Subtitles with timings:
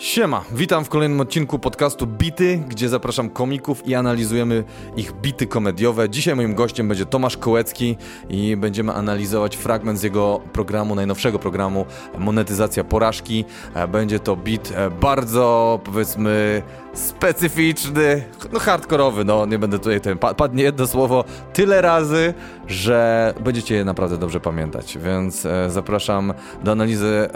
[0.00, 4.64] Siema, witam w kolejnym odcinku podcastu Bity, gdzie zapraszam komików i analizujemy
[4.96, 6.08] ich bity komediowe.
[6.10, 7.96] Dzisiaj moim gościem będzie Tomasz Kołecki
[8.28, 11.86] i będziemy analizować fragment z jego programu, najnowszego programu
[12.18, 13.44] Monetyzacja Porażki.
[13.74, 16.62] E, Będzie to bit e, bardzo, powiedzmy,
[16.94, 22.34] specyficzny, no hardkorowy, no nie będę tutaj, ten, pa- padnie jedno słowo tyle razy,
[22.66, 27.28] że będziecie je naprawdę dobrze pamiętać, więc e, zapraszam do analizy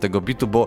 [0.00, 0.66] tego bitu, bo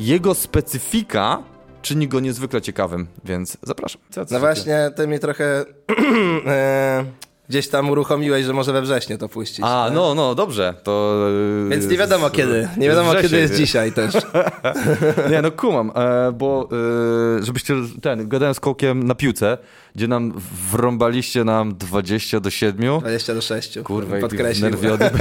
[0.00, 1.42] jego specyfika
[1.82, 4.00] czyni go niezwykle ciekawym, więc zapraszam.
[4.10, 5.64] Co- co- No właśnie, ty mnie trochę
[6.46, 7.04] e,
[7.48, 9.60] gdzieś tam uruchomiłeś, że może we wrześniu to puścić.
[9.64, 9.94] A, nie?
[9.94, 11.16] no, no, dobrze, to...
[11.70, 12.68] Więc nie wiadomo z- kiedy.
[12.76, 13.58] Nie wiadomo wrzesień, kiedy jest nie?
[13.60, 14.14] dzisiaj też.
[15.30, 16.68] Nie, no kumam, e, bo
[17.40, 19.58] e, żebyście, ten, gadałem z Kołkiem na piłce,
[19.94, 20.32] gdzie nam
[20.70, 22.98] wrąbaliście nam 20 do 7.
[23.00, 23.78] 20 do 6.
[23.84, 24.70] Kurwa, podkreślił.
[24.70, 25.10] nerwiony.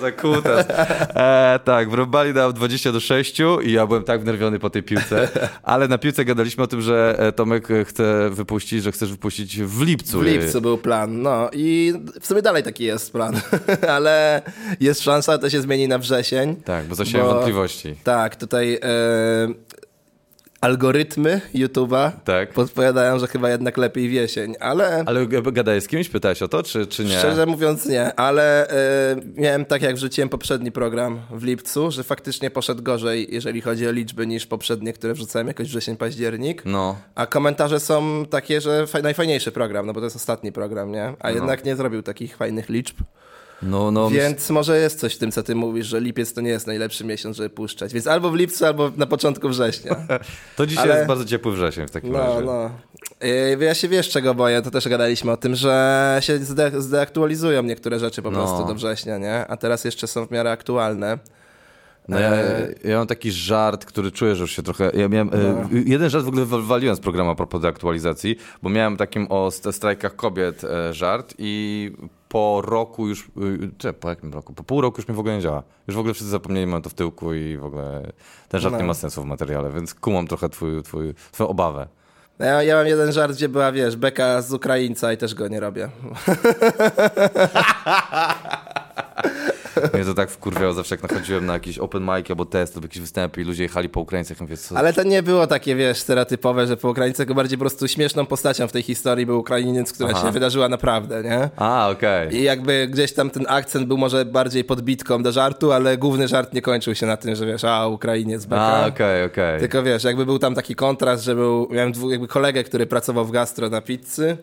[0.00, 0.66] Za kutas.
[0.68, 5.28] E, tak, wrąbali nam 20 do 6 i ja byłem tak wnerwiony po tej piłce,
[5.62, 9.82] ale na piłce gadaliśmy o tym, że e, Tomek chce wypuścić, że chcesz wypuścić w
[9.82, 10.20] lipcu.
[10.20, 13.40] W lipcu był plan, no i w sumie dalej taki jest plan,
[13.96, 14.42] ale
[14.80, 16.56] jest szansa, to się zmieni na wrzesień.
[16.56, 17.96] Tak, bo zasiałem Bo- wątpliwości.
[18.04, 18.78] Tak, tutaj e,
[20.62, 22.52] algorytmy YouTube'a Tak.
[22.52, 25.04] podpowiadają, że chyba jednak lepiej w jesień, ale...
[25.06, 26.08] Ale gadałeś z kimś?
[26.08, 27.18] Pytałeś o to, czy, czy nie?
[27.18, 32.50] Szczerze mówiąc nie, ale e, miałem tak jak wrzuciłem poprzedni program w lipcu, że faktycznie
[32.50, 36.62] poszedł gorzej, jeżeli chodzi o liczby niż poprzednie, które wrzucałem jakoś wrzesień, październik.
[36.64, 36.96] No.
[37.14, 41.14] A komentarze są takie, że faj, najfajniejszy program, no bo to jest ostatni program, nie?
[41.20, 42.96] A jednak nie zrobił takich fajnych liczb.
[43.62, 44.10] No, no.
[44.10, 47.04] Więc może jest coś w tym, co ty mówisz, że lipiec to nie jest najlepszy
[47.04, 47.92] miesiąc, żeby puszczać.
[47.94, 49.96] Więc albo w lipcu, albo na początku września.
[50.56, 52.46] To dzisiaj ale- jest bardzo ciepły wrzesień w takim No, razie.
[52.46, 52.70] no.
[53.58, 57.62] Yy, Ja się wiesz, czego boję, to też gadaliśmy o tym, że się zde- zdeaktualizują
[57.62, 58.38] niektóre rzeczy po No.
[58.46, 59.46] prostu do września, nie?
[59.46, 61.18] A teraz jeszcze są w miarę aktualne.
[62.08, 62.30] No ja,
[62.84, 64.90] ja mam taki żart, który czuję, że już się trochę.
[64.94, 68.96] Ja miałem, e, jeden żart w ogóle wywaliłem z programu a propos deaktualizacji, bo miałem
[68.96, 71.90] takim o st- strajkach kobiet e, żart i
[72.32, 73.22] po roku już.
[73.22, 73.28] y,
[73.78, 74.52] Czy po jakim roku?
[74.54, 75.62] Po pół roku już mi w ogóle nie działa.
[75.86, 78.12] Już w ogóle wszyscy zapomnieli, mam to w tyłku i w ogóle
[78.48, 78.78] ten żart No.
[78.78, 81.88] nie ma sensu w materiale, więc kumam trochę twój, twój, twoją obawę.
[82.38, 85.48] No Ja, ja mam jeden żart, gdzie była, wiesz, beka z Ukraińca i też go
[85.48, 85.88] nie robię.
[89.94, 93.00] Mnie to tak wkurwiało zawsze, jak nachodziłem na jakiś open mic albo test lub jakieś
[93.00, 96.66] występy i ludzie jechali po Ukraińcach mówię, co, Ale to nie było takie, wiesz, stereotypowe,
[96.66, 100.10] że po Ukraińcy, tylko bardziej po prostu śmieszną postacią w tej historii był Ukrainiec, która
[100.14, 100.26] Aha.
[100.26, 101.50] się wydarzyła naprawdę, nie?
[101.56, 102.36] A, okej.
[102.36, 106.52] I jakby gdzieś tam ten akcent był może bardziej podbitką do żartu, ale główny żart
[106.52, 108.62] nie kończył się na tym, że wiesz, a Ukrainiec beka.
[108.62, 109.60] A, okej, okej.
[109.60, 113.24] Tylko wiesz, jakby był tam taki kontrast, że był, miałem dwu, jakby kolegę, który pracował
[113.24, 114.36] w gastro na pizzy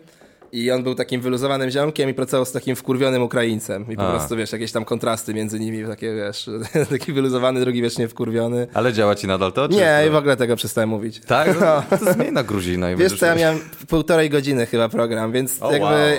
[0.52, 4.12] i on był takim wyluzowanym ziomkiem i pracował z takim wkurwionym Ukraińcem i po A.
[4.12, 6.50] prostu wiesz, jakieś tam kontrasty między nimi, takie wiesz,
[6.90, 8.68] taki wyluzowany, drugi wiecznie wkurwiony.
[8.74, 9.68] Ale działa ci nadal to?
[9.68, 11.22] Nie, i w ogóle tego przestałem mówić.
[11.28, 11.50] Tak?
[11.60, 15.62] No, to zmień na Gruzina i Wiesz co, ja miałem półtorej godziny chyba program, więc
[15.62, 15.96] O, jakby wow.
[15.96, 16.18] e,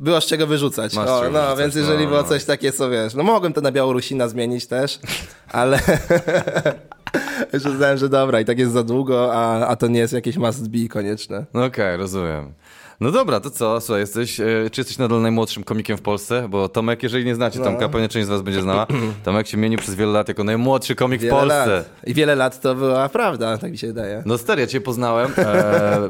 [0.00, 0.96] było z czego wyrzucać.
[0.96, 2.28] O, no, wyrzucać, więc jeżeli no, było no.
[2.28, 5.00] coś takie, co wiesz, no mogłem to na Białorusina zmienić też,
[5.48, 5.78] ale
[7.52, 10.36] już uznałem, że dobra, i tak jest za długo, a, a to nie jest jakieś
[10.36, 11.44] must be konieczne.
[11.54, 12.52] No okej, rozumiem.
[13.02, 13.80] No dobra, to co?
[13.80, 16.48] Słuchaj, jesteś, e, czy jesteś nadal najmłodszym komikiem w Polsce?
[16.48, 17.64] Bo Tomek, jeżeli nie znacie No.
[17.64, 18.86] Tomka, pewnie część z was będzie znała.
[19.24, 21.66] Tomek się mienił przez wiele lat jako najmłodszy komik w Wiele Polsce.
[21.66, 21.90] lat.
[22.06, 24.22] I wiele lat to była prawda, tak mi się wydaje.
[24.26, 25.32] No stary, ja cię poznałem e,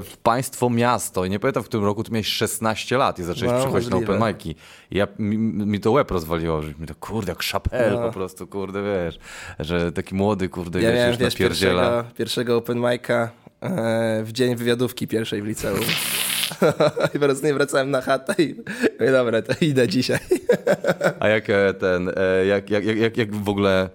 [0.05, 3.53] w państwo miasto i nie pamiętam w którym roku, tu miałeś 16 lat i zacząłeś
[3.53, 4.55] No, przychodzić na open mic'i.
[4.91, 7.99] I ja, mi, mi to łeb rozwaliło, że mi to kurde, jak szapel No.
[8.07, 9.19] po prostu, kurde, wiesz,
[9.61, 13.29] że taki młody, kurde, Ja wiesz, miałem, już wiesz, pierwszego, pierwszego open mic'a
[13.63, 15.81] e, w dzień wywiadówki pierwszej w liceum.
[17.15, 18.55] I po prostu nie wracałem na chatę i
[19.01, 20.19] mówię, dobra, to idę dzisiaj.
[21.21, 23.89] A jak e, ten, e, jak, jak, jak, jak, jak w ogóle,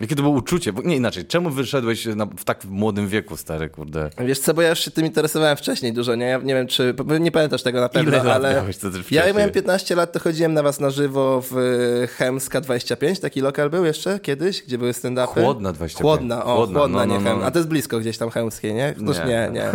[0.00, 0.72] jakie to było uczucie?
[0.72, 4.10] Bo- Nie inaczej, czemu wyszedłeś na, w tak młodym wieku, stary, kurde?
[4.18, 6.26] Wiesz co, bo ja już się tym interesowałem wcześniej dużo, nie?
[6.26, 6.94] Ja nie wiem, czy...
[7.20, 8.54] Nie pamiętasz tego na pewno, Ile ale...
[8.54, 8.76] miałeś,
[9.10, 11.56] ja jak miałem 15 lat, to chodziłem na was na żywo w
[12.02, 15.26] e, Chemska 25, taki lokal był jeszcze kiedyś, gdzie były stand-upy.
[15.42, 16.02] Chłodna 25.
[16.02, 17.44] Chłodna, o, Chłodna, chłodna, no, nie no, no.
[17.46, 18.94] A to jest blisko gdzieś tam Chemskie, nie?
[19.02, 19.24] Otóż Nie.
[19.24, 19.70] nie, nie.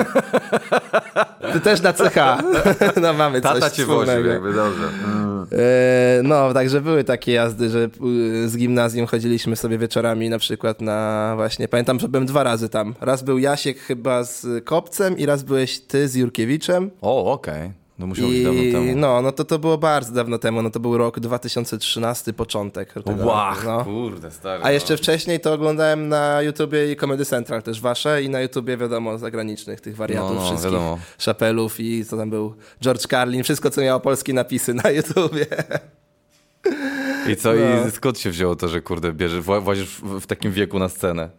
[1.53, 2.17] Ty też na CH.
[3.01, 4.83] No mamy coś Tata cię woził, jakby dobrze.
[5.51, 7.79] E, No, także były takie jazdy, że
[8.45, 12.69] y, z gimnazjum chodziliśmy sobie wieczorami na przykład na właśnie, pamiętam, że byłem dwa razy
[12.69, 12.95] tam.
[13.01, 16.92] Raz był Jasiek chyba z Kopcem i raz byłeś ty z Jurkiewiczem.
[17.01, 17.71] O, okej.
[18.00, 18.94] No musiało być dawno temu.
[18.95, 22.94] no, no to to było bardzo dawno temu, no to był rok 2013, początek.
[22.94, 23.83] tego Łach, no.
[23.86, 24.63] kurde, stary.
[24.63, 24.98] A jeszcze no.
[24.98, 29.81] wcześniej to oglądałem na YouTubie i Comedy Central też wasze i na YouTubie wiadomo zagranicznych
[29.81, 30.71] tych wariatów No, no, wszystkich.
[30.71, 30.98] wiadomo.
[31.18, 35.45] Szapelów i co tam był George Carlin, wszystko co miało polskie napisy na YouTubie.
[37.30, 37.88] I co, No.
[37.88, 41.30] i skąd się wzięło to, że kurde, bierzesz, wła- włazisz w, takim wieku na scenę?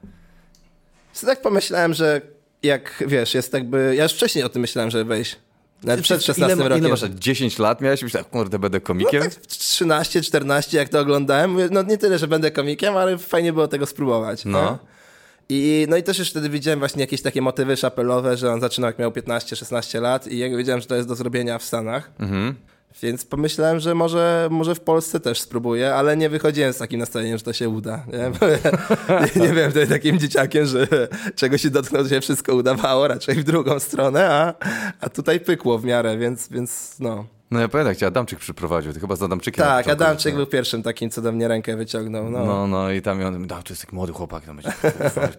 [1.12, 2.20] Co tak pomyślałem, że
[2.62, 3.94] jak, wiesz, jest jakby...
[3.96, 5.36] Ja już wcześniej o tym myślałem, żeby wejść.
[5.82, 6.78] Nawet przed 16 ile, rokiem.
[6.84, 7.02] Ile masz?
[7.02, 7.14] lat?
[7.14, 8.02] 10 lat miałeś?
[8.02, 9.22] Myślałem, kurde, będę komikiem?
[9.24, 11.50] No tak 13, 14, jak to oglądałem.
[11.50, 14.44] Mówię, No nie tyle, że będę komikiem, ale fajnie było tego spróbować.
[14.44, 14.70] No.
[14.70, 14.78] nie?
[15.48, 18.88] I, no i też już wtedy widziałem właśnie jakieś takie motywy szapelowe, że on zaczynał
[18.88, 22.10] jak miał 15-16 lat i jakby wiedziałem, że to jest do zrobienia w Stanach.
[22.20, 22.54] Mhm.
[23.02, 27.38] Więc pomyślałem, że może, może w Polsce też spróbuję, ale nie wychodziłem z takim nastawieniem,
[27.38, 28.06] że to się uda.
[28.12, 28.18] Nie,
[29.40, 30.88] nie, nie byłem wtedy takim dzieciakiem, że
[31.34, 34.54] czego się dotknął, to się wszystko udawało, raczej w drugą stronę, a,
[35.00, 37.26] a tutaj pykło w miarę, więc, więc no.
[37.54, 39.64] No ja pamiętam, jak cię Adamczyk przyprowadził, ty chyba z Adamczykiem.
[39.64, 42.30] Tak, Adamczyk już, był pierwszym takim, co do mnie rękę wyciągnął.
[42.30, 42.44] No.
[42.44, 44.70] No, no, i tam on, no, to jest taki młody chłopak, tam będzie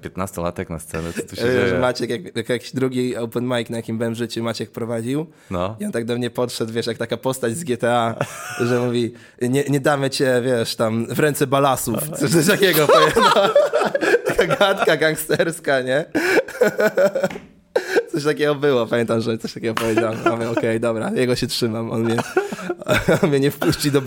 [0.09, 1.79] 15-latek na scenę, co tu się E, dzieje?
[1.79, 5.25] Maciek, jak, jak jakiś drugi open mic, na jakim byłem w życiu, Maciek prowadził.
[5.51, 5.75] No.
[5.79, 8.15] I on tak do mnie podszedł, wiesz, jak taka postać z GTA,
[8.67, 12.09] że mówi, nie, nie damy cię, wiesz, tam w ręce balasów.
[12.09, 12.87] Coś, coś takiego.
[14.27, 16.05] Taka gadka gangsterska, nie?
[18.11, 20.19] Coś takiego było, pamiętam, że coś takiego powiedziałem.
[20.25, 22.15] Ja mówię, okej, dobra, jego się trzymam, on mnie,
[23.23, 24.01] on mnie nie wpuści do.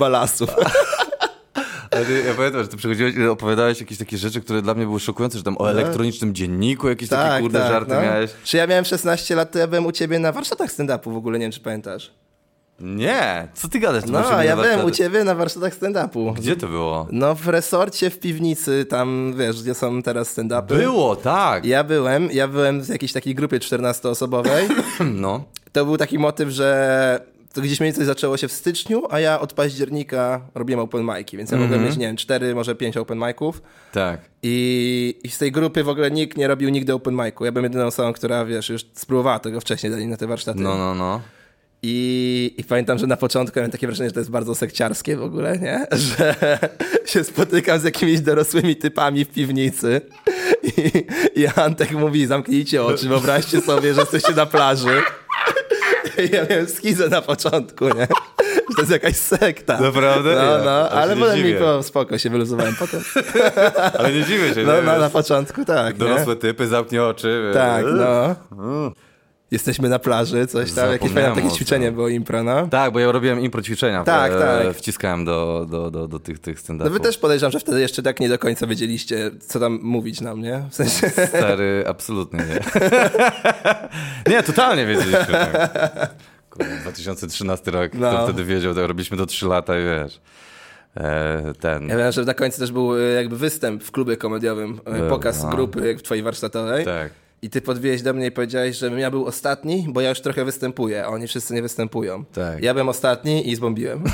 [1.91, 4.85] Ale ty, ja pamiętam, że ty przychodziłeś i opowiadałeś jakieś takie rzeczy, które dla mnie
[4.85, 8.03] były szokujące, że tam o elektronicznym dzienniku jakieś takie kurde żarty no.
[8.03, 8.31] miałeś.
[8.45, 11.39] Czy ja miałem 16 lat, to ja byłem u ciebie na warsztatach stand-upu w ogóle,
[11.39, 12.11] nie wiem, czy pamiętasz.
[12.81, 14.05] Nie, co ty gadasz?
[14.07, 16.35] No, ja byłem u ciebie na warsztatach stand-upu.
[16.35, 17.07] Gdzie to było?
[17.13, 20.67] No w resorcie w piwnicy, tam wiesz, gdzie są teraz stand-upy.
[20.77, 21.65] Było, tak.
[21.65, 24.69] Ja byłem, ja byłem w jakiejś takiej grupie 14-osobowej.
[25.15, 25.45] No.
[25.73, 27.21] To był taki motyw, że
[27.53, 31.37] to gdzieś mniej więcej zaczęło się w styczniu, a ja od października robiłem open mic'i,
[31.37, 31.91] więc ja mogłem Mhm.
[31.91, 33.53] mieć, nie wiem, 4, może 5 open mic'ów.
[33.93, 34.21] Tak.
[34.43, 37.45] I, I z tej grupy w ogóle nikt nie robił nigdy open mic'u.
[37.45, 40.61] Ja byłem jedyną osobą, która, wiesz, już spróbowała tego wcześniej dali na te warsztaty.
[40.61, 41.21] No, no, no.
[41.83, 45.23] I, I pamiętam, że na początku miałem takie wrażenie, że to jest bardzo sekciarskie w
[45.23, 45.87] ogóle, nie?
[46.17, 46.35] Że
[47.07, 50.01] się spotykam z jakimiś dorosłymi typami w piwnicy
[50.63, 51.07] i,
[51.41, 55.03] i Antek mówi, zamknijcie oczy, wyobraźcie sobie, że jesteście na plaży.
[56.19, 58.09] I ja miałem schizę na początku, nie?
[58.69, 59.81] Że to jest jakaś sekta.
[59.81, 60.35] Naprawdę?
[60.35, 63.01] No, no, ale nie potem mi było spoko, się wyluzowałem potem.
[63.99, 64.63] Ale nie dziwię się.
[64.63, 66.07] No, nie, no na początku tak, nie?
[66.07, 67.51] Dorosłe typy, zamknij oczy.
[67.55, 68.37] Tak, no.
[69.51, 72.69] Jesteśmy na plaży, coś tam, jakieś fajne takie ćwiczenie było impro, no.
[72.69, 74.05] Tak, bo ja robiłem impro ćwiczenia.
[74.05, 74.77] Tak, e, tak.
[74.77, 78.03] Wciskałem do, do, do, do tych, tych stand No wy też podejrzewam, że wtedy jeszcze
[78.03, 80.63] tak nie do końca wiedzieliście, co tam mówić nam, nie?
[80.71, 81.11] W sensie...
[81.11, 82.61] Stary, absolutnie nie.
[84.33, 85.27] nie, totalnie wiedzieliśmy.
[85.27, 86.11] Tak.
[86.51, 88.13] Kurde, 2013 rok, No.
[88.13, 90.21] to wtedy wiedział, to robiliśmy to 3 lata i wiesz.
[90.97, 91.89] E, ten.
[91.89, 95.43] Ja wiem, że na końcu też był e, jakby występ w klubie komediowym, Był, pokaz
[95.43, 95.51] no.
[95.51, 96.85] grupy jak w twojej warsztatowej.
[96.85, 97.11] Tak.
[97.43, 100.45] I ty podbiłeś do mnie i powiedziałeś, że ja był ostatni, bo ja już trochę
[100.45, 102.25] występuję, a oni wszyscy nie występują.
[102.25, 102.63] Tak.
[102.63, 104.05] Ja byłem ostatni i zbombiłem.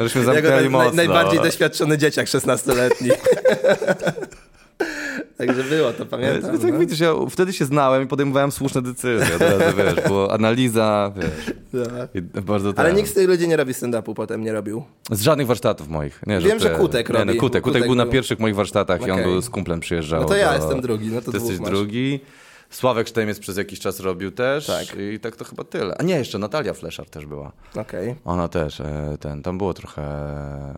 [0.00, 0.92] Żeśmy zamknęli naj, mocno.
[0.92, 3.10] naj, najbardziej doświadczony dzieciak 16-letni.
[5.38, 6.52] Także było, to pamiętam.
[6.52, 6.78] No, tak no.
[6.78, 9.38] widzisz, ja wtedy się znałem i podejmowałem słuszne decyzje.
[9.78, 11.54] Wiesz, było analiza, wiesz.
[11.72, 11.82] No.
[12.42, 14.84] Bardzo Ale nikt z tych ludzi nie robi stand-upu, potem nie robił.
[15.10, 16.20] Z żadnych warsztatów moich.
[16.26, 17.26] Nie, Wiem, że ty- Kutek nie, robi.
[17.26, 17.40] No, kutek.
[17.40, 18.12] kutek Kutek był na był.
[18.12, 20.20] pierwszych moich warsztatach i on był z kumplem przyjeżdżał.
[20.22, 21.70] No to ja do- jestem drugi, no to Ty jesteś masz.
[21.70, 22.20] drugi.
[22.70, 24.96] Sławek Sztejmiec przez jakiś czas robił też Tak.
[25.14, 25.94] i tak to chyba tyle.
[25.98, 27.52] A nie, jeszcze Natalia Fleszar też była.
[27.76, 28.14] Okej.
[28.24, 30.04] Ona też, e, ten, tam było trochę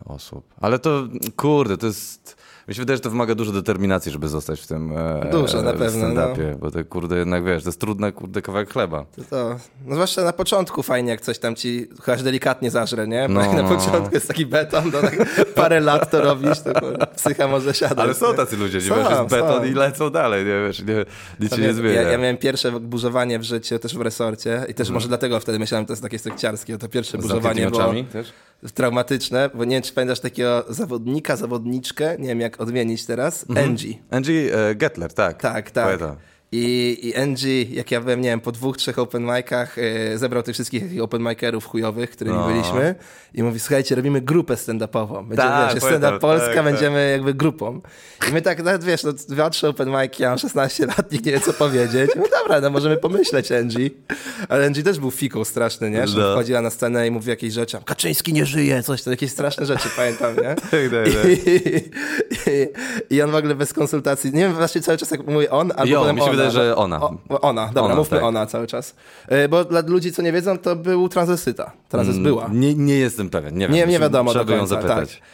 [0.05, 0.45] osób.
[0.61, 1.03] Ale to,
[1.37, 2.37] kurde, to jest...
[2.69, 5.73] Mi się wydaje, że to wymaga dużo determinacji, żeby zostać w tym e, Dużo, na
[5.73, 6.29] pewno, no.
[6.59, 9.05] bo to kurde jednak, wiesz, to jest trudne, kurde, kawałek chleba.
[9.17, 13.27] To, to, no zwłaszcza na początku fajnie, jak coś tam ci chociaż delikatnie zażre, nie?
[13.29, 13.41] Bo No.
[13.41, 15.17] jak na początku jest taki beton, to tak
[15.55, 16.73] parę lat to robisz, to
[17.17, 17.99] psycha może siadać.
[17.99, 19.65] Ale są tacy ludzie, nie Są, wiesz, jest beton są.
[19.65, 21.05] i lecą dalej, nie wiesz, nie,
[21.41, 22.03] nic się nie zmienia.
[22.03, 25.59] Ja, ja miałem pierwsze burzowanie w życiu też w resorcie i też może dlatego wtedy
[25.59, 26.79] myślałem, że to jest takie sekciarskie.
[26.79, 28.33] To pierwsze burzowanie było oczami też?
[28.75, 33.95] Traumatyczne, bo nie wiem, czy pamiętasz takiego zawodnika, zawodniczkę, nie wiem jak odmienić teraz, Angie.
[34.11, 35.43] Angie e, Gettler, tak.
[35.43, 35.85] Tak, tak.
[35.85, 36.17] Pamiętam.
[36.53, 40.43] I, I Angie, jak ja byłem, nie wiem, po dwóch, trzech open micach, e, zebrał
[40.43, 42.47] tych wszystkich open micerów chujowych, którymi No.
[42.47, 42.95] byliśmy
[43.35, 45.15] i mówi, słuchajcie, robimy grupę stand-upową.
[45.29, 47.81] Będziemy, Tak, wiesz, stand-up Polska, tak, będziemy jakby grupą.
[48.31, 51.27] I my tak, nawet wiesz, no, dwa, trzy open mic'i, ja mam 16 lat, nikt
[51.27, 52.11] nie wie, co powiedzieć.
[52.17, 53.91] No dobra, no możemy pomyśleć, Angie.
[54.49, 56.07] Ale Angie też był fiką straszny, nie?
[56.09, 56.33] Że No.
[56.33, 59.89] wchodziła na scenę i mówi jakieś rzeczy, Kaczyński nie żyje, coś, to jakieś straszne rzeczy,
[59.97, 60.43] pamiętam, nie?
[60.55, 61.25] Tak, tak, tak.
[61.27, 65.49] I, i, I on w ogóle bez konsultacji, nie wiem właśnie cały czas jak mówi
[65.49, 67.01] on, albo on, potem mi wydaje, że ona.
[67.03, 68.27] O, ona, dobra, Ona, mówmy tak.
[68.27, 68.95] ona cały czas.
[69.29, 71.73] E, Bo dla ludzi, co nie wiedzą, to był transwestyta.
[71.89, 72.49] Transes była.
[72.53, 73.77] Nie, nie jestem pewien, nie wiem.
[73.77, 75.15] Nie, nie wiadomo Trzeba by ją końca, zapytać.
[75.15, 75.29] tak.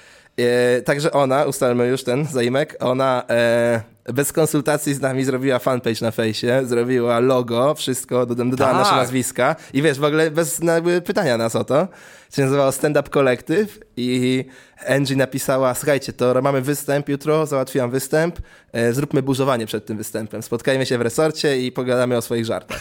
[0.44, 3.80] E, także ona, ustalmy już ten zaimek, ona e,
[4.12, 8.74] bez konsultacji z nami zrobiła fanpage na fejsie, zrobiła logo, wszystko, dodała Tak.
[8.74, 11.88] nasze nazwiska i wiesz, w ogóle bez jakby pytania nas o to.
[12.36, 14.44] Się nazywało Stand Up Collective i
[14.88, 18.38] Angie napisała, słuchajcie, to mamy występ jutro, załatwiłam występ,
[18.72, 22.80] e, zróbmy burzowanie przed tym występem, spotkajmy się w resorcie i pogadamy o swoich żartach.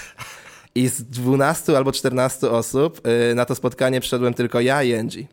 [0.75, 5.27] I z 12 albo 14 osób y, na to spotkanie przyszedłem tylko ja i Angie.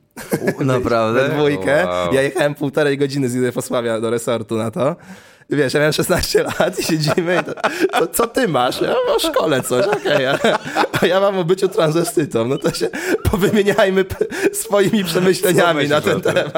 [0.61, 1.23] Naprawdę?
[1.29, 1.87] We dwójkę.
[1.87, 2.15] Wow.
[2.15, 4.97] Ja jechałem półtorej godziny z Józefosławia do resortu na to.
[5.51, 7.55] Wiesz, ja miałem 16 lat i siedzimy i to,
[7.99, 8.81] to co ty masz?
[8.81, 10.27] Ja o szkole coś, okej.
[10.27, 10.39] a,
[11.03, 12.49] a ja mam o byciu transwestytą.
[12.49, 12.89] No to się
[13.31, 14.05] powymieniajmy
[14.53, 16.53] swoimi przemyśleniami na ten temat.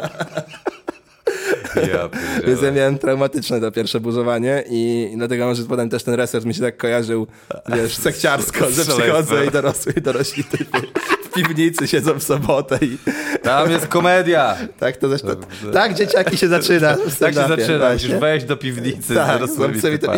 [1.77, 2.09] Ja
[2.47, 6.55] Więc ja miałem traumatyczne to pierwsze burzowanie i dlatego może potem też ten resort mi
[6.55, 7.27] się tak kojarzył,
[7.69, 10.79] wiesz, sekciarsko, że przychodzę i dorosły, dorośli typy
[11.25, 12.99] w piwnicy siedzą w sobotę i
[13.43, 14.57] Tam jest komedia.
[14.79, 15.29] tak to zresztą,
[15.73, 16.97] tak dzieciaki się zaczyna.
[17.21, 17.93] Tak się zaczyna.
[17.93, 19.15] Musisz wejść do piwnicy.
[19.15, 19.41] Tak,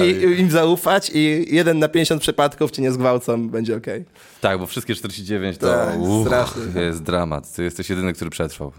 [0.03, 4.05] i, im zaufać i jeden na 50 przypadków cię nie zgwałcą, będzie okej.
[4.41, 6.83] Tak, bo wszystkie 49 to Tak, uff, straszny.
[6.83, 7.53] jest dramat.
[7.53, 8.73] Ty jesteś jedyny, który przetrwał.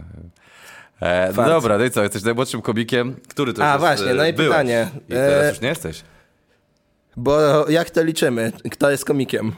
[1.04, 3.16] E, no dobra, no i co, jesteś najmłodszym komikiem?
[3.28, 4.50] Który to A, już właśnie, jest, no i byłeś?
[4.52, 4.90] pytanie.
[5.10, 6.02] I teraz E, już nie jesteś.
[7.18, 8.52] Bo jak to liczymy?
[8.72, 9.52] Kto jest komikiem?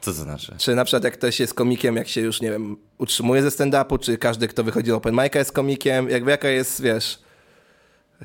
[0.00, 0.54] Co to znaczy?
[0.58, 3.98] Czy na przykład jak ktoś jest komikiem, jak się już, nie wiem, utrzymuje ze stand-upu,
[4.00, 6.10] czy każdy, kto wychodzi do open mic'a jest komikiem?
[6.10, 7.18] Jakby jaka jest, wiesz,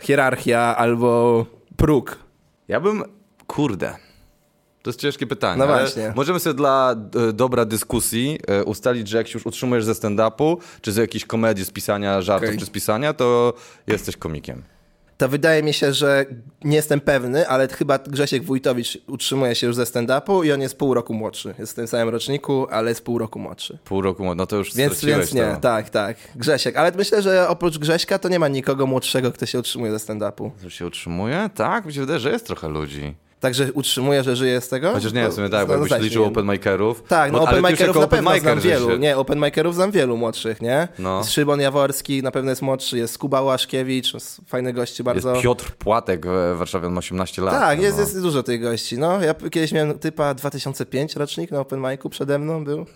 [0.01, 1.46] hierarchia albo
[1.77, 2.17] próg?
[2.67, 3.03] Ja bym,
[3.48, 3.96] kurde,
[4.81, 5.59] to jest ciężkie pytanie.
[5.59, 6.13] No właśnie.
[6.15, 6.95] Możemy sobie dla
[7.29, 11.25] e, dobra dyskusji e, ustalić, że jak się już utrzymujesz ze stand-upu, czy z jakiejś
[11.25, 12.59] komedii, z pisania żartów, Okej.
[12.59, 13.53] czy z pisania, to
[13.88, 14.63] jesteś komikiem.
[15.17, 16.25] To wydaje mi się, że
[16.63, 20.77] nie jestem pewny, ale chyba Grzesiek Wójtowicz utrzymuje się już ze stand-upu i on jest
[20.77, 21.55] pół roku młodszy.
[21.59, 23.77] Jest w tym samym roczniku, ale jest pół roku młodszy.
[23.86, 25.57] Pół roku, no to już Więc, więc nie, to.
[25.62, 26.17] tak, tak.
[26.36, 29.98] Grzesiek, ale myślę, że oprócz Grześka to nie ma nikogo młodszego, kto się utrzymuje ze
[29.98, 30.51] stand-upu.
[30.63, 31.50] To się utrzymuje?
[31.55, 33.15] Tak, mi się wydaje, że jest trochę ludzi.
[33.39, 34.91] Także utrzymuje, że żyje z tego?
[34.91, 36.96] Chociaż nie, w sumie tak, bo No, jakbyś znacznie liczył open-makerów.
[37.08, 38.89] Tak, no bo- jako na pewno znam wielu.
[38.89, 40.88] się- Nie, open micerów znam wielu młodszych, nie?
[41.00, 41.24] No.
[41.24, 44.13] Szymon Jaworski na pewno jest młodszy, jest Kuba Łaszkiewicz,
[44.48, 45.29] fajny gości bardzo.
[45.31, 47.53] Jest Piotr Płatek w Warszawie, on ma 18 lat.
[47.60, 47.84] Tak, no.
[47.84, 48.98] jest, jest dużo tych gości.
[48.98, 52.86] No, ja kiedyś miałem typa 2005 rocznik na open micu przede mną był.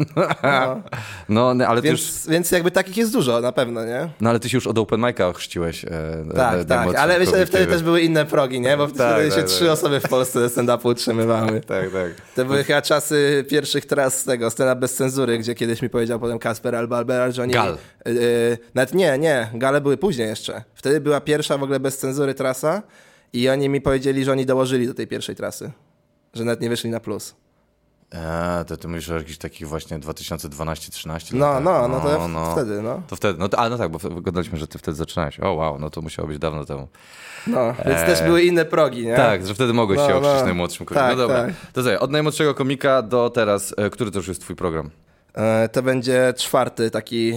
[0.43, 0.81] No.
[1.29, 4.09] No, no, ale ty już, Więc, więc jakby takich jest dużo na pewno, nie?
[4.21, 5.85] no ale ty się już od open mic'a chrzciłeś.
[5.85, 5.89] E,
[6.35, 8.77] Tak, na- tak, ale myślę, że wtedy też były inne progi, nie?
[8.77, 9.69] Bo Tak, wtedy się tak, trzy tak.
[9.73, 11.61] osoby w Polsce stand-upu utrzymywały.
[11.61, 12.11] Tak, tak.
[12.35, 16.19] To były chyba czasy pierwszych tras z tego, scena bez cenzury, gdzie kiedyś mi powiedział
[16.19, 17.53] potem Kasper albo Albert, że oni...
[17.53, 17.77] Gal.
[18.05, 18.13] Yy,
[18.73, 20.63] nawet nie, nie, gale były później jeszcze.
[20.73, 22.83] Wtedy była pierwsza w ogóle bez cenzury trasa
[23.33, 25.71] i oni mi powiedzieli, że oni dołożyli do tej pierwszej trasy.
[26.33, 27.35] Że nawet nie wyszli na plus.
[28.13, 31.63] E, to ty mówisz o jakichś takich właśnie 2012-13 No, latach.
[31.63, 31.99] no, no
[32.45, 33.01] to wtedy, no.
[33.07, 35.39] To wtedy, no to, a no tak, bo wyglądaliśmy, że ty wtedy zaczynałeś.
[35.39, 36.87] O wow, no to musiało być dawno temu.
[37.47, 38.05] No, więc Eee.
[38.05, 39.15] też były inne progi, nie?
[39.15, 40.45] Tak, że wtedy mogłeś No, się okrzyczeć no.
[40.45, 41.07] najmłodszym komikiem.
[41.07, 41.53] Tak, no dobra, tak.
[41.73, 44.89] to sobie, od najmłodszego komika do teraz, e, który to już jest twój program?
[45.33, 47.31] E, to będzie czwarty taki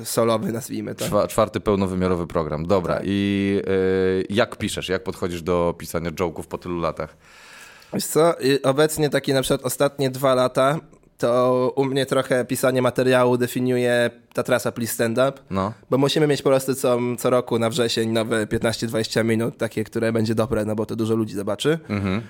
[0.00, 1.04] e, solowy, nazwijmy to.
[1.04, 2.66] Czwa, czwarty pełnowymiarowy program.
[2.66, 3.02] Dobra, Tak.
[3.06, 7.16] i e, jak piszesz, jak podchodzisz do pisania joke'ów po tylu latach?
[7.92, 10.78] Wiesz co, obecnie takie na przykład ostatnie dwa lata,
[11.18, 15.72] to u mnie trochę pisanie materiału definiuje ta trasa Please Stand Up, No.
[15.90, 20.12] bo musimy mieć po prostu co, co roku na wrzesień nowe 15-20 minut, takie, które
[20.12, 21.78] będzie dobre, no bo to dużo ludzi zobaczy.
[21.88, 22.22] Mhm.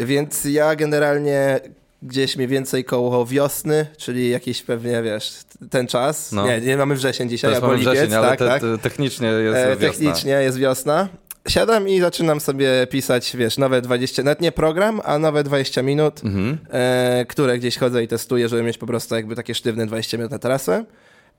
[0.00, 1.60] Więc ja generalnie
[2.02, 5.32] gdzieś mniej więcej koło wiosny, czyli jakiś pewnie, wiesz,
[5.70, 6.32] ten czas.
[6.32, 6.46] No.
[6.46, 8.60] Nie, nie mamy wrzesień dzisiaj, Teraz albo lipiec, wrzesień, ale tak, te, tak.
[8.62, 9.88] te, technicznie jest E, wiosna.
[9.88, 11.08] technicznie jest wiosna.
[11.48, 16.24] Siadam i zaczynam sobie pisać, wiesz, nowe 20, nawet nie program, a nowe 20 minut,
[16.24, 16.58] Mhm.
[16.70, 20.30] e, które gdzieś chodzę i testuję, żeby mieć po prostu jakby takie sztywne 20 minut
[20.32, 20.84] na trasę.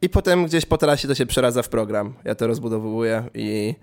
[0.02, 2.14] I potem gdzieś po trasie to się przeradza w program.
[2.26, 3.76] Ja to rozbudowuję i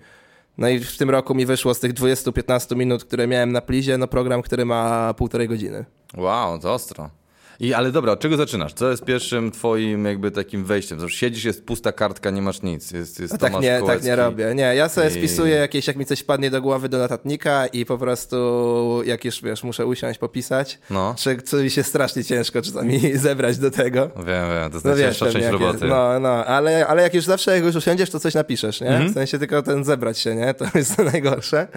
[0.57, 3.97] no i w tym roku mi wyszło z tych 20-15 minut, które miałem na plizie,
[3.97, 5.85] no program, który ma półtorej godziny.
[6.17, 7.09] Wow, to ostro.
[7.59, 8.73] I, ale dobra, od czego zaczynasz?
[8.73, 10.99] Co jest pierwszym twoim jakby takim wejściem?
[10.99, 12.91] Zresztą siedzisz, jest pusta kartka, nie masz nic.
[12.91, 14.07] Jest, jest No tak Tomasz nie, tak Kołecki.
[14.07, 14.53] nie robię.
[14.55, 17.85] Nie, ja sobie I- spisuję jakieś, jak mi coś wpadnie do głowy do notatnika i
[17.85, 21.15] po prostu jak już, wiesz, muszę usiąść, popisać, No.
[21.17, 24.07] czy, co mi się strasznie ciężko czasami zebrać do tego.
[24.15, 25.73] Wiem, wiem, to jest No wiesz, najcięższa pewnie część roboty.
[25.73, 25.89] jest.
[25.89, 28.87] No, no, ale, ale jak już zawsze, jak już usiądziesz, to coś napiszesz, nie?
[28.89, 29.09] Mhm.
[29.09, 30.53] W sensie tylko ten zebrać się, nie?
[30.59, 31.67] To jest to najgorsze.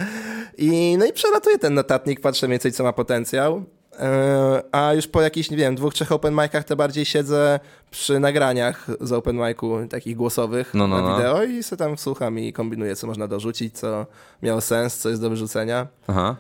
[0.59, 3.65] I, no i przelatuję ten notatnik, patrzę mniej więcej, co ma potencjał.
[4.01, 8.21] Yy, A już po jakichś, nie wiem, dwóch, trzech open micach to bardziej siedzę przy
[8.21, 11.17] nagraniach z open micu takich głosowych No, no, na no.
[11.17, 14.07] wideo i sobie tam słucham i kombinuję, co można dorzucić, co
[14.43, 15.87] miało sens, co jest do wyrzucenia.
[16.07, 16.37] Aha.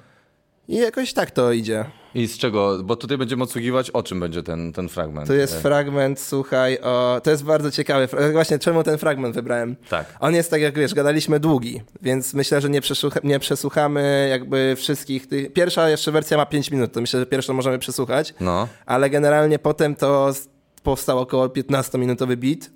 [0.71, 1.85] I jakoś tak to idzie.
[2.15, 2.79] I z czego?
[2.85, 5.27] Bo tutaj będziemy odsługiwać, o czym będzie ten, ten fragment.
[5.27, 7.21] To jest fragment, słuchaj, o...
[7.25, 8.09] To jest bardzo ciekawy.
[8.33, 9.77] Właśnie czemu ten fragment wybrałem?
[9.89, 10.15] Tak.
[10.21, 14.75] On jest tak, jak wiesz, gadaliśmy długi, więc myślę, że nie, przesłucha- nie przesłuchamy jakby
[14.77, 15.53] wszystkich tych...
[15.53, 18.35] Pierwsza jeszcze wersja ma 5 minut, to myślę, że pierwszą możemy przesłuchać.
[18.41, 18.69] No.
[18.87, 20.33] Ale generalnie potem to
[20.83, 22.71] powstał około 15-minutowy beat.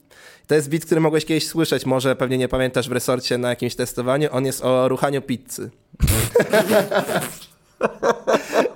[0.47, 3.75] To jest beat, który mogłeś kiedyś słyszeć, może pewnie nie pamiętasz w resorcie na jakimś
[3.75, 4.29] testowaniu.
[4.33, 5.71] On jest o ruchaniu pizzy.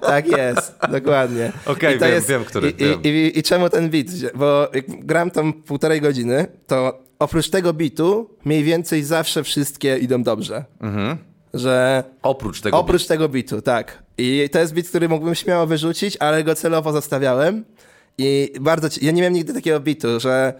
[0.00, 1.53] tak jest, dokładnie.
[1.67, 3.03] Okej, to wiem, wiem, który, I, wiem.
[3.03, 4.07] i, i, I czemu ten beat?
[4.35, 10.23] Bo jak gram tam półtorej godziny, to oprócz tego beatu mniej więcej zawsze wszystkie idą
[10.23, 10.65] dobrze.
[10.81, 11.17] Mhm.
[11.55, 12.79] Że Oprócz tego.
[12.79, 14.03] Oprócz tego bitu, tak.
[14.19, 17.65] I to jest bit, który mógłbym śmiało wyrzucić, ale go celowo zostawiałem.
[18.19, 18.88] I bardzo.
[19.03, 20.53] Ja nie miałem nigdy takiego bitu, że.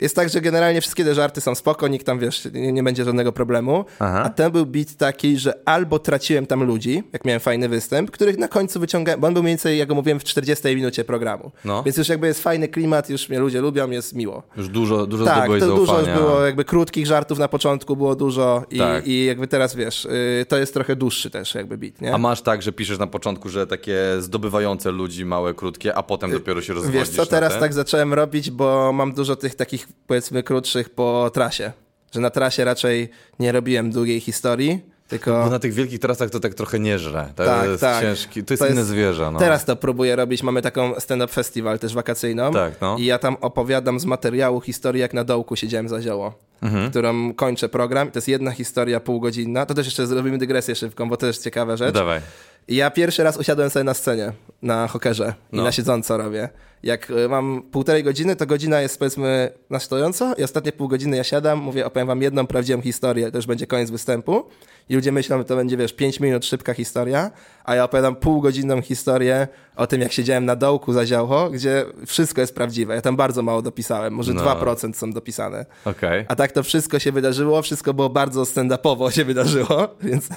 [0.00, 3.04] Jest tak, że generalnie wszystkie te żarty są spoko, nikt tam, wiesz, nie, nie będzie
[3.04, 3.84] żadnego problemu.
[3.98, 4.22] Aha.
[4.24, 8.38] A ten był bit taki, że albo traciłem tam ludzi, jak miałem fajny występ, których
[8.38, 11.50] na końcu wyciągałem, bo on był mniej więcej, jak mówiłem, w 40 minucie programu.
[11.64, 11.82] No.
[11.82, 14.42] Więc już jakby jest fajny klimat, już mnie ludzie lubią, jest miło.
[14.56, 16.16] Już dużo, dużo Tak, to dużo już zaufania.
[16.16, 19.06] było, jakby krótkich żartów na początku było dużo i, Tak.
[19.06, 22.14] i jakby teraz wiesz, y, to jest trochę dłuższy też jakby bit, nie?
[22.14, 26.30] A masz tak, że piszesz na początku, że takie zdobywające ludzi małe, krótkie, a potem
[26.30, 27.60] dopiero się rozwodzisz Wiesz co, teraz te?
[27.60, 31.72] tak zacząłem robić, bo mam dużo tych takich powiedzmy krótszych po trasie.
[32.14, 35.44] Że na trasie raczej nie robiłem długiej historii, tylko...
[35.44, 37.28] Bo na tych wielkich trasach to tak trochę nie żre.
[37.36, 38.02] To Tak, jest tak.
[38.02, 39.30] ciężki, to jest To inne jest- zwierzę.
[39.32, 39.38] No.
[39.38, 40.42] Teraz to próbuję robić.
[40.42, 42.52] Mamy taką stand-up festiwal też wakacyjną.
[42.52, 42.96] Tak, no.
[42.98, 46.90] I ja tam opowiadam z materiału historii, jak na dołku siedziałem za zioło, Mhm.
[46.90, 48.10] którą kończę program.
[48.10, 49.66] To jest jedna historia półgodzinna.
[49.66, 51.94] To też jeszcze zrobimy dygresję szybką, bo to jest ciekawa rzecz.
[51.94, 52.20] Dawaj.
[52.68, 55.62] I Ja pierwszy raz usiadłem sobie na scenie, na hokerze i No.
[55.62, 56.48] na siedząco robię.
[56.84, 61.16] Jak y, mam półtorej godziny, to godzina jest powiedzmy na stojąco i ostatnie pół godziny
[61.16, 64.44] ja siadam, mówię, opowiem wam jedną prawdziwą historię, to już będzie koniec występu
[64.88, 67.30] i ludzie myślą, że to będzie, wiesz, pięć minut szybka historia,
[67.64, 72.40] a ja opowiadam półgodzinną historię o tym, jak siedziałem na dołku za zioło, gdzie wszystko
[72.40, 72.94] jest prawdziwe.
[72.94, 74.42] Ja tam bardzo mało dopisałem, może No.
[74.42, 75.66] 2% są dopisane.
[75.84, 80.28] Okej, A tak to wszystko się wydarzyło, wszystko było bardzo stand-upowo się wydarzyło, więc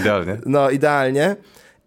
[0.00, 0.38] idealnie.
[0.46, 1.36] no, idealnie.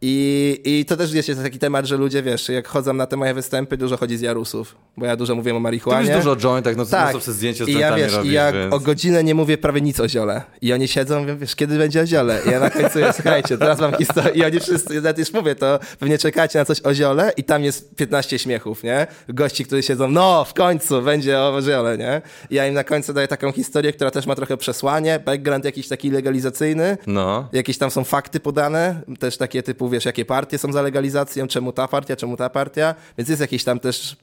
[0.07, 3.33] I, I to też jest taki temat, że ludzie, wiesz, jak chodzą na te moje
[3.33, 6.01] występy, dużo chodzi z Jarusów, bo ja dużo mówię o Ty marihuanie.
[6.01, 7.13] mówisz dużo o jointach, no to tak.
[7.13, 7.23] tak.
[7.23, 8.73] sobie zdjęcie z I ja, wiesz, robisz, i ja więc...
[8.73, 10.41] o godzinę nie mówię prawie nic o ziole.
[10.61, 12.41] I oni siedzą, mówią, wiesz, kiedy będzie o ziole?
[12.47, 14.31] I ja na końcu, ja, słuchajcie, teraz mam historię.
[14.31, 17.63] I oni wszyscy, nawet już mówię, to pewnie czekacie na coś o ziole i tam
[17.63, 19.07] jest 15 śmiechów, nie?
[19.29, 22.21] Gości, którzy siedzą, no, w końcu będzie o ziole, nie?
[22.49, 25.87] I ja im na końcu daję taką historię, która też ma trochę przesłanie, background jakiś
[25.87, 26.97] taki legalizacyjny.
[27.07, 31.47] No, Jakieś tam są fakty podane, też takie typu, wiesz, jakie partie są za legalizacją,
[31.47, 34.15] czemu ta partia, czemu ta partia, więc jest jakiś tam też,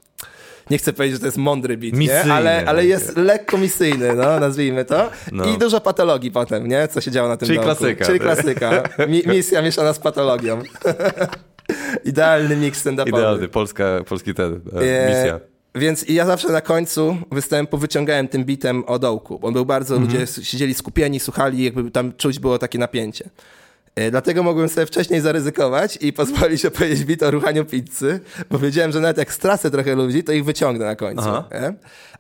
[0.71, 2.23] nie chcę powiedzieć, że to jest mądry bit, nie?
[2.33, 5.11] Ale, ale jest lekko misyjny, no, nazwijmy to.
[5.33, 5.45] No.
[5.45, 6.89] I dużo patologii potem, nie?
[6.89, 7.77] Co się działo na tym Czyli dołku.
[7.77, 8.83] klasyka, Czyli klasyka.
[9.09, 10.63] Mi, misja mieszana z patologią.
[12.05, 13.09] Idealny mix stand-upowy.
[13.09, 15.41] idealny, Polska, polski ten, e, E, misja.
[15.75, 20.13] Więc ja zawsze na końcu występu wyciągałem tym bitem o dołku, on był bardzo, Mhm.
[20.21, 23.31] ludzie siedzieli skupieni, słuchali, jakby tam czuć było takie napięcie.
[23.97, 28.93] E, Dlatego mogłem sobie wcześniej zaryzykować i pozwolić opowiedzieć bit o ruchaniu pizzy, bo wiedziałem,
[28.93, 31.29] że nawet jak stracę trochę ludzi, to ich wyciągnę na końcu.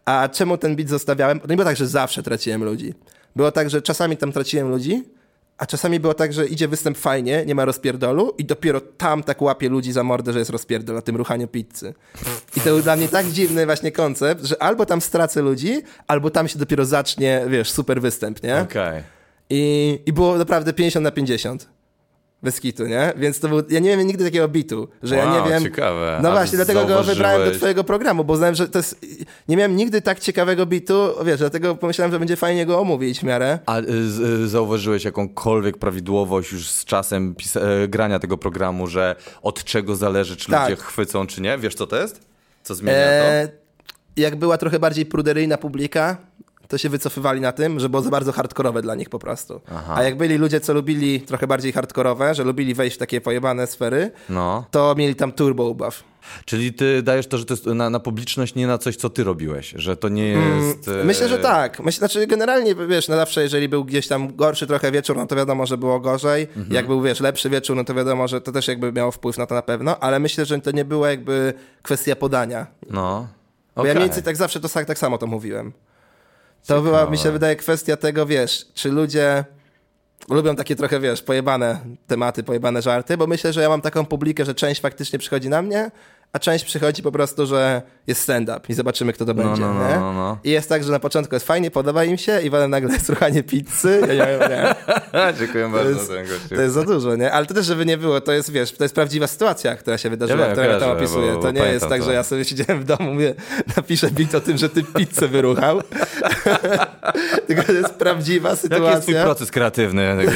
[0.05, 1.41] A czemu ten bit zostawiałem?
[1.49, 2.95] Nie było tak, że zawsze traciłem ludzi.
[3.37, 5.03] Było tak, że czasami tam traciłem ludzi,
[5.59, 9.43] a czasami było tak, że idzie występ fajnie, nie ma rozpierdolu i dopiero tam tak
[9.43, 11.95] łapie ludzi za mordę, że jest rozpierdol na tym ruchaniu pizzy.
[12.57, 16.31] I to był dla mnie tak dziwny właśnie koncept, że albo tam stracę ludzi, albo
[16.31, 18.57] tam się dopiero zacznie, wiesz, super występ, nie?
[18.61, 19.03] Okej.
[19.51, 21.69] I, I było naprawdę 50 na 50.
[22.43, 23.13] Bez kitu, nie?
[23.17, 25.63] Więc to był, ja nie miałem nigdy takiego bitu, że ja Wow, nie wiem.
[25.63, 26.21] ciekawe.
[26.23, 29.07] No właśnie, dlatego go wybrałem do zauważyłeś- twojego programu, bo znałem, że to jest,
[29.49, 33.23] nie miałem nigdy tak ciekawego bitu, wiesz, dlatego pomyślałem, że będzie fajnie go omówić w
[33.23, 33.59] miarę.
[33.67, 33.85] A y,
[34.45, 39.97] y, zauważyłeś jakąkolwiek prawidłowość już z czasem pisa- e, grania tego programu, że od czego
[39.97, 40.71] zależy, czy Tak.
[40.71, 41.59] ludzie chwycą, czy nie?
[41.59, 42.21] Wiesz, co to jest?
[42.63, 43.49] Co zmienia E,
[44.17, 46.17] jak była trochę bardziej pruderyjna publika,
[46.73, 49.61] to się wycofywali na tym, że było za bardzo hardkorowe dla nich po prostu.
[49.75, 49.95] Aha.
[49.97, 53.67] A jak byli ludzie, co lubili trochę bardziej hardkorowe, że lubili wejść w takie pojebane
[53.67, 54.33] sfery, to?
[54.33, 54.65] No.
[54.71, 56.05] to mieli tam turbo ubaw.
[56.45, 59.25] Czyli ty dajesz to, że to jest na, na publiczność, nie na coś, co ty
[59.25, 60.89] robiłeś, że to nie jest...
[60.89, 61.81] e, Myślę, że tak.
[61.81, 65.37] Myślę, znaczy generalnie, wiesz, no zawsze jeżeli był gdzieś tam gorszy trochę wieczór, no to
[65.37, 66.43] wiadomo, że było gorzej.
[66.43, 66.73] Mhm.
[66.73, 69.47] Jak był, wiesz, lepszy wieczór, no to wiadomo, że to też jakby miało wpływ na
[69.47, 72.67] to na pewno, ale myślę, że to nie była jakby kwestia podania.
[72.91, 73.29] No.
[73.77, 75.73] Bo ja mniej więcej tak zawsze to tak, tak samo to mówiłem.
[76.67, 79.45] To była, mi się wydaje, kwestia tego, wiesz, czy ludzie
[80.29, 84.45] lubią takie trochę, wiesz, pojebane tematy, pojebane żarty, bo myślę, że ja mam taką publikę,
[84.45, 85.91] że część faktycznie przychodzi na mnie,
[86.33, 89.63] a część przychodzi po prostu, że jest stand-up i zobaczymy, kto to będzie.
[89.63, 89.95] no, no, nie?
[89.97, 90.39] no, no.
[90.45, 93.09] I jest tak, że na początku jest fajnie, podoba im się i potem nagle jest
[93.09, 94.01] ruchanie pizzy.
[94.09, 94.75] Ja nie, nie.
[95.39, 96.49] Dziękuję To bardzo jest, ten gościu.
[96.57, 97.33] to jest za dużo, nie?
[97.33, 100.11] Ale to też, żeby nie było, to jest, wiesz, to jest prawdziwa sytuacja, która się
[100.11, 101.39] wydarzyła, Ja wiem, którą ja tam opisuję.
[101.43, 102.07] To nie jest tak, to.
[102.07, 103.35] że ja sobie siedziałem w domu, mówię,
[103.77, 105.81] napiszę bit o tym, że ty pizzę wyruchał.
[107.47, 109.25] Tylko to jest prawdziwa Jaki jest twój sytuacja.
[109.25, 110.17] proces kreatywny?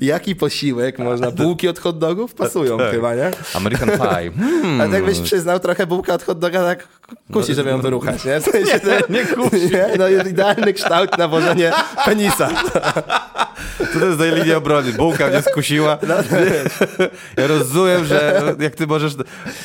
[0.00, 1.30] Jaki posiłek można?
[1.30, 2.34] Bułki od hot dogów?
[2.34, 2.90] Pasują Tak.
[2.90, 3.30] chyba, nie?
[3.54, 4.32] American Pie.
[4.44, 4.80] Hmm.
[4.80, 6.88] A tak byś przyznał, trochę bułka od hot doga tak
[7.32, 8.40] kusi, żeby ją wyruchać, nie?
[8.40, 9.70] W sensie No, nie kusi.
[9.74, 9.86] Nie?
[9.98, 11.72] No idealny kształt na włożenie
[12.04, 12.48] penisa.
[14.00, 14.92] To jest tej linii obrony.
[14.92, 15.98] Bułka mnie skusiła.
[16.08, 16.14] No,
[17.36, 19.12] Ja rozumiem, że jak ty możesz,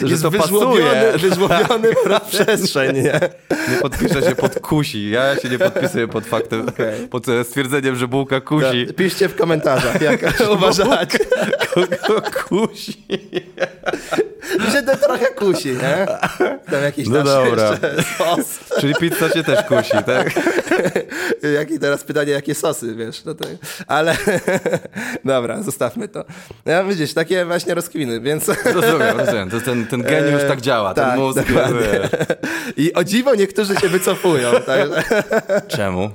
[0.02, 1.30] że jest to wyżłobiony, pasuje.
[1.30, 3.20] wyżłobiony w przestrzeń, nie?
[3.70, 5.10] Nie podpiszę się pod kusi.
[5.10, 7.08] Ja się nie podpisuję pod faktem, Okej.
[7.08, 8.86] pod e, stwierdzeniem, że bułka kusi.
[8.88, 10.20] Tak, Piszcie w komentarzach, jak
[10.54, 11.20] uważacie.
[11.88, 13.06] Kogo kusi?
[14.60, 16.06] Mi się to trochę kusi, nie?
[16.72, 17.78] Tam jakiś No dobra.
[18.18, 18.60] sos.
[18.80, 20.32] Czyli pizza cię też kusi, tak?
[21.56, 23.26] Jakie teraz pytanie, jakie sosy, wiesz?
[23.26, 23.46] No to,
[23.88, 24.18] ale
[25.26, 26.26] dobra, zostawmy to.
[26.66, 28.48] Ja widzisz, takie właśnie rozkwiny, więc...
[28.66, 29.50] Rozumiem, rozumiem.
[29.50, 31.40] To ten, ten geniusz tak działa, ten tak, mózg.
[32.78, 34.90] I o dziwo niektórzy się wycofują, tak?
[35.68, 36.10] Czemu?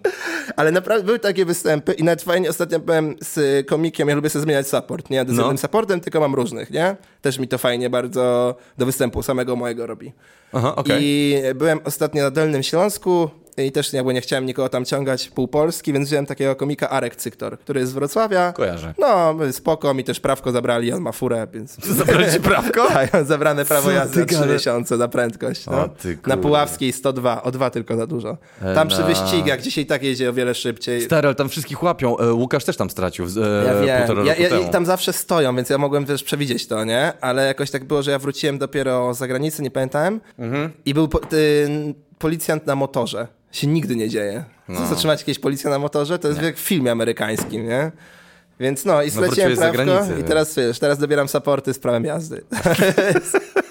[0.56, 4.42] Ale naprawdę były takie występy i nawet fajnie ostatnio byłem z komikiem, ja lubię sobie
[4.42, 5.53] zmieniać support, nie No.
[5.54, 6.96] Jednym supportem, tylko mam różnych, nie?
[7.22, 10.12] Też mi to fajnie bardzo do występu samego mojego robi.
[10.52, 11.02] Aha, okej.
[11.02, 15.48] I byłem ostatnio na Dolnym Śląsku i też jakby nie chciałem nikogo tam ciągać pół
[15.48, 18.52] Polski, więc wziąłem takiego komika Arek Cyktor, który jest z Wrocławia.
[18.52, 18.94] Kojarzę.
[18.98, 21.76] No, spoko, mi też prawko zabrali, on ma furę, więc...
[21.98, 22.88] Zabrali ci prawko?
[22.94, 24.50] Tak, zabrane prawo jazdy na 3 gadasz?
[24.52, 25.66] miesiące na prędkość.
[25.66, 25.72] No.
[25.72, 25.88] O
[26.26, 26.36] na.
[26.36, 28.36] Puławskiej 102, o dwa tylko za dużo.
[28.74, 31.02] Tam przy wyścigach, i tak jedzie o wiele szybciej.
[31.02, 32.18] Stary, ale tam wszystkich łapią.
[32.18, 35.78] E, Łukasz też tam stracił e, Ja wiem, ja, ja, tam zawsze stoją, więc ja
[35.78, 37.12] mogłem też przewidzieć to, nie?
[37.20, 40.20] Ale jakoś tak było, że ja wróciłem dopiero z zagranicy, nie pamiętałem.
[40.38, 40.70] Mhm.
[40.84, 43.28] I był po, y, policjant na motorze.
[43.54, 44.44] Się nigdy nie dzieje.
[44.68, 44.86] No.
[44.86, 46.18] Zatrzymać jakieś policję na motorze?
[46.18, 47.92] To jest jak w filmie amerykańskim, nie?
[48.60, 52.04] Więc no i straciłem wróciłeś z prawko i teraz wiesz, teraz dobieram supporty z prawem
[52.04, 52.44] jazdy.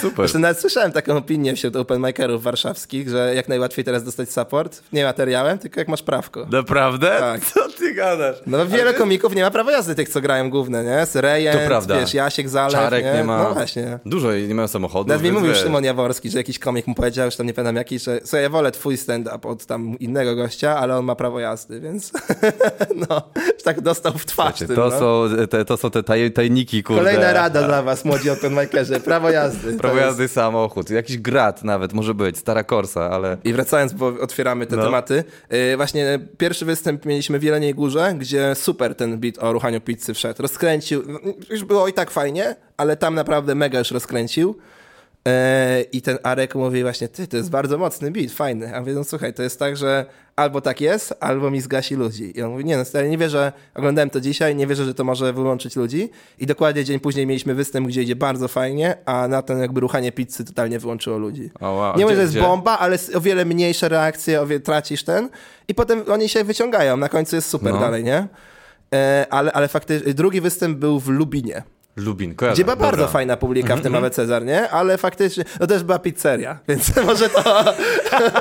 [0.00, 0.16] Super.
[0.16, 5.04] Zresztą nawet słyszałem taką opinię wśród openmakerów warszawskich, że jak najłatwiej teraz dostać support, nie
[5.04, 6.46] materiałem, tylko jak masz prawko.
[6.50, 7.16] Naprawdę?
[7.20, 7.40] Tak.
[7.44, 8.36] Co ty gadasz?
[8.46, 11.06] No wiele komików nie ma prawa jazdy tych, co grają główne, nie?
[11.06, 12.00] Z Rejent, To prawda.
[12.00, 13.42] wiesz, Jasiek Zalew, Czarek nie, ma.
[13.42, 13.98] No właśnie.
[14.06, 15.08] Dużo nie mają samochodu.
[15.08, 15.58] Nawet mi mówił wiesz.
[15.62, 18.48] Szymon Jaworski, że jakiś komik mu powiedział, już tam nie pamiętam jaki, że słuchaj, ja
[18.50, 22.12] wolę twój stand-up od tam innego gościa, ale on ma prawo jazdy, więc
[23.10, 24.98] no, że tak dostał w twarz Słuchajcie, tym, to, no.
[24.98, 27.02] są, te, to są te taj, tajniki, kurde.
[27.02, 29.53] Kolejna rada dla was, młodzi openmakerzy, prawo jazdy.
[29.54, 30.90] To Prawo jest- jazdy, samochód.
[30.90, 33.36] Jakiś grat nawet może być, stara Corsa, ale...
[33.44, 34.84] I wracając, bo otwieramy te No.
[34.84, 35.24] tematy.
[35.50, 40.14] Yy, właśnie pierwszy występ mieliśmy w Jeleniej Górze, gdzie super ten beat o ruchaniu pizzy
[40.14, 40.42] wszedł.
[40.42, 41.18] Rozkręcił, no,
[41.50, 44.56] już było i tak fajnie, ale tam naprawdę mega już rozkręcił.
[45.26, 48.76] Yy, I ten Arek mówi właśnie, ty, to jest bardzo mocny beat, fajny.
[48.76, 50.06] A mówię, no słuchaj, to jest tak, że
[50.36, 52.38] albo tak jest, albo mi zgasi ludzi.
[52.38, 55.04] I on mówi, nie no stary, nie wierzę, oglądałem to dzisiaj, nie wierzę, że to
[55.04, 56.10] może wyłączyć ludzi.
[56.38, 60.12] I dokładnie dzień później mieliśmy występ, gdzie idzie bardzo fajnie, a na ten jakby ruchanie
[60.12, 61.50] pizzy totalnie wyłączyło ludzi.
[61.60, 61.96] O, wow.
[61.96, 65.28] Nie mówię, że jest bomba, ale o wiele mniejsze reakcje, o wiele tracisz ten
[65.68, 66.96] i potem oni się wyciągają.
[66.96, 67.80] Na końcu jest super No.
[67.80, 68.26] dalej, nie?
[68.94, 71.62] E, ale, ale faktycznie drugi występ był w Lubinie,
[71.96, 72.54] Lubin, kojarzę.
[72.54, 72.90] gdzie była Dobra.
[72.90, 74.70] bardzo fajna publika w tym Awe Cezar, nie?
[74.70, 77.64] Ale faktycznie, no też była pizzeria, więc może to...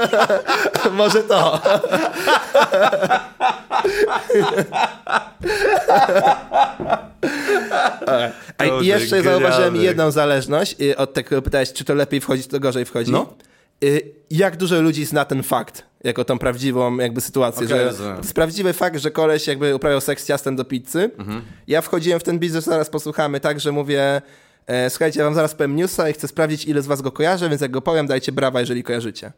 [0.92, 1.62] może to.
[8.82, 12.60] I jeszcze zauważyłem jedną zależność y, od tego, pytałeś, czy to lepiej wchodzi, czy to
[12.60, 13.12] gorzej wchodzi.
[13.12, 13.34] No.
[13.84, 18.18] Y, Jak dużo ludzi zna ten fakt, jako tą prawdziwą jakby sytuację, Okej, że to
[18.18, 21.12] jest prawdziwy fakt, że koleś jakby uprawiał seks ciastem do pizzy.
[21.18, 21.42] Mhm.
[21.68, 24.22] Ja wchodziłem w ten biznes, zaraz posłuchamy, tak, że mówię,
[24.68, 27.50] e, słuchajcie, ja wam zaraz powiem newsa i chcę sprawdzić, ile z was go kojarzy,
[27.50, 29.32] więc jak go powiem, dajcie brawa, jeżeli kojarzycie.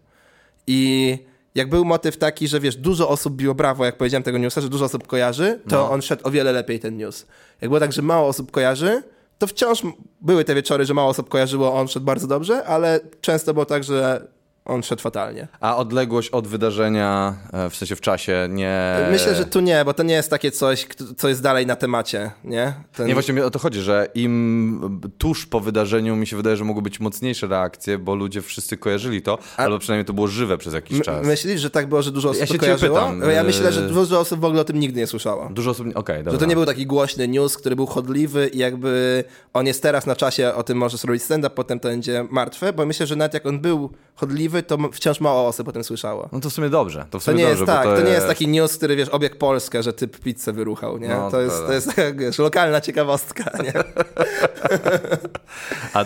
[0.67, 1.17] I
[1.55, 4.69] jak był motyw taki, że wiesz, dużo osób biło brawo, jak powiedziałem tego newsa, że
[4.69, 5.91] dużo osób kojarzy, to No.
[5.91, 7.25] on szedł o wiele lepiej ten news.
[7.61, 9.03] Jak było tak, że mało osób kojarzy,
[9.37, 9.83] to wciąż
[10.21, 13.83] były te wieczory, że mało osób kojarzyło, on szedł bardzo dobrze, ale często było tak,
[13.83, 14.27] że
[14.65, 15.47] on szedł fatalnie.
[15.59, 18.95] A odległość od wydarzenia, e, w sensie w czasie, nie...
[19.11, 22.31] Myślę, że tu nie, bo to nie jest takie coś, co jest dalej na temacie,
[22.43, 22.73] nie?
[22.93, 23.07] Ten...
[23.07, 26.81] Nie, właśnie o to chodzi, że im tuż po wydarzeniu mi się wydaje, że mogły
[26.81, 31.01] być mocniejsze reakcje, bo ludzie wszyscy kojarzyli to, albo przynajmniej to było żywe przez jakiś
[31.01, 31.25] czas.
[31.25, 32.99] Myślisz, że tak było, że dużo osób Ja się kojarzyło?
[32.99, 35.49] pytam, ja myślę, że yy, dużo osób w ogóle o tym nigdy nie słyszało.
[35.51, 35.87] Dużo osób...
[35.95, 36.31] Okej, dobra.
[36.31, 39.23] Że to nie był taki głośny news, który był chodliwy i jakby
[39.53, 42.85] on jest teraz na czasie, o tym możesz robić stand-up, potem to będzie martwe, bo
[42.85, 46.29] myślę, że nawet jak on był chodliwy, to wciąż mało osób o tym słyszało.
[46.31, 47.05] No to w sumie dobrze.
[47.09, 48.95] To, w To sumie nie dobrze, jest tak, to, to nie jest taki news, który
[48.95, 51.07] wiesz, obieg Polskę, że typ pizzę wyruchał, nie?
[51.07, 51.67] No, to, to jest, prawda.
[51.67, 53.73] to jest tak, wiesz, lokalna ciekawostka, nie?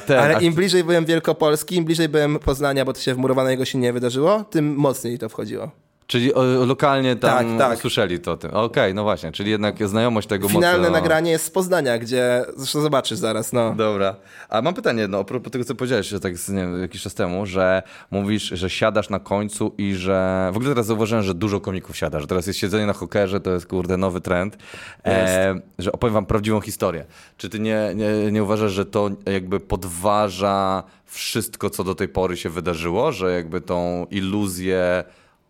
[0.05, 3.65] Ten, Ale im bliżej byłem Wielkopolski, im bliżej byłem Poznania, bo to się w Murowanego
[3.65, 5.71] się nie wydarzyło, tym mocniej to wchodziło.
[6.09, 7.79] Czyli o, lokalnie tam Tak, tak.
[7.79, 8.31] słyszeli to.
[8.31, 8.51] o tym.
[8.53, 10.93] Okej, no właśnie, czyli jednak znajomość tego Finalne mocno...
[10.93, 13.75] nagranie jest z Poznania, gdzie, zresztą zobaczysz zaraz, no.
[13.75, 14.15] Dobra.
[14.49, 17.13] A mam pytanie, no, a propos tego, co powiedziałeś że tak nie wiem, jakiś czas
[17.13, 20.49] temu, że mówisz, że siadasz na końcu i że...
[20.53, 23.51] W ogóle teraz zauważyłem, że dużo komików siada, że teraz jest siedzenie na hokerze, to
[23.51, 24.57] jest, kurde, nowy trend.
[25.05, 27.05] E, że opowiem wam prawdziwą historię.
[27.37, 32.37] Czy ty nie, nie, nie uważasz, że to jakby podważa wszystko, co do tej pory
[32.37, 33.11] się wydarzyło?
[33.11, 35.03] Że jakby tą iluzję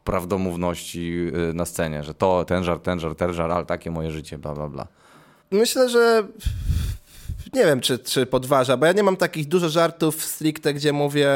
[0.04, 4.12] prawdomówności y, na scenie, że to, ten żart, ten żart, ten żart, ale takie moje
[4.12, 4.88] życie, bla, bla, bla.
[5.52, 6.24] Myślę, że
[7.54, 11.30] nie wiem, czy, czy podważa, bo ja nie mam takich dużo żartów stricte, gdzie mówię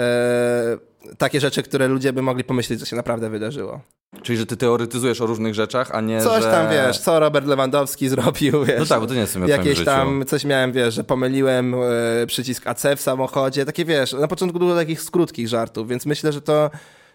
[0.00, 0.78] e,
[1.18, 3.80] takie rzeczy, które ludzie by mogli pomyśleć, że się naprawdę wydarzyło.
[4.22, 6.50] Czyli, że ty teoretyzujesz o różnych rzeczach, a nie, Coś że...
[6.50, 8.78] tam, wiesz, co Robert Lewandowski zrobił, wiesz.
[8.78, 12.66] No tak, bo to nie jest Jakieś tam, coś miałem, wiesz, że pomyliłem e, przycisk
[12.66, 16.70] AC w samochodzie, takie, wiesz, na początku dużo takich skrótkich żartów, więc myślę, że to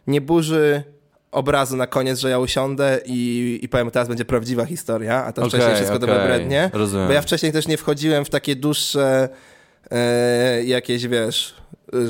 [0.07, 0.83] nie burzy
[1.31, 5.41] obrazu na koniec, że ja usiądę i, i powiem, teraz będzie prawdziwa historia, a to
[5.41, 6.69] Okej, wcześniej wszystko to okej, wybrednie.
[6.73, 7.07] rozumiem.
[7.07, 9.29] Bo ja wcześniej też nie wchodziłem w takie dłuższe
[9.91, 11.55] e, jakieś, wiesz,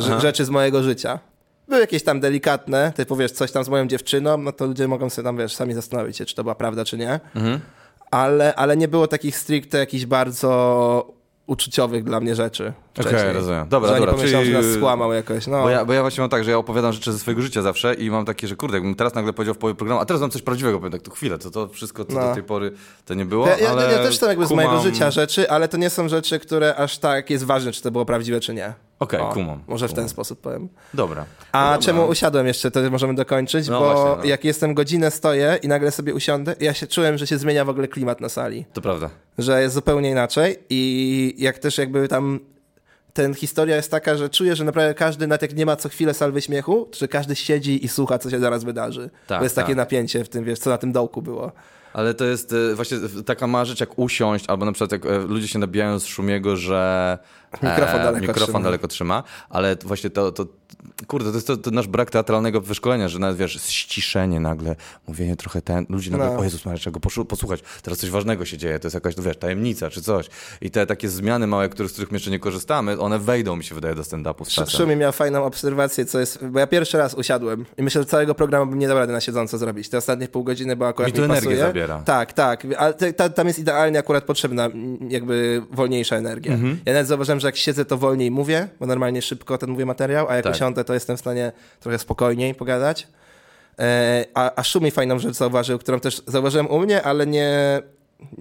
[0.02, 0.20] Aha.
[0.20, 1.20] rzeczy z mojego życia.
[1.68, 5.10] Były jakieś tam delikatne, typu wiesz, coś tam z moją dziewczyną, no to ludzie mogą
[5.10, 7.20] sobie tam, wiesz, sami zastanowić się, czy to była prawda, czy nie.
[7.36, 7.60] Mhm.
[8.12, 11.14] Ale, ale nie było takich stricte jakichś bardzo
[11.48, 12.74] uczuciowych dla mnie rzeczy.
[13.00, 13.34] Okej, wcześniej.
[13.34, 13.68] rozumiem.
[13.70, 15.48] Dobra, że dobra, pomyślą, czyli- że nas skłamał jakoś.
[15.48, 15.62] No.
[15.64, 17.94] Bo, ja, bo ja właśnie mam tak, że ja opowiadam rzeczy ze swojego życia zawsze
[17.94, 20.32] i mam takie, że kurde, jakbym teraz nagle powiedział w połowie programu, a teraz mam
[20.32, 22.28] coś prawdziwego, powiem tak, to chwilę, to, to wszystko, co No.
[22.28, 22.72] do tej pory
[23.06, 25.50] to nie było, Ja, ja, ale ja też są jakby z mojego kumam- życia rzeczy,
[25.50, 28.54] ale to nie są rzeczy, które aż tak jest ważne, czy to było prawdziwe, czy
[28.54, 28.74] nie.
[29.00, 29.60] Okej, O, kumam.
[29.68, 30.10] Może w ten kumam.
[30.10, 30.70] sposób powiem.
[30.94, 31.26] Dobra.
[31.52, 31.86] A dobra.
[31.86, 34.26] czemu usiadłem jeszcze, to możemy dokończyć, No bo właśnie, no.
[34.26, 37.70] jak jestem godzinę stoję i nagle sobie usiądę, ja się czułem, że się zmienia w
[37.70, 38.66] ogóle klimat na sali.
[38.74, 39.10] To prawda.
[39.38, 42.40] że jest zupełnie inaczej i jak też jakby tam
[43.18, 46.14] ten historia jest taka, że czuję, że naprawdę każdy, nawet jak nie ma co chwilę
[46.14, 49.10] salwy śmiechu, że każdy siedzi i słucha, co się zaraz wydarzy.
[49.28, 49.66] Tak, Bo jest tak.
[49.66, 51.52] takie napięcie w tym, wiesz, co na tym dołku było.
[51.94, 55.18] Ale to jest e, właśnie taka ma rzecz jak usiąść, albo na przykład jak e,
[55.18, 57.18] ludzie się nabijają z Szumiego, że
[57.64, 58.60] Mikrofon daleko mikrofon trzyma.
[58.64, 60.46] daleko trzyma, ale właśnie to, to
[61.08, 64.76] kurde, to jest to, to nasz brak teatralnego wyszkolenia, że nawet wiesz, ściszenie nagle,
[65.08, 66.38] mówienie trochę ten, ludzie nagle, No.
[66.40, 69.90] o Jezus Maria, czego posłuchać, teraz coś ważnego się dzieje, to jest jakaś, wiesz, tajemnica
[69.90, 70.30] czy coś.
[70.62, 73.64] I te takie zmiany małe, których, z których my jeszcze nie korzystamy, one wejdą, mi
[73.64, 74.80] się wydaje, do stand-upu z czasem.
[74.80, 78.36] Szumi miał fajną obserwację, co jest, bo ja pierwszy raz usiadłem i myślę, że całego
[78.36, 79.90] programu bym nie dał rady na siedząco zrobić.
[79.90, 81.58] Te ostatnie pół godziny, bo akurat Mi mi energię pasuje.
[81.68, 82.02] zabiera.
[82.06, 84.70] Tak, tak, ale te, ta, tam jest idealnie akurat potrzebna
[85.10, 86.54] jakby wolniejsza energia.
[86.54, 86.80] Mhm.
[86.86, 90.30] Ja nawet zauważyłem, że jak siedzę, to wolniej mówię, bo normalnie szybko ten mówię materiał,
[90.30, 90.56] a jak Tak.
[90.56, 93.08] usiądę, to jestem w stanie trochę spokojniej pogadać.
[93.80, 97.82] E, a, a Szumi fajną rzecz zauważył, którą też zauważyłem u mnie, ale nie,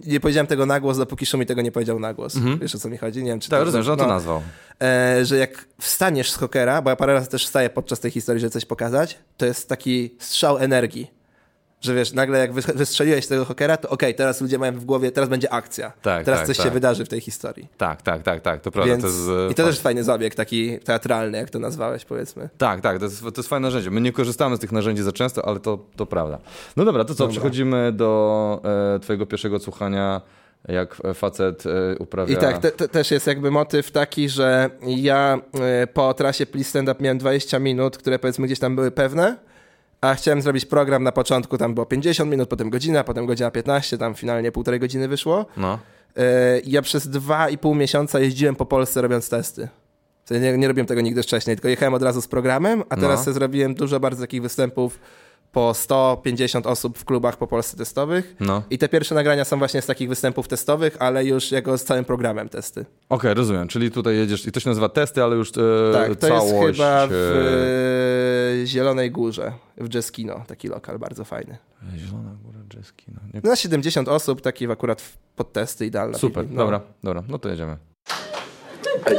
[0.06, 2.34] nie powiedziałem tego na głos, dopóki Szumi tego nie powiedział na głos.
[2.60, 3.22] Wiesz o co mi chodzi?
[3.22, 4.12] Nie wiem, czy Tak, to rozumiem, że on to no.
[4.14, 4.42] nazwał.
[4.82, 8.40] E, że jak wstaniesz z hokera, bo ja parę razy też wstaję podczas tej historii,
[8.40, 11.15] żeby coś pokazać, to jest taki strzał energii.
[11.86, 15.12] Że wiesz, nagle jak wy- wystrzeliłeś tego hokera, to okej, teraz ludzie mają w głowie,
[15.12, 15.92] teraz będzie akcja.
[16.02, 16.66] Tak, teraz tak, coś tak.
[16.66, 17.68] się wydarzy w tej historii.
[17.78, 18.92] Tak, tak, tak, tak, to prawda.
[18.92, 22.04] Więc, to jest, e, I to też jest fajny zabieg, taki teatralny, jak to nazwałeś,
[22.04, 22.48] powiedzmy.
[22.58, 23.90] Tak, tak, to jest, to jest fajne narzędzie.
[23.90, 26.38] My nie korzystamy z tych narzędzi za często, ale to, to prawda.
[26.76, 27.32] No dobra, to co, Dobra.
[27.32, 28.60] przechodzimy do
[28.96, 30.20] e, twojego pierwszego słuchania,
[30.68, 32.34] jak facet e, uprawia...
[32.34, 36.70] I tak, te, te, też jest jakby motyw taki, że ja e, po trasie Please
[36.70, 39.36] Stand Up miałem 20 minut, które powiedzmy gdzieś tam były pewne,
[40.08, 43.98] a chciałem zrobić program na początku, tam było 50 minut, potem godzina, potem godzina 15,
[43.98, 45.46] tam finalnie półtorej godziny wyszło.
[45.56, 45.78] No,
[46.16, 49.68] E, Ja przez dwa i pół miesiąca jeździłem po Polsce robiąc testy.
[50.30, 53.32] Nie, nie robiłem tego nigdy wcześniej, tylko jechałem od razu z programem, a teraz No.
[53.32, 54.98] zrobiłem dużo bardzo takich występów
[55.52, 58.36] po 150 osób w klubach po Polsce testowych.
[58.40, 58.62] no.
[58.70, 62.04] I te pierwsze nagrania są właśnie z takich występów testowych, ale już jako z całym
[62.04, 62.86] programem testy.
[63.08, 65.52] Okej, rozumiem, czyli tutaj jedziesz i to się nazywa testy, ale już e,
[65.92, 66.52] Tak, to całość...
[66.52, 71.58] jest chyba w e, e, Zielonej Górze, w Jazzkino, taki lokal bardzo fajny.
[71.96, 73.20] Zielona Góra, Jeski, no.
[73.34, 73.40] Nie...
[73.50, 75.02] Na 70 osób, taki akurat
[75.36, 76.18] pod testy idealna.
[76.18, 76.56] Super, no.
[76.56, 77.76] dobra, dobra, no to jedziemy.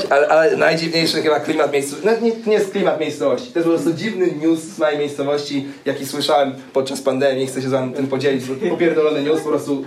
[0.09, 2.07] Ale, ale najdziwniejszy chyba klimat miejscowości.
[2.07, 3.51] No, nie, nie jest klimat miejscowości.
[3.51, 7.47] To jest po prostu dziwny news z mojej miejscowości, jaki słyszałem podczas pandemii.
[7.47, 8.43] Chcę się z wami tym podzielić.
[8.69, 9.85] Popierdolony news po prostu.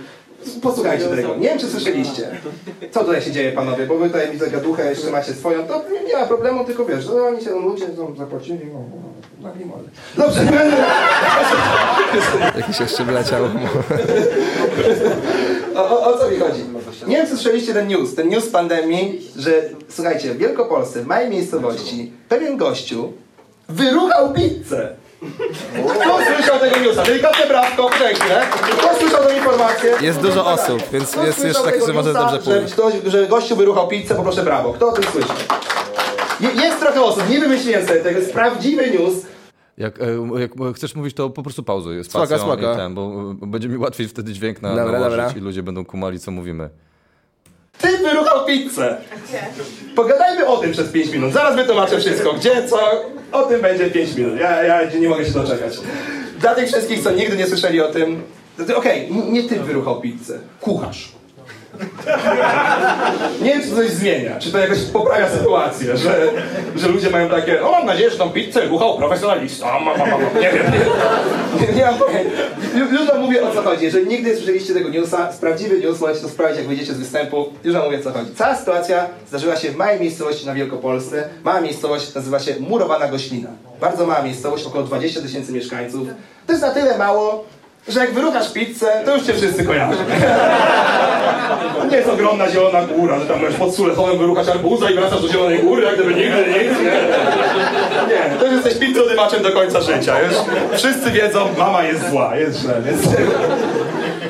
[0.61, 1.35] Posłuchajcie tego.
[1.35, 2.27] Nie wiem, czy słyszeliście.
[2.91, 3.85] Co tutaj się dzieje, panowie?
[3.85, 5.67] Bo wy tutaj widzę gaduchę, jeszcze macie swoją.
[5.67, 8.59] To nie, nie ma problemu, tylko wiesz, że oni się ludzie są zapłacili.
[8.73, 8.83] No,
[9.41, 9.65] no, no,
[10.17, 10.25] no.
[10.25, 10.41] Dobrze.
[12.57, 13.43] Jakiś jeszcze wleciał.
[15.75, 16.63] O, o, o co mi chodzi?
[17.07, 19.51] Nie wiem, czy słyszeliście ten news, ten news pandemii, że
[19.89, 23.13] słuchajcie, w Wielkopolsce, w małej miejscowości, pewien gościu
[23.69, 24.95] wyruchał pizzę.
[26.01, 27.03] Kto słyszał tego newsa?
[27.03, 28.35] Delikatne brawko, pięknie.
[28.77, 29.93] Kto słyszał tę informację?
[30.01, 32.59] Jest dużo osób, więc Kto jest już słyszał tak, że może dobrze pójść.
[32.69, 34.73] Że, ktoś, że gościu wyruchał pizzę, poproszę brawo.
[34.73, 35.35] Kto o tym słyszał?
[36.39, 39.13] Je- Jest trochę osób, nie wymyśliłem sobie tego, jest prawdziwy news.
[39.77, 40.05] Jak, e,
[40.39, 42.17] jak chcesz mówić, to po prostu pauzuj spoko.
[42.73, 45.33] i ten, bo bo będzie mi łatwiej wtedy dźwięk na, Dobra, nałożyć dobra.
[45.37, 46.69] i ludzie będą kumali, co mówimy.
[47.81, 48.97] Ty wyruchał pizzę.
[49.95, 51.33] Pogadajmy o tym przez 5 minut.
[51.33, 52.33] Zaraz wytłumaczę wszystko.
[52.33, 52.79] Gdzie, co?
[53.31, 54.39] O tym będzie 5 minut.
[54.39, 55.73] Ja, ja nie mogę się doczekać.
[56.39, 58.23] Dla tych wszystkich, co nigdy nie słyszeli o tym,
[58.75, 60.39] okej, n- nie ty wyruchał pizzę.
[60.61, 61.11] Kucharz.
[63.41, 66.27] Nie wiem, czy coś zmienia, czy to jakoś poprawia sytuację, że,
[66.75, 69.65] że ludzie mają takie, o mam nadzieję, że tą pizzę ruchał profesjonalista.
[69.79, 70.17] Ma, ma, ma.
[70.39, 70.65] Nie wiem,
[71.61, 72.29] nie, nie, mam pojęcia.
[72.75, 73.83] Ju- Już wam mówię o co chodzi.
[73.85, 77.45] Jeżeli nigdy nie słyszeliście tego newsa, prawdziwy news, możecie to sprawdzić jak wyjdziecie z występu.
[77.63, 78.35] Już wam mówię o co chodzi.
[78.35, 81.29] Cała sytuacja zdarzyła się w małej miejscowości na Wielkopolsce.
[81.43, 83.49] Mała miejscowość nazywa się Murowana Goślina.
[83.81, 86.07] Bardzo mała miejscowość, około 20 tysięcy mieszkańców.
[86.47, 87.45] To jest na tyle mało,
[87.87, 89.97] że jak wyruchasz pizzę, to już cię wszyscy kojarzą.
[91.79, 95.21] To nie jest ogromna zielona góra, że tam możesz pod Sulechowem wyruchać arbuza i wracasz
[95.21, 96.91] do zielonej góry, jak gdyby nigdy nic, nie?
[98.15, 100.33] Nie, to już jesteś pizzodymaczem do końca życia, już
[100.79, 103.01] wszyscy wiedzą, mama jest zła, jest źle, więc...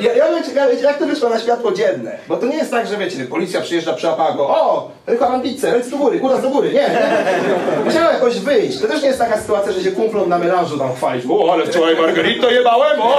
[0.01, 2.87] Ja, ja bym ciekawy, jak to wyszło na światło dzienne, bo to nie jest tak,
[2.87, 6.73] że wiecie, policja przyjeżdża, przyłapała go, o, rychłam pizzę, ręce do góry, góra do góry,
[6.73, 6.89] nie.
[7.85, 10.95] Musiała jakoś wyjść, to też nie jest taka sytuacja, że się kumplą na melanżu tam
[10.95, 13.17] chwalić, o, ale wczoraj margarito jebałem, o!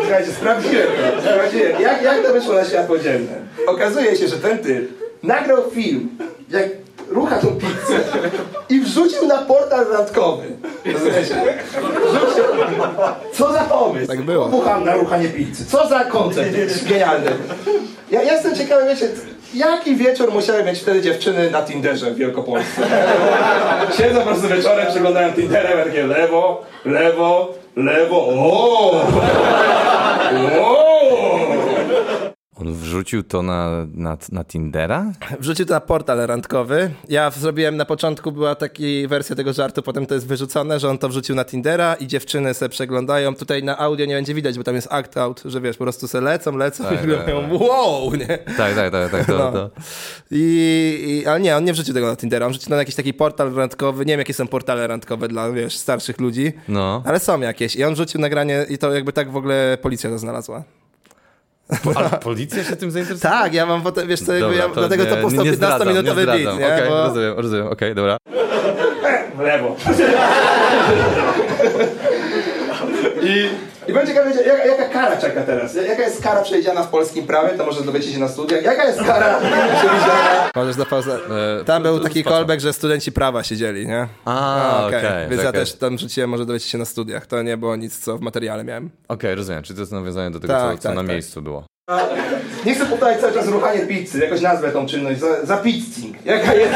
[0.00, 1.22] Słuchajcie, sprawdziłem to.
[1.22, 1.82] Sprawdziłem.
[1.82, 3.32] Jak, jak to wyszło na światło dzienne?
[3.66, 4.88] Okazuje się, że ten typ
[5.22, 6.08] nagrał film,
[6.50, 6.64] jak
[7.10, 8.00] rucha tą pizzę
[8.68, 10.46] i wrzucił na portal randkowy.
[10.92, 11.36] Rozumiecie?
[12.10, 12.44] Wrzucił.
[13.32, 14.06] Co za pomysł?
[14.06, 14.48] Tak było.
[14.48, 15.64] Pucham na ruchanie pizzy.
[15.66, 17.30] Co za koncept genialny.
[18.10, 19.08] Ja, ja jestem ciekawy, wiecie,
[19.54, 22.82] jaki wieczór musiały mieć wtedy dziewczyny na Tinderze w Wielkopolsce?
[23.96, 28.90] Siedzą po prostu wieczorem, przeglądają Tinderem, takie lewo, lewo, lewo, o!
[30.60, 30.93] O!
[32.56, 35.12] On wrzucił to na, na, na Tindera?
[35.40, 36.90] Wrzucił to na portal randkowy.
[37.08, 38.74] Ja zrobiłem na początku, była taka
[39.08, 42.54] wersja tego żartu, potem to jest wyrzucone, że on to wrzucił na Tindera i dziewczyny
[42.54, 43.34] se przeglądają.
[43.34, 46.08] Tutaj na audio nie będzie widać, bo tam jest act out, że wiesz, po prostu
[46.08, 48.26] se lecą, lecą i tak, robią wow, nie?
[48.56, 49.26] Tak, tak, tak, tak.
[49.26, 49.52] To, No.
[49.52, 49.70] to.
[50.30, 52.94] I, I, ale nie, on nie wrzucił tego na Tindera, on wrzucił to na jakiś
[52.94, 54.04] taki portal randkowy.
[54.06, 57.02] Nie wiem, jakie są portale randkowe dla, wiesz, starszych ludzi, No.
[57.06, 57.76] ale są jakieś.
[57.76, 60.64] I on wrzucił nagranie i to jakby tak w ogóle policja to znalazła.
[61.96, 63.42] Ale policja się tym zainteresowała?
[63.42, 66.26] Tak, ja mam potem, wiesz co, jakby Dobra, ja, dlatego to powstał nie 15-minutowy nie
[66.26, 66.58] beat, zdradzam.
[66.58, 66.66] nie?
[66.74, 68.16] Okej, Bo- rozumiem, rozumiem, okej, dobra.
[69.36, 69.76] w lewo.
[73.22, 73.48] I,
[73.88, 75.74] I będzie ciekawe, jaka, jaka kara czeka teraz?
[75.74, 77.58] Jaka jest kara przewidziana w polskim prawie?
[77.58, 78.62] To może dowiecie się na studiach.
[78.64, 79.40] Jaka jest kara
[79.78, 80.50] przewidziana?
[80.56, 81.18] Możesz na pauzę.
[81.60, 84.06] E, Tam był taki callback, że studenci prawa siedzieli, nie?
[84.24, 85.28] A, okej.
[85.30, 87.26] Więc ja też tam rzuciłem, może dowiecie się na studiach.
[87.26, 88.90] To nie było nic, co w materiale miałem.
[89.08, 89.62] Okej, rozumiem.
[89.62, 91.10] Czy to jest nawiązanie do tego, Tak, co, co tak, na tak.
[91.10, 91.64] miejscu było?
[92.66, 96.16] Nie chcę powtarzać cały czas ruchanie pizzy, jakoś nazwę tą czynność, za, za pizzing.
[96.26, 96.72] Jaka jest,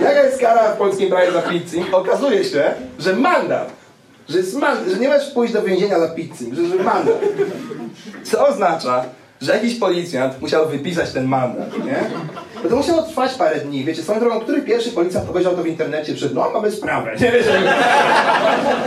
[0.00, 1.94] jaka jest kara w polskim prawie za pizzing?
[1.94, 3.72] Okazuje się, że mandat,
[4.28, 7.20] że, jest man, że nie możesz pójść do więzienia za pizzing, że, że mandat.
[8.24, 9.04] Co oznacza,
[9.40, 12.10] że jakiś policjant musiał wypisać ten mandat, nie?
[12.64, 15.66] No to musiało trwać parę dni, wiecie, swoją drogą, który pierwszy policjant obejrzał to w
[15.66, 17.62] internecie przed, no mamy sprawę, nie wiecie,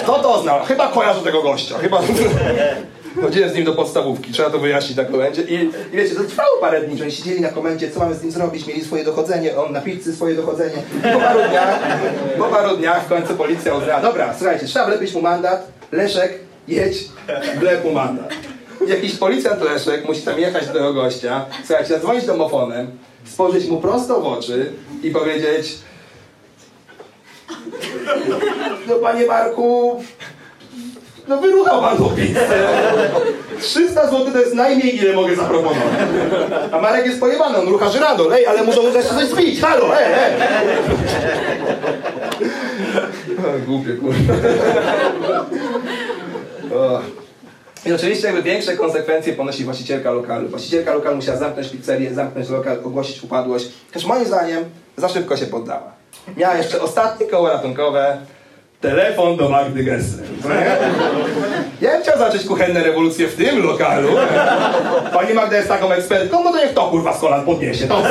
[0.06, 0.66] co to oznacza?
[0.66, 2.02] Chyba kojarzę tego gościa, chyba...
[3.22, 5.54] Chodziłem z nim do podstawówki, trzeba to wyjaśnić na komendzie i,
[5.94, 8.32] i wiecie, to trwało parę dni, że oni siedzieli na komendzie, co mamy z nim
[8.32, 10.78] zrobić, mieli swoje dochodzenie, on na pizzy swoje dochodzenie.
[11.14, 11.80] Po paru dniach,
[12.38, 17.10] po paru dniach w końcu policja uznała, dobra, słuchajcie, trzeba wlepić mu mandat, Leszek, jedź,
[17.60, 18.34] wlep mu mandat.
[18.88, 22.92] Jakiś policjant Leszek musi tam jechać do tego gościa, słuchajcie, zadzwonić domofonem,
[23.26, 24.72] spojrzeć mu prosto w oczy
[25.04, 25.78] i powiedzieć
[28.88, 30.02] no panie Marku,
[31.28, 32.68] no wyruchał pan tą pizzę.
[33.62, 35.94] 300 zł to jest najmniej, ile mogę zaproponować.
[36.72, 38.34] A Marek jest pojebany, on rucha żyrandol.
[38.34, 40.34] Ej, ale muszą jeszcze coś zbić, halo, ej, ej.
[43.66, 44.34] Głupie, kurwa.
[47.86, 50.50] I oczywiście jakby większe konsekwencje ponosi właścicielka lokalu.
[50.50, 53.70] Właścicielka lokalu musiała zamknąć pizzerię, zamknąć lokal, ogłosić upadłość.
[53.88, 54.64] Chociaż moim zdaniem
[54.98, 55.92] za szybko się poddała.
[56.38, 58.18] Miała jeszcze ostatnie koło ratunkowe.
[58.86, 60.26] Telefon do Magdy Gessler.
[61.82, 64.10] Ja chciał zacząć kuchenne rewolucje w tym lokalu.
[65.14, 67.88] Pani Magda jest taką ekspertką, no to niech to kurwa z kolan podniesie.
[67.88, 68.02] To.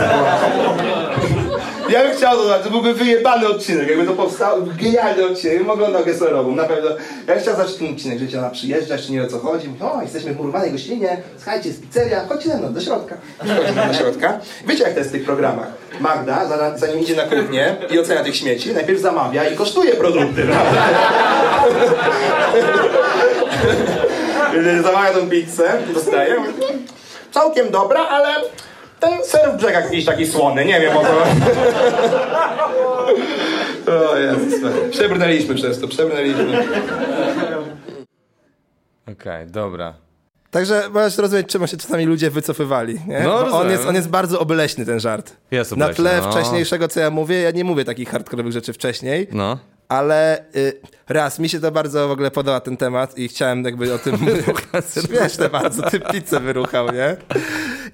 [1.95, 6.05] Ja bym chciał zobaczyć, to byłby wyjebany odcinek, jakby to powstał, genialny odcinek, bym oglądał
[6.05, 6.91] Gesserową, na pewno.
[7.27, 9.83] Ja bym chciał zacząć ten odcinek, że chciała przyjeżdżać, czy nie o co chodzi, mówi,
[9.83, 13.17] o, jesteśmy w murowanej gościnie, słuchajcie, jest pizzeria, chodźcie ze mną, do środka.
[13.39, 14.39] Wchodzimy do środka.
[14.67, 15.67] Wiecie jak to jest w tych programach?
[16.01, 20.43] Magda, za- zanim idzie na kuchnię i ocenia tych śmieci, najpierw zamawia i kosztuje produkty,
[20.43, 20.87] prawda?
[24.83, 26.37] Zamawia tą pizzę, dostaje,
[27.33, 28.29] całkiem dobra, ale
[29.05, 31.09] ten ser w brzegach jakiś taki słony, nie wiem o co.
[34.11, 34.55] O Jezus,
[34.91, 36.65] przebrnęliśmy przez to, przebrnęliśmy.
[39.13, 39.95] Okej, dobra.
[40.51, 43.01] Także możesz rozumieć, czemu się czasami ludzie wycofywali.
[43.07, 43.21] Nie?
[43.21, 43.71] No, on, rozumiem.
[43.71, 45.37] jest, on jest bardzo obleśny, ten żart.
[45.51, 46.31] Jest Na obleśny, tle no.
[46.33, 49.59] wcześniejszego, co ja mówię, ja nie mówię takich hardkorowych rzeczy wcześniej, No.
[49.95, 53.95] Ale y, raz, mi się to bardzo w ogóle podoba ten temat i chciałem jakby
[53.95, 54.17] o tym...
[55.07, 57.17] Śmieszne bardzo, ty pizzę wyruchał, nie?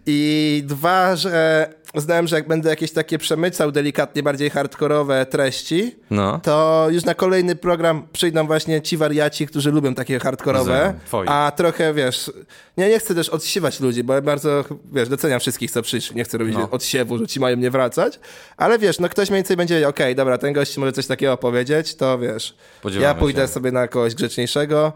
[0.06, 6.40] I dwa, że uznałem, że jak będę jakieś takie przemycał delikatnie bardziej hardkorowe treści, No.
[6.42, 10.94] to już na kolejny program przyjdą właśnie ci wariaci, którzy lubią takie hardkorowe,
[11.26, 12.32] a trochę, wiesz,
[12.76, 16.24] nie, nie chcę też odsiewać ludzi, bo ja bardzo, wiesz, doceniam wszystkich, co przyszli, nie
[16.24, 16.70] chcę robić No.
[16.70, 18.20] odsiewu, że ci mają nie wracać,
[18.56, 21.94] ale wiesz, no ktoś mniej więcej będzie okej, dobra, ten gość może coś takiego powiedzieć,
[21.94, 23.42] to wiesz, Podzielamy ja pójdę się.
[23.42, 23.54] Mhm.
[23.54, 24.92] sobie na kogoś grzeczniejszego,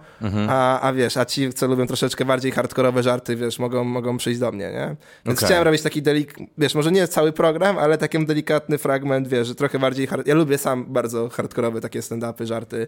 [0.48, 4.40] a, a wiesz, a ci, co lubią troszeczkę bardziej hardkorowe żarty, wiesz, mogą, mogą przyjść
[4.40, 4.96] do mnie, nie?
[5.26, 5.46] Więc Okej.
[5.46, 9.54] chciałem robić taki delik, wiesz, może nie cały program, ale taki delikatny fragment, wiesz, że
[9.54, 10.26] trochę bardziej, hard...
[10.26, 12.86] ja lubię sam bardzo hardkorowe takie stand-upy, żarty,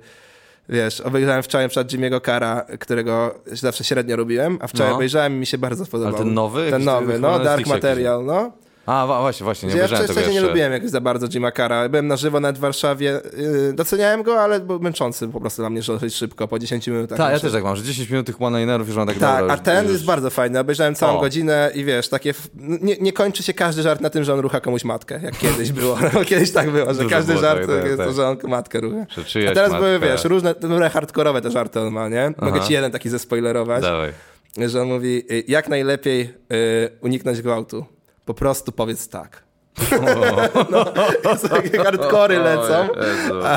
[0.68, 4.96] Wiesz, obejrzałem wczoraj przed Jimmy'ego Cara, którego zawsze średnio lubiłem, a wczoraj No.
[4.96, 6.14] obejrzałem i mi się bardzo podobał.
[6.14, 6.70] Ale ten nowy?
[6.70, 8.52] Ten nowy, no, Dark Material, no.
[8.86, 11.88] A, właśnie, właśnie, nie ja wcześniej nie lubiłem jakoś za bardzo Jima Cara.
[11.88, 13.20] Byłem na żywo nawet w Warszawie.
[13.36, 17.18] Yy, doceniałem go, ale był męczący po prostu dla mnie dosyć szybko, po 10 minutach.
[17.18, 19.56] Tak, ja też tak mam, że 10 minut tych one-linerów już mam tak tak, a
[19.56, 20.58] ten już- jest bardzo fajny.
[20.58, 21.20] Obejrzałem całą O.
[21.20, 22.34] godzinę i wiesz, takie.
[22.54, 25.72] Nie, nie kończy się każdy żart na tym, że on rucha komuś matkę, jak kiedyś
[25.72, 25.98] było.
[26.14, 28.28] No, kiedyś tak było, że Dużo każdy było, żart tak, to tak, jest to, że
[28.28, 29.06] on matkę rucha.
[29.50, 29.78] A teraz matka.
[29.78, 32.32] były, wiesz, różne, różne hardkorowe te żarty on ma, nie?
[32.38, 32.66] Mogę Aha.
[32.66, 33.82] ci jeden taki zespoilerować.
[33.82, 34.12] Dawaj.
[34.66, 36.20] że on mówi, y, jak najlepiej
[36.52, 37.95] y, uniknąć gwałtu.
[38.26, 39.45] Po prostu powiedz tak.
[40.70, 40.84] no,
[41.48, 42.88] takie hardkory lecą,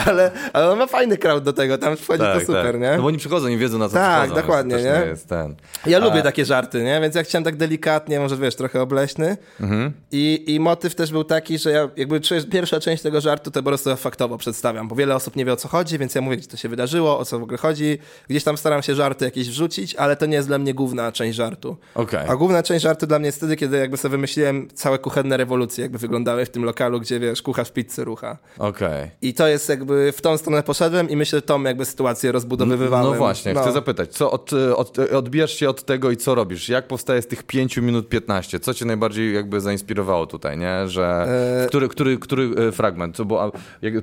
[0.06, 2.92] ale, ale on ma fajny crowd do tego, tam wchodzi to super, nie?
[2.96, 4.42] No bo oni przychodzą i wiedzą na co Tak, przychodzą.
[4.42, 5.04] dokładnie, nie?
[5.08, 5.56] Jest ten.
[5.86, 7.02] Ja lubię takie żarty, nie?
[7.02, 9.38] Więc ja chciałem tak delikatnie, może wiesz, trochę obleśny.
[9.62, 9.92] Mhm.
[10.12, 13.70] I, I motyw też był taki, że ja jakby pierwsza część tego żartu to po
[13.70, 16.48] prostu faktowo przedstawiam, bo wiele osób nie wie o co chodzi, więc ja mówię, gdzie
[16.48, 17.98] to się wydarzyło, o co w ogóle chodzi.
[18.30, 21.38] Gdzieś tam staram się żarty jakieś wrzucić, ale to nie jest dla mnie główna część
[21.38, 21.78] żartu.
[21.96, 22.30] Okej.
[22.30, 25.82] A główna część żartu dla mnie jest wtedy, kiedy jakby sobie wymyśliłem całe kuchenne rewolucje,
[25.82, 28.38] jakby wyglądały w tym lokalu, gdzie wiesz, kucharz pizzy rucha.
[28.58, 29.12] Okej.
[29.22, 33.12] I to jest jakby, w tą stronę poszedłem i myślę, że tą jakby sytuację rozbudowywałem.
[33.12, 36.70] No właśnie, chcę zapytać, co od, od, odbijasz się od tego i co robisz?
[36.70, 38.60] Jak powstaje z tych 5 minut 15?
[38.60, 40.88] Co cię najbardziej jakby zainspirowało tutaj, nie?
[40.88, 43.22] Że E, który, który, który e, fragment?
[43.22, 43.52] Bo
[43.82, 43.94] jak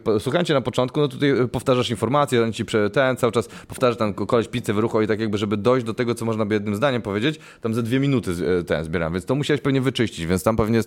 [0.44, 4.14] cię na początku, no tutaj e, powtarzasz informacje, on ci ten cały czas powtarza tam
[4.14, 7.02] koleś pizzę wyruchał i tak jakby, żeby dojść do tego, co można by jednym zdaniem
[7.02, 8.30] powiedzieć, tam ze dwie minuty
[8.61, 10.80] e, ten zbieram, więc to musiałeś pewnie wyczyścić, więc tam pewnie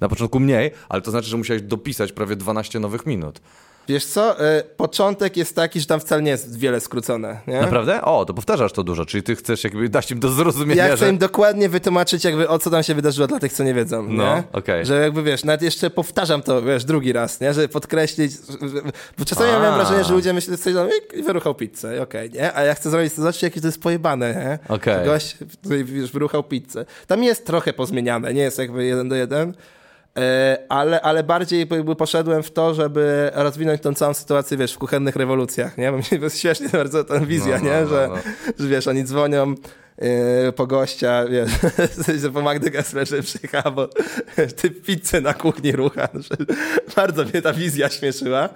[0.00, 0.51] na początku mniej,
[0.88, 3.40] ale to znaczy, że musiałeś dopisać prawie 12 nowych minut.
[3.88, 7.60] Wiesz co, y, początek jest taki, że tam wcale nie jest wiele skrócone, nie?
[7.60, 8.02] Naprawdę?
[8.02, 11.04] O, to powtarzasz to dużo, czyli ty chcesz jakby dać im do zrozumienia, Ja chcę
[11.06, 11.10] że...
[11.12, 14.06] im dokładnie wytłumaczyć, jakby o co tam się wydarzyło dla tych, co nie wiedzą.
[14.08, 14.86] No, okej.
[14.86, 17.54] Że jakby wiesz, nawet jeszcze powtarzam to, wiesz, drugi raz, nie?
[17.54, 18.32] Żeby podkreślić.
[19.18, 22.54] Bo czasami ja miałem wrażenie, że ludzie myślą, że i- i wyruchał pizzę, okej, nie?
[22.56, 24.74] A ja chcę zrobić, zobaczcie, jakie to jest pojebane, nie?
[24.76, 24.94] Okej.
[24.98, 25.36] Że Gość
[25.84, 26.84] wiesz, wyruchał pizzę.
[27.06, 29.54] Tam jest trochę pozmieniane, nie jest jakby jeden do jeden.
[30.18, 34.78] E, Ale, ale bardziej jakby poszedłem w to, żeby rozwinąć tą całą sytuację, wiesz, w
[34.78, 35.90] kuchennych rewolucjach, nie?
[35.92, 37.80] Bo mi jest śmiesznie bardzo ta wizja, No, no, nie?
[37.80, 38.16] no, że, no.
[38.58, 39.54] że wiesz, oni dzwonią
[39.98, 41.50] yy, po gościa, wiesz,
[42.22, 43.88] że po Magdy Gessler, że przyjechała, bo
[44.56, 46.08] ty pizzę na kuchni rucha.
[46.96, 48.48] Bardzo mnie ta wizja śmieszyła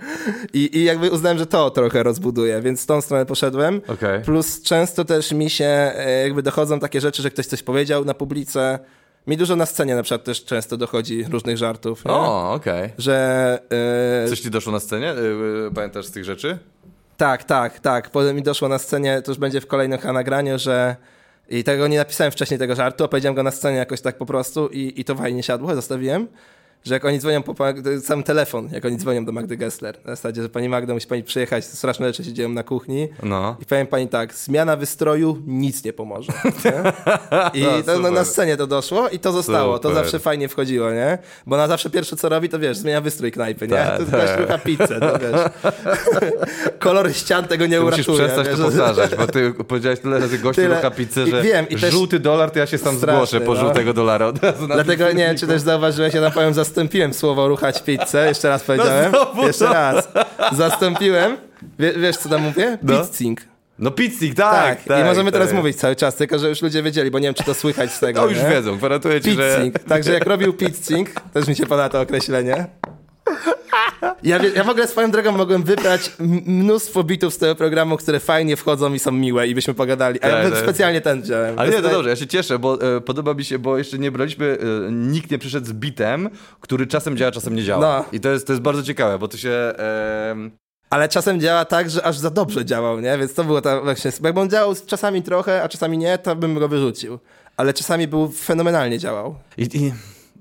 [0.53, 3.81] I, i jakby uznałem, że to trochę rozbuduje, więc w tą stronę poszedłem.
[3.89, 4.23] Okej.
[4.23, 8.15] Plus często też mi się e, jakby dochodzą takie rzeczy, że ktoś coś powiedział na
[8.15, 8.79] publice.
[9.27, 12.05] Mi dużo na scenie na przykład też często dochodzi różnych żartów.
[12.05, 12.11] Nie?
[12.11, 12.91] O, okej.
[12.99, 13.59] Że
[14.25, 15.07] e, Coś ci doszło na scenie?
[15.07, 16.59] Yy, Pamiętasz z tych rzeczy?
[17.17, 18.11] Tak, tak, tak.
[18.11, 20.97] Potem mi doszło na scenie, to już będzie w kolejnym nagraniu, że
[21.49, 24.69] i tego nie napisałem wcześniej tego żartu, opowiedziałem go na scenie jakoś tak po prostu
[24.69, 26.29] i, i to fajnie siadło, zostawiłem.
[26.85, 27.55] Że jak oni dzwonią po
[28.03, 31.23] sam telefon, jak oni dzwonią do Magdy Gessler, na zasadzie, że pani Magda musi pani
[31.23, 33.09] przyjechać, straszne rzeczy się dzieją na kuchni.
[33.23, 33.57] No.
[33.63, 36.33] I powiem pani tak, zmiana wystroju nic nie pomoże.
[36.65, 36.73] Nie?
[37.61, 39.79] I No, to, no, na scenie to doszło i to zostało.
[39.79, 40.05] To Super.
[40.05, 41.19] zawsze fajnie wchodziło, nie?
[41.47, 43.75] Bo na zawsze pierwsze co robi, to wiesz, zmienia wystrój knajpy, nie?
[43.75, 45.41] Tak, to też rucha pizzę, to wiesz.
[46.79, 48.29] Kolor ścian tego nie Ty musisz uratuje.
[48.29, 51.43] przestać wiesz, to powtarzać, bo ty powiedziałeś tyle razy gościu Tyle- rucha pizzę, i że
[51.43, 53.61] wiem, i też- żółty dolar, to ja się sam Straszny, zgłoszę po no.
[53.61, 57.49] żółtego dolara od razu Dlatego nie wiem, czy też zauważyłeś, ja powiem za zastąpiłem słowo
[57.49, 59.13] ruchać pizzę, jeszcze raz powiedziałem.
[59.13, 60.09] No znowu jeszcze raz.
[60.53, 61.37] Zastąpiłem,
[61.79, 62.79] wie, wiesz co tam mówię?
[62.83, 63.05] No.
[63.05, 63.41] Pizzing.
[63.79, 65.01] No pizznik, Tak, tak, tak.
[65.01, 65.57] i możemy teraz tak.
[65.57, 68.01] mówić cały czas, tylko że już ludzie wiedzieli, bo nie wiem, czy to słychać z
[68.01, 68.21] tego.
[68.21, 68.49] To już nie?
[68.51, 69.57] wiedzą, gwarantuję ci, że...
[69.57, 69.79] Pizzing.
[69.79, 72.67] Także jak robił pizzing, też mi się podoba to określenie.
[74.23, 76.13] Ja, ja w ogóle swoją drogą mogłem wybrać
[76.47, 80.23] mnóstwo bitów z tego programu, które fajnie wchodzą i są miłe i byśmy pogadali.
[80.23, 80.63] A ja Tak, tak.
[80.63, 81.59] specjalnie ten wziąłem.
[81.59, 84.11] Ale nie, to dobrze, ja się cieszę, bo e, podoba mi się, bo jeszcze nie
[84.11, 84.59] braliśmy,
[84.89, 87.81] e, nikt nie przyszedł z bitem, który czasem działa, czasem nie działa.
[87.99, 88.05] No.
[88.13, 89.51] I to jest, to jest bardzo ciekawe, bo to się...
[89.51, 90.37] E,
[90.91, 93.19] Ale czasem działa tak, że aż za dobrze działał, nie?
[93.19, 94.11] Więc to było tak właśnie.
[94.23, 97.19] Jakby on działał czasami trochę, a czasami nie, to bym go wyrzucił.
[97.57, 99.35] Ale czasami był fenomenalnie działał.
[99.59, 99.93] I, i,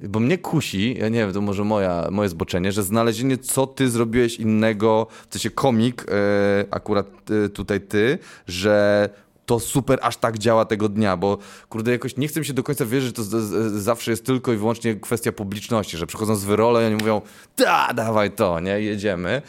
[0.02, 3.90] bo mnie kusi, ja nie wiem, to może moja, moje zboczenie, że znalezienie, co ty
[3.90, 7.08] zrobiłeś innego, w sensie komik, e, akurat
[7.46, 8.18] e, tutaj ty,
[8.48, 9.10] że
[9.46, 11.38] to super aż tak działa tego dnia, bo
[11.70, 14.26] kurde, jakoś nie chcę mi się do końca wierzyć, że to z, z, zawsze jest
[14.26, 17.22] tylko i wyłącznie kwestia publiczności, że przychodzą z wyrole i oni mówią,
[17.58, 19.42] da, dawaj to, nie, jedziemy.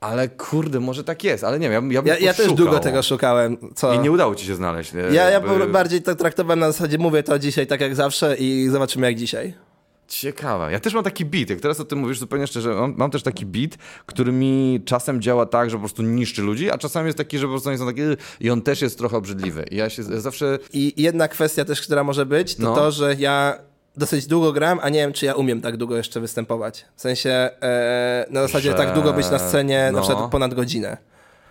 [0.00, 3.02] Ale kurde, może tak jest, ale nie wiem, ja, ja, Ja, ja też długo tego
[3.02, 3.56] szukałem.
[3.74, 3.94] Co?
[3.94, 4.92] I nie udało ci się znaleźć.
[4.92, 8.36] Ja, ja Jakby- po- bardziej to traktowałem na zasadzie, mówię to dzisiaj tak jak zawsze
[8.36, 9.54] i zobaczymy jak dzisiaj.
[10.10, 10.72] Ciekawe.
[10.72, 13.22] Ja też mam taki beat, jak teraz o tym mówisz zupełnie szczerze, mam, mam też
[13.22, 13.70] taki beat,
[14.06, 17.46] który mi czasem działa tak, że po prostu niszczy ludzi, a czasami jest taki, że
[17.46, 19.64] po prostu oni są takie "Ugh", i on też jest trochę obrzydliwy.
[19.70, 20.58] I ja się zawsze...
[20.72, 22.74] I jedna kwestia też, która może być, to No.
[22.74, 23.58] to, że ja
[23.96, 26.84] dosyć długo gram, a nie wiem, czy ja umiem tak długo jeszcze występować.
[26.96, 29.98] W sensie e, na zasadzie Że- tak długo być na scenie, no.
[30.00, 30.96] na przykład ponad godzinę.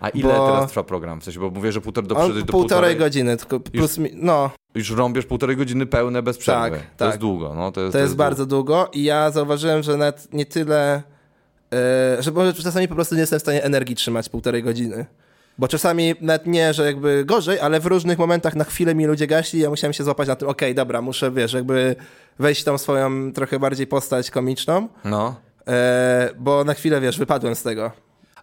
[0.00, 1.20] A ile Bo- teraz trwa program?
[1.20, 4.50] W sensie, bo mówię, że półtor, do, do, do półtorej godziny, tylko plus mi, no,
[4.74, 6.76] Już rąbiesz półtorej godziny pełne bez przerwy.
[6.76, 7.08] Tak, to tak.
[7.08, 7.54] jest długo.
[7.54, 11.02] No, to jest, to jest bardzo długo i ja zauważyłem, że nawet nie tyle,
[11.72, 15.06] e, że może czasami po prostu nie jestem w stanie energii trzymać półtorej godziny.
[15.58, 19.26] Bo czasami nawet nie, że jakby gorzej, ale w różnych momentach na chwilę mi ludzie
[19.26, 21.96] gaśli i ja musiałem się złapać na tym, okej, dobra, muszę, wiesz, jakby
[22.38, 25.34] wejść w tą swoją trochę bardziej postać komiczną, No.
[25.68, 27.90] e, bo na chwilę, wiesz, wypadłem z tego.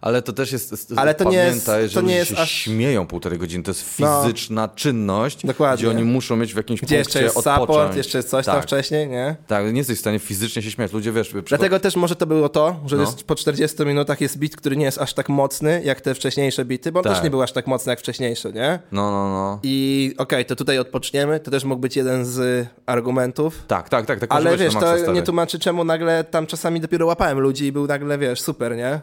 [0.00, 0.92] Ale to też jest.
[0.96, 3.64] Ale to nie jest- pamiętaj, że to nie ludzie jest się aż- śmieją półtorej godziny.
[3.64, 4.22] To jest No.
[4.22, 5.76] fizyczna czynność, Dokładnie.
[5.76, 7.60] gdzie oni muszą mieć w jakimś Gdzie punkcie jeszcze jest odpocząć.
[7.68, 8.64] support, jeszcze jest coś tam tak.
[8.64, 9.36] wcześniej, nie?
[9.46, 10.92] Tak, nie jesteś w stanie fizycznie się śmiać.
[10.92, 11.28] Ludzie wiesz.
[11.28, 13.02] przycho- Dlatego też może to było to, że No.
[13.02, 16.64] jest, po 40 minutach jest bit, który nie jest aż tak mocny jak te wcześniejsze
[16.64, 17.12] bity, bo on Tak.
[17.14, 18.78] też nie był aż tak mocny jak wcześniejsze, nie?
[18.92, 19.60] No, no, no.
[19.62, 23.62] I okej, to tutaj odpoczniemy, to też mógł być jeden z argumentów.
[23.66, 24.20] Tak, tak, tak.
[24.20, 27.86] tak Ale wiesz, to nie tłumaczy czemu nagle tam czasami dopiero łapałem ludzi i był
[27.86, 29.00] nagle, wiesz, super, nie?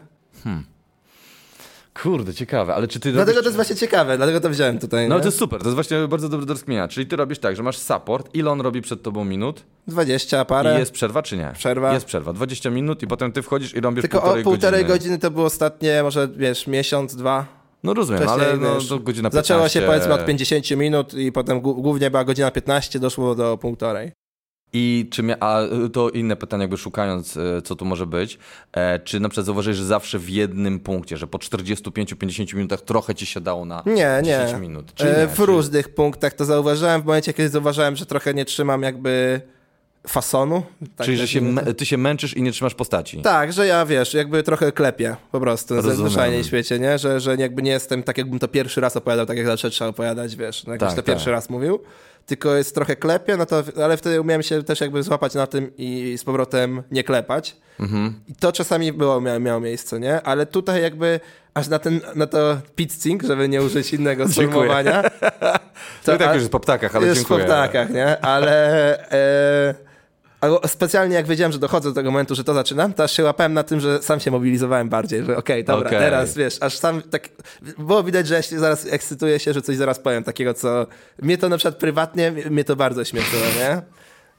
[2.02, 3.42] Kurde, ciekawe, ale czy ty Dlatego robisz...
[3.42, 5.20] to jest właśnie ciekawe, dlatego to wziąłem tutaj, No nie?
[5.20, 6.88] to jest super, to jest właśnie bardzo dobre do rozkminienia.
[6.88, 10.76] Czyli ty robisz tak, że masz support, ile on robi przed tobą minut 20 parę.
[10.76, 11.52] i jest przerwa czy nie?
[11.54, 11.92] Przerwa.
[11.92, 14.98] Jest przerwa, 20 minut i potem ty wchodzisz i robisz Tylko półtorej o półtorej godziny.
[14.98, 17.46] godziny to było ostatnie, może wiesz, miesiąc, dwa.
[17.82, 19.54] No rozumiem, ale Wcześniej, no, wiesz, to godzina 15.
[19.54, 23.58] Zaczęło się powiedzmy od 50 minut i potem głó- głównie była godzina 15, doszło do
[23.58, 24.12] półtorej.
[24.72, 28.38] I czy mia- a y, to inne pytanie, jakby szukając, y, co tu może być,
[28.72, 33.14] e, czy na przykład zauważyłeś, że zawsze w jednym punkcie, że po 45-50 minutach trochę
[33.14, 34.58] ci się dało na Nie, 10 nie.
[34.58, 34.94] minut?
[34.94, 35.26] Czy E, nie?
[35.28, 37.02] w Czy- różnych punktach to zauważyłem.
[37.02, 39.40] W momencie, kiedy zauważyłem, że trochę nie trzymam jakby
[40.08, 40.62] fasonu.
[40.96, 43.22] tak Czyli, że się, me- ty się męczysz i nie trzymasz postaci.
[43.22, 46.98] Tak, że ja wiesz, jakby trochę klepię po prostu na w świecie, nie?
[46.98, 49.90] Że, że jakby nie jestem tak, jakbym to pierwszy raz opowiadał, tak jak zawsze trzeba
[49.90, 51.14] opowiadać, wiesz, no jakbyś Tak, to tak.
[51.14, 51.78] pierwszy raz mówił.
[52.26, 55.72] Tylko jest trochę klepie, no to, ale wtedy umiałem się też jakby złapać na tym
[55.78, 57.56] i z powrotem nie klepać.
[57.80, 58.20] Mhm.
[58.28, 60.22] I to czasami było, miało, miało miejsce, nie?
[60.22, 61.20] Ale tutaj jakby
[61.54, 65.02] aż na ten, na to pizzing, żeby nie użyć innego sformułowania.
[66.04, 67.40] To i tak już jest po ptakach, ale jest dziękuję.
[67.40, 68.20] po ptakach, nie?
[68.20, 69.74] Ale e,
[70.40, 73.24] albo specjalnie jak wiedziałem, że dochodzę do tego momentu, że to zaczynam, to aż się
[73.24, 75.98] łapałem na tym, że sam się mobilizowałem bardziej, że okej, dobra, Okej.
[76.00, 77.28] teraz wiesz, aż sam tak,
[77.78, 80.86] było widać, że ja się zaraz ekscytuję się, że coś zaraz powiem takiego, co
[81.22, 83.82] mnie to na przykład prywatnie, mnie to bardzo śmieszyło, nie?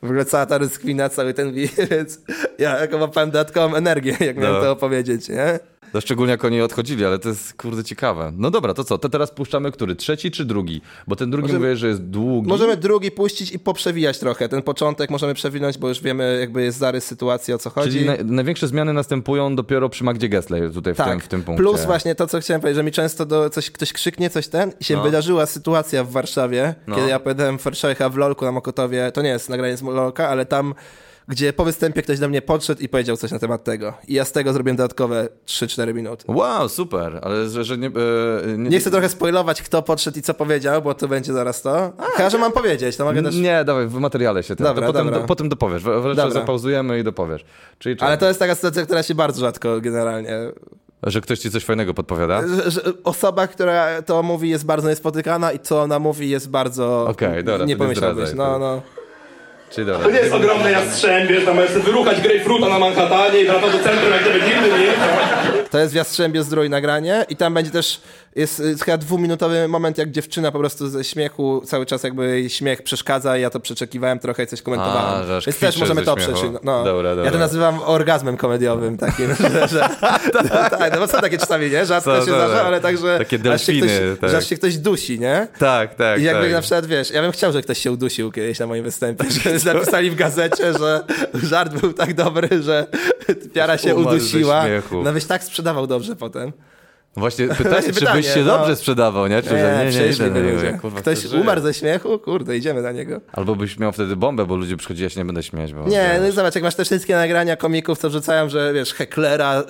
[0.02, 1.54] W ogóle cała ta rozkwina, cały ten
[1.92, 2.20] więc
[2.58, 4.62] ja jako łapałem dodatkową energię, jak miałem No.
[4.62, 5.60] to opowiedzieć, nie?
[5.94, 8.32] To szczególnie jak oni odchodzili, ale to jest kurde ciekawe.
[8.38, 8.98] No dobra, to co?
[8.98, 9.96] To teraz puszczamy który?
[9.96, 10.82] Trzeci czy drugi?
[11.08, 12.50] Bo ten drugi Możemy- mówię, że jest długi.
[12.50, 14.50] Możemy drugi puścić i poprzewijać trochę.
[14.50, 17.92] Ten początek możemy przewinąć, bo już wiemy, jakby jest zarys sytuacji, o co chodzi.
[17.92, 21.64] Czyli naj, największe zmiany następują dopiero przy Magdzie Gessler tutaj w, tym, w tym punkcie.
[21.64, 21.72] Tak.
[21.74, 24.72] Plus właśnie to, co chciałem powiedzieć, że mi często do coś, ktoś krzyknie coś ten
[24.80, 25.04] i się No.
[25.04, 26.96] wydarzyła sytuacja w Warszawie, No.
[26.96, 30.46] kiedy ja powiedziałem Forszecha w LOLku na Mokotowie, to nie jest nagranie z LOLka, ale
[30.46, 30.74] tam,
[31.28, 33.94] gdzie po występie ktoś do mnie podszedł i powiedział coś na temat tego.
[34.08, 36.26] I ja z tego zrobiłem dodatkowe 3-4 minuty.
[36.28, 38.70] Wow, super, ale że, że nie, e, nie...
[38.70, 41.94] Nie chcę trochę spoilować, kto podszedł i co powiedział, bo to będzie zaraz to.
[42.16, 43.36] Chyba, że mam powiedzieć, to mogę też...
[43.36, 44.68] Nie, dawaj, w materiale się ten.
[44.68, 45.22] Dobra, to potem, dobra.
[45.22, 45.84] Do, potem dopowiesz.
[45.84, 46.32] Wreszcie Dobra.
[46.32, 47.46] zapauzujemy i dopowiesz.
[47.80, 50.38] Czyli Ale ale to jest taka sytuacja, która się bardzo rzadko generalnie
[51.04, 52.48] Że ktoś ci coś fajnego podpowiada?
[52.48, 57.08] że, że osoba, która to mówi, jest bardzo niespotykana i co ona mówi, jest bardzo.
[57.08, 58.30] Okej, dobra, to Nie pomyślałbyś.
[58.36, 58.82] No, no.
[59.70, 60.06] Czyli dobra.
[60.06, 63.80] To nie jest ogromne jastrzębie, że tam możesz wyruchać grejpfruta na Manhattanie i wracasz do
[63.84, 64.94] centrum, jak gdyby nigdy nie.
[65.70, 68.02] To jest w Jastrzębie Zdrój nagranie i tam będzie też,
[68.36, 72.82] jest chyba dwuminutowy moment, jak dziewczyna po prostu ze śmiechu cały czas jakby jej śmiech
[72.82, 75.22] przeszkadza i ja to przeczekiwałem trochę i coś komentowałem.
[75.22, 76.62] A, że aż Więc też możemy to przeczytać.
[76.64, 76.84] No.
[76.84, 77.26] Dobra, dobra.
[77.26, 79.90] Ja to nazywam orgazmem komediowym takim, że, że
[80.34, 81.86] no, tak, no bo są takie czasami, nie?
[81.86, 84.30] Rzadko Co, się co, zdarza, ale także Takie aż się ktoś, delfiny, tak.
[84.30, 85.48] że aż się ktoś dusi, nie?
[85.60, 86.52] Tak, tak, I jakby tak.
[86.52, 89.26] na przykład, wiesz, ja bym chciał, żeby ktoś się udusił kiedyś na moim występie,
[89.60, 91.04] że napisali w gazecie, że
[91.34, 92.88] żart był tak dobry, że
[93.54, 94.66] piara się udusiła.
[95.04, 96.52] No byś tak sprzedawał dobrze potem.
[97.18, 98.58] Właśnie pytanie, czy pytanie, byś się no.
[98.58, 99.42] dobrze sprzedawał, nie?
[99.42, 102.20] Czy że nie, nie, idę na niego, jak, kurwa, Ktoś umarł ze śmiechu?
[102.20, 103.22] Kurde, idziemy na niego.
[103.34, 105.88] Albo byś miał wtedy bombę, bo ludzie przychodzi, ja się nie będę śmiać, bo...
[105.88, 109.64] Nie, no i zobacz, jak masz te wszystkie nagrania komików, co wrzucają, że wiesz, heklera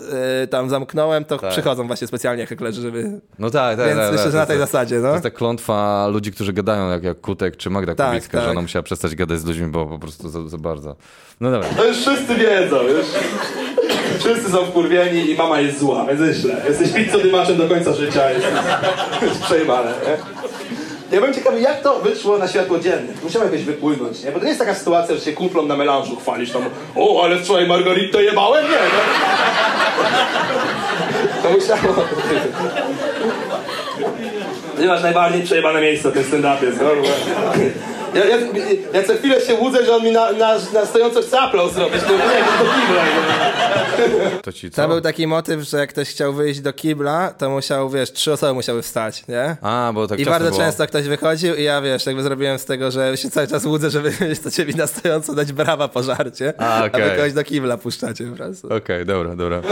[0.43, 3.21] y, tam zamknąłem, to przychodzą właśnie specjalnie heklerzy, żeby...
[3.39, 4.11] No tak, tak, Więc tak.
[4.11, 5.11] myślę, tak, że na to tej jest- zasadzie, To no.
[5.11, 8.51] jest ta klątwa ludzi, którzy gadają, jak, jak Kutek czy Magda Tak, Kubicka, że tak.
[8.51, 10.95] ona musiała przestać gadać z ludźmi, bo po prostu za, za bardzo.
[11.39, 11.69] No dobra.
[11.69, 13.05] To już wszyscy wiedzą, już.
[14.27, 16.55] Wszyscy są wkurwieni i mama jest zła, więc źle.
[16.67, 18.45] Jesteś pizzodymaczem do końca życia, jest,
[19.21, 19.93] jest przejmane?
[21.11, 23.13] Ja byłem ciekawy, jak to wyszło na światło dzienne.
[23.23, 24.31] Musiało jakoś wypłynąć, nie?
[24.31, 26.61] Bo to nie jest taka sytuacja, że się kumplom na melanżu chwalisz tam
[26.95, 28.65] o, ale wczoraj margaritę jebałem?
[28.65, 28.99] Nie, no.
[31.43, 31.95] To musiało...
[34.77, 36.89] Ty masz najbardziej przejebane miejsce w tym stand-upie, no.
[38.15, 38.37] Ja, ja,
[38.93, 42.01] ja co chwilę się łudzę, że on mi na, na, na stojąco chce aplauz zrobić.
[42.03, 43.03] To nie, to do kibla.
[43.05, 44.39] nie?
[44.41, 44.81] To ci co?
[44.81, 48.31] To był taki motyw, że jak ktoś chciał wyjść do kibla, to musiał, wiesz, trzy
[48.33, 49.55] osoby musiały wstać, nie?
[49.61, 50.61] A, bo tak I bardzo było.
[50.61, 53.89] często ktoś wychodził i ja, wiesz, jakby zrobiłem z tego, że się cały czas łudzę,
[53.89, 57.01] żeby chcecie mi na stojąco dać brawa po żarcie, A, okej.
[57.03, 58.73] a wy kogoś do kibla puszczacie po prostu.
[58.75, 59.61] Okej, dobra, dobra.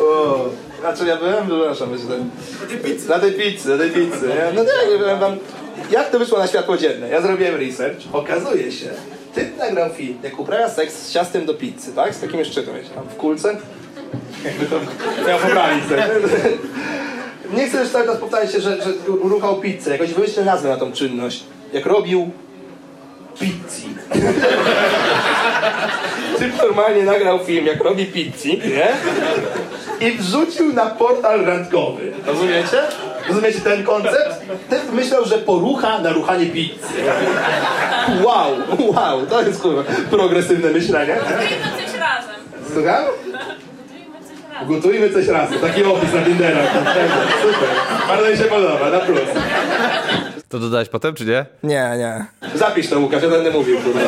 [0.00, 1.46] O, a czy ja byłem?
[1.46, 2.18] Przepraszam, myślę.
[2.18, 3.08] Na tej pizzy.
[3.08, 4.52] Na tej pizzy, na tej pizzy, nie?
[4.54, 5.36] No tak, powiem wam.
[5.90, 7.08] Jak to wyszło na światło dzienne?
[7.08, 8.00] Ja zrobiłem research.
[8.12, 8.86] Okazuje się,
[9.34, 12.14] typ nagrał film, jak uprawia seks z ciastem do pizzy, tak?
[12.14, 13.56] Z takim szczytem, wiecie, tam w kulce.
[14.44, 14.80] Jakby to
[15.28, 15.84] miał poprawić.
[17.54, 19.90] Nie chcę już cały czas powtarzać się, że, że ruchał pizzę.
[19.90, 21.44] Jakoś wymyślę nazwę na tą czynność.
[21.72, 22.30] Jak robił
[23.40, 23.94] pizzi.
[26.38, 28.88] Typ normalnie nagrał film, jak robi pizzi, nie?
[30.00, 32.12] I wrzucił na portal randkowy.
[32.26, 32.78] Rozumiecie?
[33.28, 34.40] Rozumiecie ten koncept?
[34.70, 36.74] Typ myślał, że porucha na ruchanie pizzy.
[38.22, 41.14] Wow, wow, to jest kurwa progresywne myślenie.
[41.16, 42.34] Gotujmy coś razem.
[42.74, 43.04] Słucham?
[43.04, 44.68] Gotujmy coś razem.
[44.68, 45.58] Gotujmy coś razem.
[45.58, 46.72] Taki opis na Tinderach.
[47.42, 47.68] Super.
[48.08, 49.20] Bardzo mi się podoba, na plus.
[50.48, 51.46] To dodałeś potem, czy nie?
[51.62, 52.24] Nie, nie.
[52.54, 54.00] Zapisz to Łukasz, ja będę mówił, kurwa.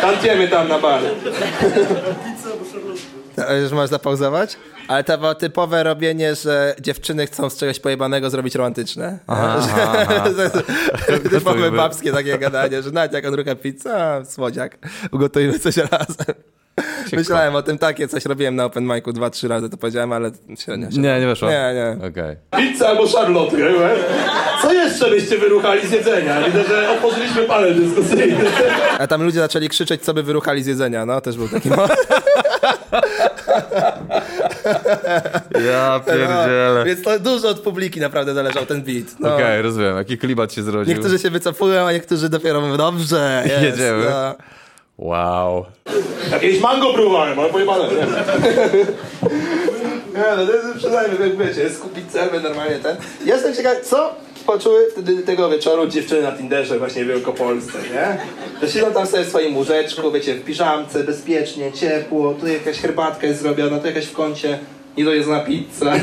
[0.00, 1.00] Tantiemy tam na bar.
[3.36, 4.56] To już możesz zapauzować?
[4.88, 9.18] Ale to było typowe robienie, że dziewczyny chcą z czegoś pojebanego zrobić romantyczne.
[9.26, 10.24] Aha, aha,
[11.30, 14.78] typowe babskie takie gadanie, że nawet jak on rucha pizzę, a, słodziak,
[15.12, 16.34] ugotujmy coś razem.
[17.12, 20.30] Myślałem o tym, takie coś robiłem na open micu dwa, trzy razy, to powiedziałem, ale
[20.58, 20.98] średnio się...
[20.98, 21.48] Nie, nie weszło?
[21.48, 22.06] Nie, nie.
[22.06, 22.36] Okej.
[22.56, 23.56] Pizza albo szarlotkę?
[24.62, 26.42] Co jeszcze byście wyruchali z jedzenia?
[26.46, 28.44] Widzę, że otworzyliśmy panel dyskusyjny.
[28.98, 31.92] A tam ludzie zaczęli krzyczeć, co by wyruchali z jedzenia, no, też był taki moment.
[35.66, 36.74] Ja pierdzielę.
[36.78, 39.06] No, więc to dużo od publiki naprawdę zależał ten beat.
[39.20, 39.34] No.
[39.34, 39.96] Okej, rozumiem.
[39.96, 40.94] Jaki klimat się zrodził.
[40.94, 44.04] Niektórzy się wycofują, a niektórzy dopiero mówią, dobrze, jest, Jedziemy.
[44.10, 44.34] No.
[44.98, 45.64] Wow.
[46.30, 48.06] Jakieś mango próbowałem, ale pojebane, nie?
[50.14, 52.96] Nie, no to jest przynajmniej, jak wiecie, jest kupić cel, normalnie ten.
[53.24, 54.14] Ja Jestem ciekaw, co
[54.52, 58.18] poczuły wtedy tego wieczoru dziewczyny na Tinderze właśnie w Wielkopolsce, nie?
[58.62, 63.26] Że siedzą tam sobie w swoim łóżeczku, wiecie, w piżamce, bezpiecznie, ciepło, tu jakaś herbatka
[63.26, 64.58] jest zrobiona, tu jakaś w kącie
[64.98, 65.92] niedojedzona pizza.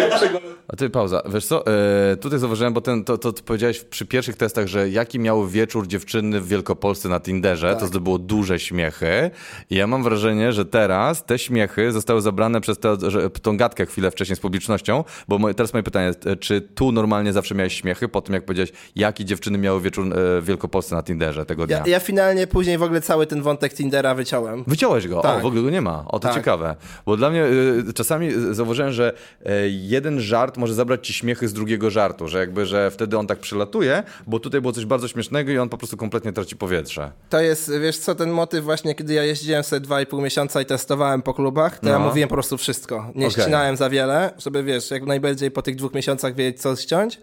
[0.00, 1.22] Jak przegląd- A ty pauza.
[1.28, 4.88] Wiesz co, e, tutaj zauważyłem, bo ten, to, to, to powiedziałeś przy pierwszych testach, że
[4.90, 7.80] jaki miał wieczór dziewczyny w Wielkopolsce na Tinderze, Tak.
[7.80, 9.30] to zdobyło duże śmiechy.
[9.70, 13.86] I ja mam wrażenie, że teraz te śmiechy zostały zabrane przez tę że- tą gadkę
[13.86, 17.74] chwilę wcześniej z publicznością, bo moje, teraz moje pytanie, e, czy tu normalnie zawsze miałeś
[17.80, 21.66] śmiechy po tym, jak powiedziałeś, jaki dziewczyny miały wieczór e, w Wielkopolsce na Tinderze tego
[21.66, 21.76] dnia?
[21.86, 24.64] Ja, ja finalnie później w ogóle cały ten wątek Tindera wyciąłem.
[24.66, 25.42] Wyciąłeś go, o, Tak.
[25.42, 26.04] w ogóle go nie ma.
[26.08, 26.34] O, to Tak.
[26.36, 26.76] ciekawe.
[27.06, 27.44] Bo dla mnie
[27.88, 32.38] y, czasami zauważyłem, że y, jeden żart może zabrać ci śmiechy z drugiego żartu, że
[32.38, 35.78] jakby, że wtedy on tak przelatuje, bo tutaj było coś bardzo śmiesznego i on po
[35.78, 37.12] prostu kompletnie traci powietrze.
[37.30, 40.60] To jest, wiesz co, ten motyw właśnie, kiedy ja jeździłem sobie dwa i pół miesiąca
[40.62, 42.04] i testowałem po klubach, to ja No.
[42.06, 43.12] mówiłem po prostu wszystko.
[43.14, 43.42] Nie Okej.
[43.42, 47.18] ścinałem za wiele, żeby wiesz, jak najbardziej po tych dwóch miesiącach wiedzieć, co ściąć.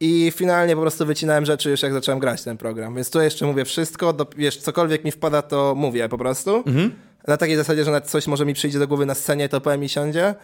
[0.00, 2.94] I finalnie po prostu wycinałem rzeczy już jak zacząłem grać ten program.
[2.94, 6.56] Więc tu jeszcze mówię wszystko, do, wiesz, cokolwiek mi wpada, to mówię po prostu.
[6.66, 6.92] Mhm.
[7.28, 9.84] Na takiej zasadzie, że nawet coś może mi przyjdzie do głowy na scenie, to powiem
[9.84, 10.34] i siądzie.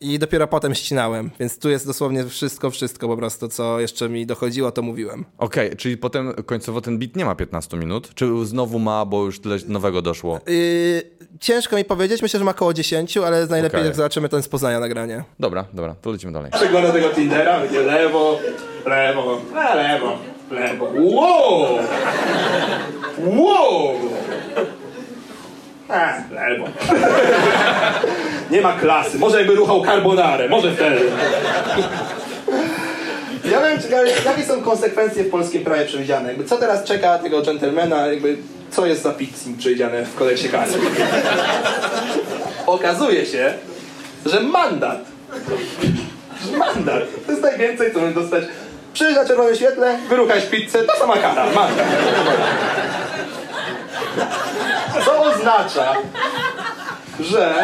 [0.00, 4.26] i dopiero potem ścinałem, więc tu jest dosłownie wszystko, wszystko po prostu, co jeszcze mi
[4.26, 5.24] dochodziło, to mówiłem.
[5.38, 8.14] Okej, czyli potem końcowo ten beat nie ma 15 minut?
[8.14, 10.40] Czy znowu ma, bo już tyle nowego doszło?
[10.46, 11.02] Yy,
[11.40, 13.86] ciężko mi powiedzieć, myślę, że ma około 10, ale najlepiej Okej.
[13.86, 15.24] jak zobaczymy ten z Poznania nagranie.
[15.40, 16.50] Dobra, dobra, to lecimy dalej.
[16.52, 18.38] Przegląda tego Tindera, będzie lewo,
[18.86, 20.18] lewo, lewo,
[20.50, 20.88] lewo.
[20.94, 21.78] Wow!
[23.18, 23.94] Wow!
[26.30, 26.68] Lewo.
[28.50, 29.18] Nie ma klasy.
[29.18, 31.00] Może jakby ruchał carbonarę, może wtedy.
[33.50, 33.78] Ja wiem,
[34.24, 36.28] jakie są konsekwencje w polskim prawie przewidziane.
[36.28, 38.36] Jakby co teraz czeka tego dżentelmena, jakby
[38.70, 40.80] co jest za pizzing przewidziane w kodeksie karnym.
[42.66, 43.54] Okazuje się,
[44.26, 44.98] że mandat
[46.58, 47.02] Mandat.
[47.26, 48.44] To jest najwięcej, co możesz dostać.
[48.92, 51.46] Przyjść na czerwonym świetle, wyruchać pizzę, ta sama kara.
[51.46, 51.86] Mandat.
[55.38, 55.94] Oznacza,
[57.20, 57.54] że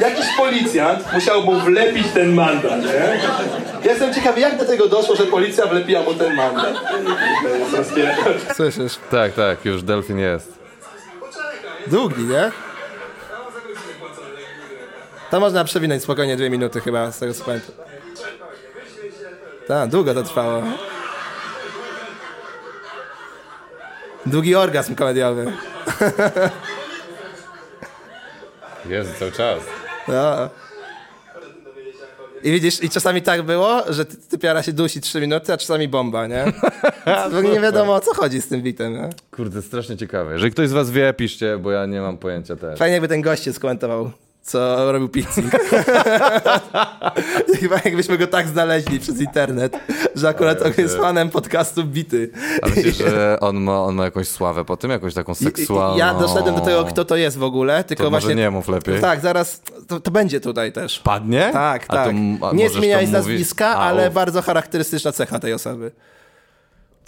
[0.00, 3.20] jakiś policjant musiał mu wlepić ten mandat, nie?
[3.84, 6.74] Ja jestem ciekawy, jak do tego doszło, że policja wlepiła mu ten mandat.
[8.56, 8.98] Słyszysz?
[9.10, 10.52] Tak, tak, już Delfin jest.
[11.86, 12.50] Długi, nie?
[15.30, 17.70] To można przewinąć spokojnie dwie minuty chyba, z tego co pamiętam.
[19.68, 20.62] Tak, długo to trwało.
[24.26, 25.52] Długi orgazm komediowy.
[28.86, 29.58] Jest cały czas.
[30.08, 30.48] No.
[32.42, 35.88] I widzisz, i czasami tak było, że ty, typiara się dusi trzy minuty, a czasami
[35.88, 36.44] bomba, nie?
[37.52, 39.10] Nie wiadomo o co chodzi z tym bitem, nie?
[39.30, 40.32] Kurde, strasznie ciekawe.
[40.32, 42.78] Jeżeli ktoś z was wie, piszcie, bo ja nie mam pojęcia też.
[42.78, 44.10] Fajnie jakby ten goście skomentował,
[44.48, 45.42] co robił pizzi.
[47.60, 49.76] Chyba jakbyśmy go tak znaleźli przez internet,
[50.14, 52.30] że akurat on jest fanem podcastu Bity.
[52.62, 54.90] A myślisz, że on ma, on ma jakąś sławę po tym?
[54.90, 55.96] Jakąś taką seksualną...
[55.96, 58.34] Ja doszedłem do tego, kto to jest w ogóle, tylko To właśnie...
[58.34, 59.00] nie mów lepiej.
[59.00, 60.98] Tak, zaraz, to, to będzie tutaj też.
[60.98, 61.50] Padnie?
[61.52, 62.08] Tak, to tak.
[62.40, 63.12] a nie to zmieniaj mówić?
[63.12, 65.90] nazwiska, A, ale bardzo charakterystyczna cecha tej osoby.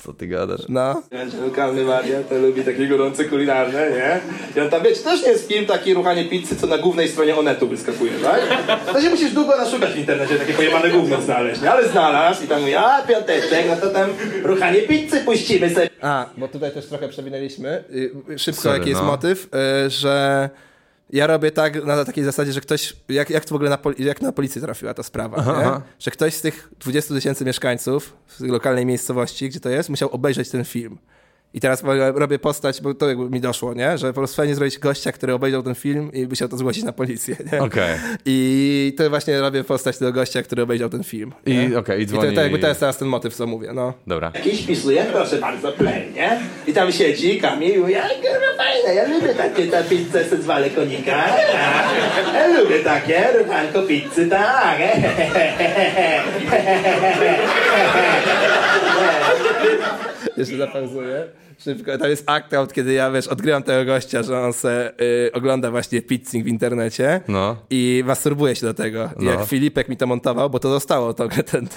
[0.04, 0.60] Co ty gadasz?
[0.68, 1.02] No.
[1.46, 4.20] Lokalny wariat, to lubi takie gorące kulinarne, nie?
[4.56, 7.36] I on tam, wiecie, też nie jest film taki ruchanie pizzy, co na głównej stronie
[7.36, 8.40] Onetu wyskakuje, tak?
[8.92, 11.70] To się musisz długo naszukać w internecie, takie pojemane gówno znaleźć, nie?
[11.70, 14.10] Ale znalazł i tam mówi, a piąteczek, no to tam
[14.42, 15.90] ruchanie pizzy puścimy sobie.
[16.00, 17.84] A, bo tutaj też trochę przewinęliśmy.
[18.30, 19.06] Y, Szybko, Sorry, jaki jest no.
[19.06, 19.48] motyw,
[19.86, 20.50] y, że
[21.12, 24.22] ja robię tak na takiej zasadzie, że ktoś, jak, jak to w ogóle na, jak
[24.22, 25.80] na policję trafiła ta sprawa, nie?
[25.98, 30.50] że ktoś z tych 20 tysięcy mieszkańców w lokalnej miejscowości, gdzie to jest, musiał obejrzeć
[30.50, 30.98] ten film.
[31.54, 31.82] I teraz
[32.14, 33.98] robię postać, bo to jakby mi doszło, nie?
[33.98, 36.84] że po prostu fajnie zrobić gościa, który obejrzał ten film i by chciał to zgłosić
[36.84, 37.36] na policję.
[37.52, 37.62] Nie?
[37.62, 37.98] Okej.
[38.24, 41.32] I to właśnie robię postać tego gościa, który obejrzał ten film.
[41.46, 43.72] I- okej, i I to, dzwoni- to jakby to jest teraz ten motyw, co mówię.
[43.74, 43.92] No.
[44.06, 44.32] Dobra.
[44.34, 46.40] Jakiś pisuje, proszę bardzo, play, nie?
[46.66, 50.40] I tam siedzi Kamil i mówi, a kurwa fajne, ja lubię takie ta pizzę z
[50.40, 51.24] dwa konika.
[51.52, 52.34] tak.
[52.34, 54.78] Ja lubię takie, ruchanko pizzy, tak.
[60.36, 61.24] Jeszcze zapauzuję.
[61.64, 61.98] Szybko.
[61.98, 66.02] Tam jest account, kiedy ja, wiesz, odgrywam tego gościa, że on se y, ogląda właśnie
[66.02, 67.56] pizzing w internecie No.
[67.70, 69.10] i masturbuje się do tego.
[69.18, 69.30] No.
[69.30, 71.68] jak Filipek mi to montował, bo to zostało, to ten, ten,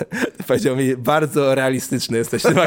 [0.47, 2.55] powiedział mi, bardzo realistyczny jesteś w tym.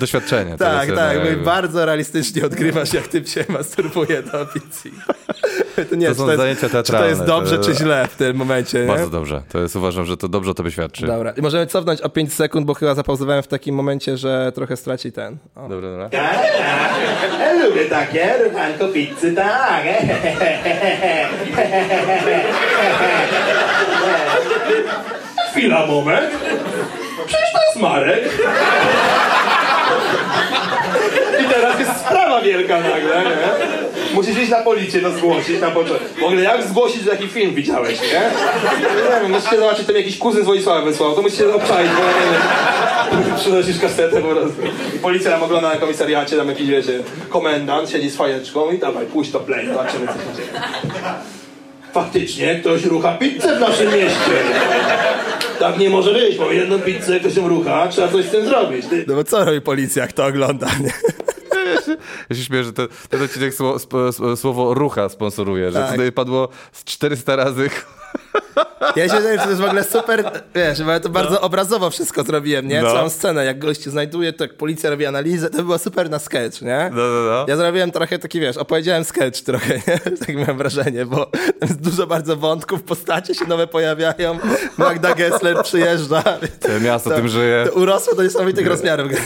[0.00, 0.56] Doświadczenie.
[0.58, 4.90] tak, tak, mówi, bardzo realistycznie odgrywasz, jak typ się masturbuje do pizzy.
[5.76, 7.74] To nie To wiem, są czy jest, zajęcia czy to jest teatralne, dobrze, to- czy
[7.74, 8.86] źle w tym momencie, nie?
[8.86, 9.42] Bardzo dobrze.
[9.52, 11.06] To jest, uważam, że to dobrze o tobie świadczy.
[11.06, 14.76] Dobra, i możemy cofnąć o 5 sekund, bo chyba zapauzowałem w takim momencie, że trochę
[14.76, 15.36] straci ten.
[15.56, 15.68] O.
[15.68, 16.08] Dobra, dobra.
[16.12, 19.82] Ja lubię takie, ruchanko pizzy, tak.
[25.50, 26.30] Chwila, moment.
[27.26, 28.24] Przecież to jest Marek.
[31.44, 33.85] I teraz jest sprawa wielka nagle, nie?
[34.16, 36.20] Musisz iść na policję to zgłosić na początku.
[36.20, 38.06] W ogóle jak zgłosić, że taki film widziałeś, nie?
[38.08, 42.30] Nie wiem, musicie zobaczyć, tam jakiś kuzyn z Władysława wysłał, to musicie obczaić, bo nie
[43.22, 43.36] wiem.
[43.36, 44.62] Przynosisz kasetę po prostu.
[44.96, 46.98] I policja nam ogląda na komisariacie, tam jakiś, wiecie,
[47.28, 50.60] komendant siedzi z fajeczką i dawaj, puść to play, zobaczymy co się dzieje.
[51.92, 54.32] Faktycznie ktoś rucha pizzę w naszym mieście.
[55.58, 58.86] Tak nie może być, bo jedną pizzę ktoś rucha, trzeba coś z tym zrobić.
[58.86, 59.04] Ty.
[59.08, 60.92] No bo co robi policja, jak to ogląda, nie?
[62.30, 63.92] Ja się śmieję, że to, ten odcinek sło, sp,
[64.36, 65.90] słowo rucha sponsoruje, że Tak.
[65.90, 67.70] tutaj padło z 400 razy.
[68.96, 71.90] Ja się zastanawiam, że to jest w ogóle super, wiesz, bo ja to bardzo obrazowo
[71.90, 72.82] wszystko zrobiłem, nie?
[72.82, 72.92] No.
[72.92, 76.18] Całą scenę, jak gość się znajduje, to jak policja robi analizę, to było super na
[76.18, 76.90] sketch, nie?
[76.94, 77.44] No, no, no.
[77.48, 79.98] Ja zrobiłem trochę taki, wiesz, opowiedziałem sketch trochę, nie?
[80.16, 84.38] Tak miałem wrażenie, bo tam jest dużo bardzo wątków, postacie się nowe pojawiają,
[84.78, 86.22] Magda Gessler przyjeżdża.
[86.60, 87.64] Całe miasto To- tym żyje.
[87.72, 89.12] To urosło do niesamowitych rozmiarów.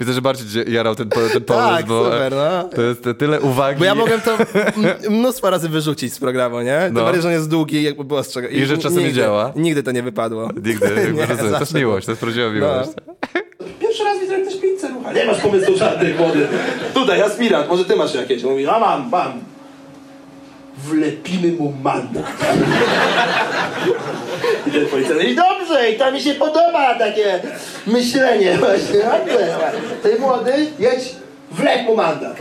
[0.00, 2.64] Widzę, że bardziej jarał ten, ten pomysł, Tak, bo super, no.
[2.76, 3.78] to jest tyle uwagi.
[3.78, 4.38] Bo ja mogłem to
[5.10, 6.80] mnóstwo razy wyrzucić z programu, nie?
[6.84, 7.02] Tym No.
[7.04, 8.48] bardziej, że on jest długi i jakby było z czego.
[8.48, 9.52] I że czasem nie nigdy, działa.
[9.56, 10.48] Nigdy to nie wypadło.
[10.66, 11.52] Nigdy, Nie, rozumiem.
[11.52, 12.90] To jest miłość, to jest prawdziwa miłość.
[13.80, 15.12] Pierwszy raz widzę, jak ktoś pizzę rucha.
[15.12, 16.48] Nie masz pomysłu żadnych, młody.
[16.94, 18.42] Tutaj, aspirant, może ty masz jakieś?
[18.42, 19.32] Mówi, a mam, mam.
[20.84, 22.24] Wlepimy mu mandat.
[24.66, 27.40] I ten policjant mówi, dobrze, i to mi się podoba takie
[27.86, 28.98] myślenie właśnie.
[28.98, 29.72] Dobrze.
[30.02, 31.14] Ty młody, jedź,
[31.50, 32.36] wlep mu mandat.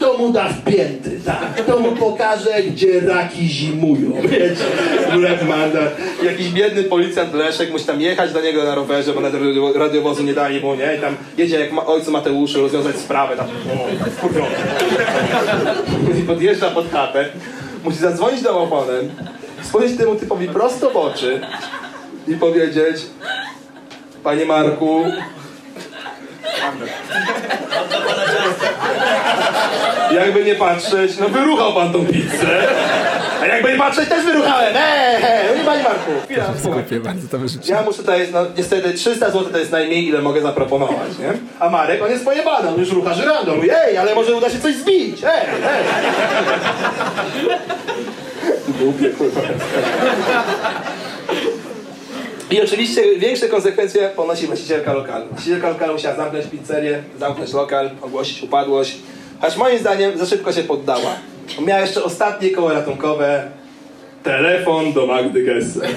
[0.00, 1.64] To mu da wpięty, tak.
[1.66, 4.12] To mu pokaże, gdzie raki zimują.
[4.22, 4.64] Wiecie,
[5.12, 5.96] wlep mandat.
[6.22, 10.22] Jakiś biedny policjant Leszek musi tam jechać do niego na rowerze, bo na radio- radiowozu
[10.22, 10.94] nie dali mu, nie?
[10.96, 13.46] I tam jedzie jak ma ojcu Mateuszu rozwiązać sprawę, tam
[14.16, 14.54] wkurwiony.
[16.26, 17.24] Podjeżdża pod chatę,
[17.84, 19.10] musi zadzwonić do oponem,
[19.62, 21.40] spojrzeć temu typowi prosto w oczy
[22.28, 22.96] i powiedzieć
[24.24, 25.04] Panie Marku,
[30.14, 32.68] jakby nie patrzeć, no wyruchał pan tą pizzę.
[33.42, 34.76] A jakby nie patrzeć, też wyruchałem.
[34.76, 36.10] Eee, hej, nie panie Marku.
[36.24, 36.82] Chwila, słuchaj.
[36.82, 37.36] Kupię bardzo to.
[37.64, 41.32] Ja muszę tutaj, no niestety 300 zł to jest najmniej, ile mogę zaproponować, nie?
[41.60, 43.56] A Marek, on jest pojebany, on już rucha żyrandą.
[43.56, 45.84] Mówi, ej, ale może uda się coś zbić, ej, ej.
[48.68, 49.40] Głupie, kurwa.
[52.50, 55.26] I oczywiście większe konsekwencje ponosi właścicielka lokalu.
[55.30, 58.96] Właścicielka lokalu musiała zamknąć pizzerię, zamknąć lokal, ogłosić upadłość.
[59.40, 61.16] Choć moim zdaniem za szybko się poddała.
[61.60, 63.50] Miała jeszcze ostatnie koło ratunkowe.
[64.22, 65.90] Telefon do Magdy Gessler.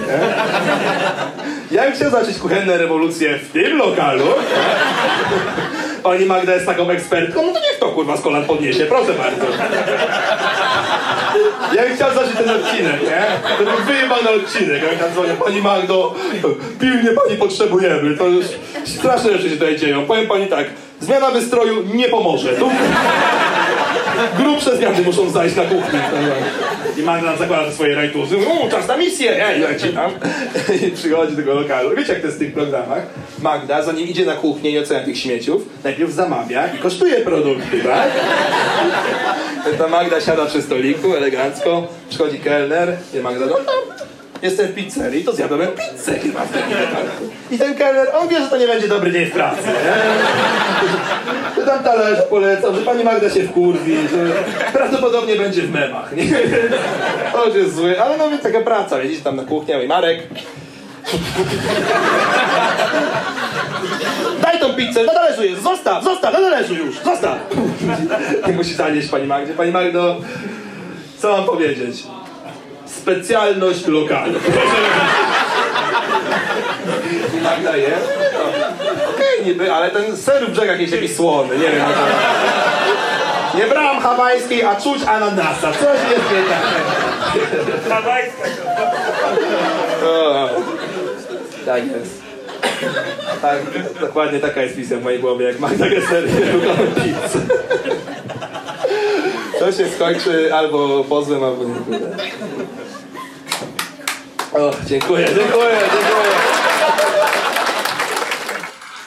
[1.71, 4.26] Ja bym chciał zacząć kuchenne rewolucje w tym lokalu.
[6.03, 9.45] Pani Magda jest taką ekspertką, no to niech to kurwa z kolan podniesie, proszę bardzo.
[11.76, 13.26] Ja bym chciał zacząć ten odcinek, nie?
[13.57, 16.15] To był wyjebany odcinek, jak tam dzwonią, Pani Magdo,
[16.80, 18.45] pilnie Pani potrzebujemy, to już
[18.86, 20.05] straszne rzeczy się tutaj dzieją.
[20.05, 20.67] Powiem Pani tak,
[20.99, 22.49] zmiana wystroju nie pomoże.
[22.49, 22.69] Tu
[24.38, 25.99] grubsze zmiany muszą zajść na kuchni.
[26.97, 30.11] I Magda zakłada swoje rajtuzy, uuu, czas na misję, ej, leci tam.
[30.88, 31.95] I przychodzi do tego lokalu.
[31.95, 33.03] Wiecie jak to jest w tych programach?
[33.39, 38.09] Magda, zanim idzie na kuchnię i ocenia tych śmieciów, najpierw zamawia i kosztuje produkty, tak?
[39.78, 43.59] Ta Magda siada przy stoliku, elegancko, przychodzi kelner, i Magda do...
[44.43, 46.41] Jestem w pizzerii, to zjadłem pizzę chyba.
[47.51, 49.61] I ten kelner, on wie, że to nie będzie dobry dzień w pracy,
[51.57, 51.65] nie?
[51.65, 54.33] Tam talerz polecał, że pani Magda się wkurwi, że
[54.73, 56.23] prawdopodobnie będzie w memach, nie?
[57.33, 60.19] To już jest zły, ale no więc taka praca, widzisz tam na kuchnię i Marek...
[64.41, 67.37] Daj tą pizzę, na talerzu jest, zostaw, zostaw, na talerzu już, zostaw!
[68.47, 69.53] Nie musi zanieść pani Magdzie.
[69.53, 70.21] Pani Magdo,
[71.17, 72.03] co mam powiedzieć?
[73.04, 74.39] Specjalność lokalu.
[77.43, 77.89] Magda je?
[78.34, 78.39] No.
[79.10, 81.86] Okej, niby, ale ten ser w brzegach jest jakiś słony, nie wiem.
[81.86, 83.58] To...
[83.58, 85.72] Nie brałam hawajskiej, a czuć ananasa.
[85.72, 85.82] Coś
[86.12, 86.64] jest nie tak.
[90.06, 90.49] O,
[91.66, 92.22] Tak jest.
[93.41, 93.58] Tak,
[94.01, 97.39] dokładnie taka jest wizja w mojej głowie, jak Magda Gessler wygląda pizzę.
[99.60, 101.76] To się skończy albo pozwem, albo nie.
[104.62, 106.34] O, dziękuję, dziękuję, dziękuję.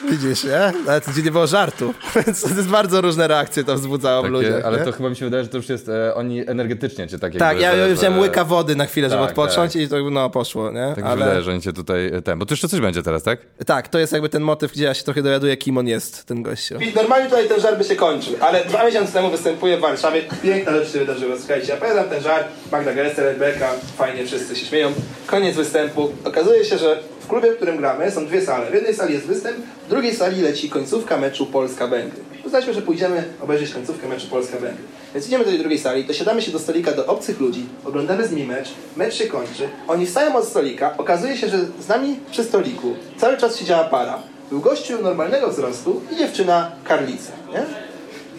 [0.09, 0.71] Widzisz, nie?
[0.85, 1.93] Nawet gdzie nie było żartu.
[2.25, 4.65] Więc to jest bardzo różne reakcje to wzbudzało w Takie, ludziach.
[4.65, 4.85] ale nie?
[4.85, 7.39] to chyba mi się wydaje, że to już jest, e, oni energetycznie cię tak jakby...
[7.39, 10.29] Tak, ja że- wziąłem że- łyka wody na chwilę, żeby Tak, odpocząć i to no
[10.29, 10.93] poszło, nie?
[10.95, 12.05] Tak mi się wydaje, że oni cię tutaj...
[12.13, 13.39] e, Ten, bo tu jeszcze coś będzie teraz, tak?
[13.65, 16.43] Tak, to jest jakby ten motyw, gdzie ja się trochę dowiaduję, kim on jest, ten
[16.43, 16.75] gościu.
[16.95, 20.21] Normalnie tutaj ten żart by się kończył, ale dwa miesiące temu występuję w Warszawie.
[20.43, 21.35] Piękna rzecz się wydarzyła.
[21.37, 24.91] Słuchajcie, ja pamiętam ten żart, Magda Gessler, Rebeka, fajnie wszyscy się śmieją.
[25.27, 26.11] Koniec występu.
[26.23, 28.71] Okazuje się, że w klubie, w którym gramy, są dwie sale.
[28.71, 32.19] W jednej sali jest występ, w drugiej sali leci końcówka meczu Polska-Węgry.
[32.45, 34.83] Uznaliśmy, że pójdziemy obejrzeć końcówkę meczu Polska-Węgry.
[35.13, 38.31] Więc idziemy do tej drugiej sali, dosiadamy się do stolika do obcych ludzi, oglądamy z
[38.31, 42.43] nimi mecz, mecz się kończy, oni wstają od stolika, okazuje się, że z nami przy
[42.43, 44.19] stoliku cały czas siedziała para.
[44.49, 47.65] Był gościu normalnego wzrostu i dziewczyna karlica, nie?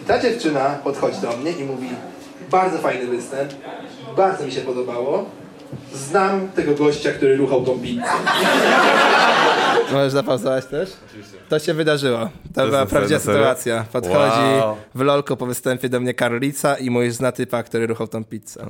[0.01, 1.89] I ta dziewczyna podchodzi do mnie i mówi
[2.51, 3.51] bardzo fajny występ,
[4.17, 5.25] bardzo mi się podobało,
[5.93, 8.01] znam tego gościa, który ruchał tą pizzę.
[9.91, 10.89] Możesz zapauzować też?
[11.49, 12.29] To się wydarzyło.
[12.55, 13.85] To była na prawdziwa sytuacja.
[13.91, 14.77] Podchodzi Wow.
[14.95, 18.65] w lolku po występie do mnie Karlica i mówisz, zna typa, który ruchał tą pizzę.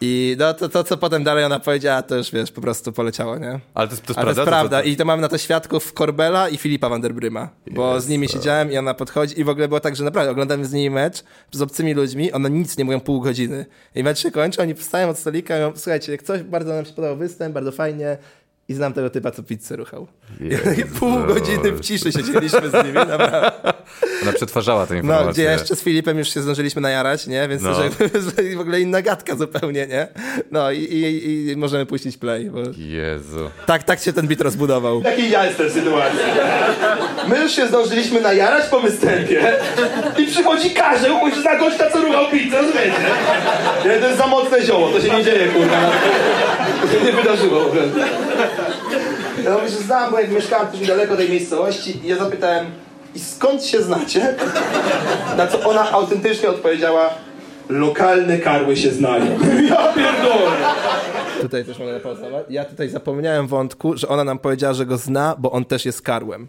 [0.00, 3.38] I no, to, to, co potem dalej ona powiedziała, to już wiesz, po prostu poleciało,
[3.38, 3.60] nie?
[3.74, 4.40] Ale to jest, to jest Ale to prawda?
[4.40, 4.78] jest prawda.
[4.82, 7.48] To- I to mam na to świadków Korbela i Filipa Vanderbryma.
[7.70, 8.32] Bo z nimi to.
[8.32, 11.24] siedziałem i ona podchodzi i w ogóle było tak, że naprawdę oglądamy z nimi mecz
[11.52, 13.66] z obcymi ludźmi, one nic nie mówią pół godziny.
[13.94, 16.84] I mecz się kończy, oni wstają od stolika i mówią, słuchajcie, jak coś, bardzo nam
[16.84, 18.16] się podobał występ, bardzo fajnie,
[18.68, 20.06] i znam tego typa, co pizzę ruchał.
[20.80, 23.50] I pół godziny w ciszy siedzieliśmy z nimi, naprawdę.
[24.22, 25.26] Ona przetwarzała tę informację.
[25.26, 27.48] No, gdzie jeszcze z Filipem już się zdążyliśmy najarać, nie?
[27.48, 27.74] Więc No.
[27.74, 27.82] to,
[28.20, 30.08] że w ogóle inna gadka zupełnie, nie?
[30.50, 33.50] No i, i, i możemy puścić play, bo Jezu.
[33.66, 35.02] tak, tak się ten beat rozbudował.
[35.02, 36.18] Jaki ja jestem w sytuacji?
[37.28, 39.52] My już się zdążyliśmy najarać po występie
[40.18, 42.92] i przychodzi karzeł, na gościa, co ruchał pizzę, rozumiecie?
[43.84, 45.90] Nie, to jest za mocne zioło, to się nie dzieje, kurwa.
[46.82, 47.60] To się nie wydarzyło.
[47.60, 47.82] w ogóle.
[49.44, 52.66] Ja mówię, że znam, bo jak mieszkałem też niedaleko tej miejscowości i ja zapytałem,
[53.14, 54.34] i skąd się znacie?
[55.36, 57.10] Na co ona autentycznie odpowiedziała,
[57.68, 59.24] lokalne karły się znają.
[59.70, 60.50] Ja pierdolę.
[61.40, 62.46] Tutaj też mogę napauzować.
[62.50, 66.02] Ja tutaj zapomniałem wątku, że ona nam powiedziała, że go zna, bo on też jest
[66.02, 66.48] karłem.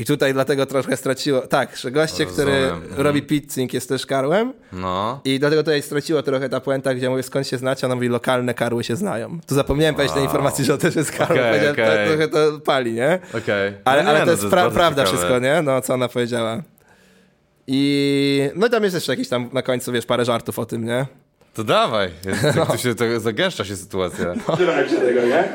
[0.00, 1.40] I tutaj dlatego trochę straciło.
[1.40, 2.52] Tak, że goście, który.
[2.52, 2.82] Mhm.
[2.96, 4.52] robi pizzing jest też karłem.
[4.72, 5.20] No.
[5.24, 8.54] I dlatego tutaj straciło trochę ta puenta, gdzie mówię skąd się znacie, ona mówi lokalne
[8.54, 9.38] karły się znają.
[9.46, 11.44] Tu zapomniałem powiedzieć tej informacji, że on też jest karłem.
[11.44, 11.86] Powiedziałem, okej.
[12.08, 13.18] to, trochę to pali, nie?
[13.34, 13.72] Okej.
[13.84, 15.16] Ale, No nie, ale no to jest pra- bardzo prawda ciekawe.
[15.18, 15.62] wszystko, nie?
[15.62, 16.62] No, co ona powiedziała.
[17.66, 20.84] I no i tam jest jeszcze jakieś tam na końcu, wiesz, parę żartów o tym,
[20.84, 21.06] nie?
[21.58, 22.10] To dawaj.
[22.54, 24.26] Tak tu się to zagęszcza się sytuacja.
[24.54, 25.48] Trzymałem się tego, nie?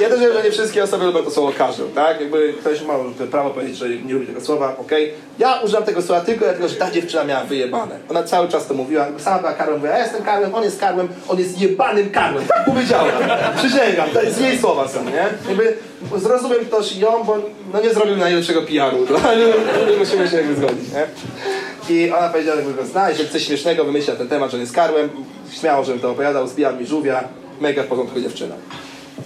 [0.00, 2.20] Ja też wiem, że nie wszystkie osoby lubią to słowo karzeł, tak?
[2.20, 2.94] Jakby ktoś ma
[3.30, 5.14] prawo powiedzieć, że nie lubi tego słowa, okej.
[5.38, 7.98] Ja używam tego słowa tylko dlatego, że ta dziewczyna miała wyjebane.
[8.08, 10.80] Ona cały czas to mówiła, jakby sama była karłem, mówiła, ja jestem karłem, on jest
[10.80, 12.46] karłem, on jest jebanym karłem.
[12.46, 13.08] Tak powiedziała.
[13.56, 15.26] Przysięgam, to jest jej słowa są, nie?
[15.48, 15.76] Jakby
[16.16, 17.38] zrozumiem też ją, bo
[17.72, 19.46] no nie zrobił najlepszego PR-u, no, ale
[19.98, 21.06] musimy się jakby zgodzić, nie?
[21.88, 25.10] I ona powiedziała, jakby go zna, coś śmiesznego wymyśla ten temat, że on jest karłem.
[25.60, 27.24] Śmiało, żebym to opowiadał, zbijał mi żółwia.
[27.60, 28.54] Mega w porządku dziewczyna.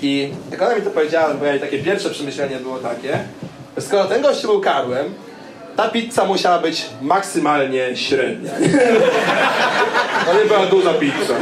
[0.02, 3.18] I jak ona mi to powiedziała, bo ja takie pierwsze przemyślenie było takie,
[3.76, 5.14] że skoro ten gość był karłem,
[5.76, 8.52] ta pizza musiała być maksymalnie średnia.
[10.26, 11.34] To nie była duża pizza.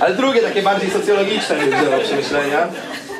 [0.00, 2.68] Ale drugie, takie bardziej socjologiczne mi wzięło przemyślenia.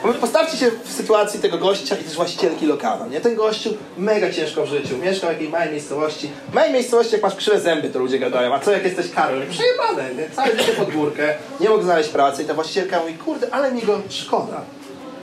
[0.03, 3.21] Postawcie się w sytuacji tego gościa i też właścicielki lokalu, nie?
[3.21, 6.31] Ten gościu mega ciężko w życiu, mieszkał w jakiejś małej miejscowości.
[6.51, 9.49] W małej miejscowości, jak masz krzywe zęby, to ludzie gadają, a co jak jesteś karłem?
[9.51, 10.31] Przejebane, nie?
[10.31, 13.83] Całe życie pod górkę, nie mógł znaleźć pracy i ta właścicielka mówi, kurde, ale mi
[13.83, 14.61] go szkoda.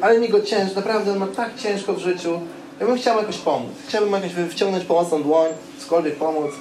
[0.01, 2.41] Ale mi go ciężko, naprawdę on ma tak ciężko w życiu.
[2.79, 3.71] Ja bym chciał jakoś pomóc.
[3.87, 5.49] Chciałbym jakoś wciągnąć pomocną dłoń,
[5.79, 6.51] cokolwiek pomóc.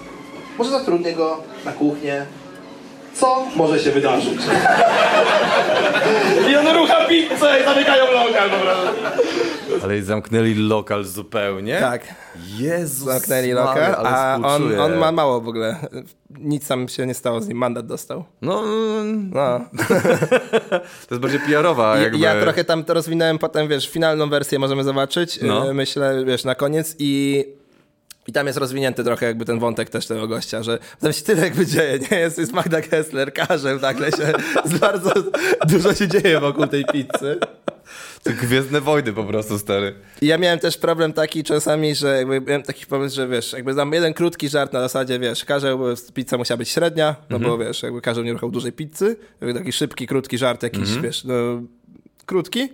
[0.58, 2.26] Może zatrudnię go na kuchnię.
[3.14, 4.38] Co może się wydarzyć?
[6.50, 9.84] I on rucha pizzę i zamykają lokal po prostu.
[9.84, 11.80] Ale zamknęli lokal zupełnie?
[11.80, 12.02] Tak.
[12.58, 15.76] Jezus Zamknęli lokal, ale a on, on ma mało w ogóle.
[16.30, 18.24] Nic tam się nie stało z nim, mandat dostał.
[18.42, 19.60] No, mm, No.
[21.08, 22.18] to jest bardziej PR-owa Ja, jakby.
[22.18, 25.70] ja trochę tam to rozwinąłem potem, wiesz, finalną wersję możemy zobaczyć, No.
[25.70, 27.44] e, myślę, wiesz, na koniec i
[28.26, 31.42] i tam jest rozwinięty trochę jakby ten wątek też tego gościa, że tam się tyle
[31.42, 32.18] jakby dzieje, nie?
[32.18, 34.32] Jest, jest Magda Kessler, Karzeł, nagle się
[34.64, 35.12] z bardzo
[35.68, 37.38] dużo się dzieje wokół tej pizzy.
[38.22, 39.94] To Gwiezdne Wojny po prostu, stary.
[40.22, 43.74] I ja miałem też problem taki czasami, że jakby miałem taki pomysł, że wiesz, jakby
[43.74, 45.80] dam jeden krótki żart na zasadzie, wiesz, karzeł,
[46.14, 49.72] pizza musiała być średnia, no bo wiesz, jakby karzeł nie ruchał dużej pizzy, jakby taki
[49.72, 51.34] szybki, krótki żart jakiś, wiesz, no
[52.26, 52.68] krótki,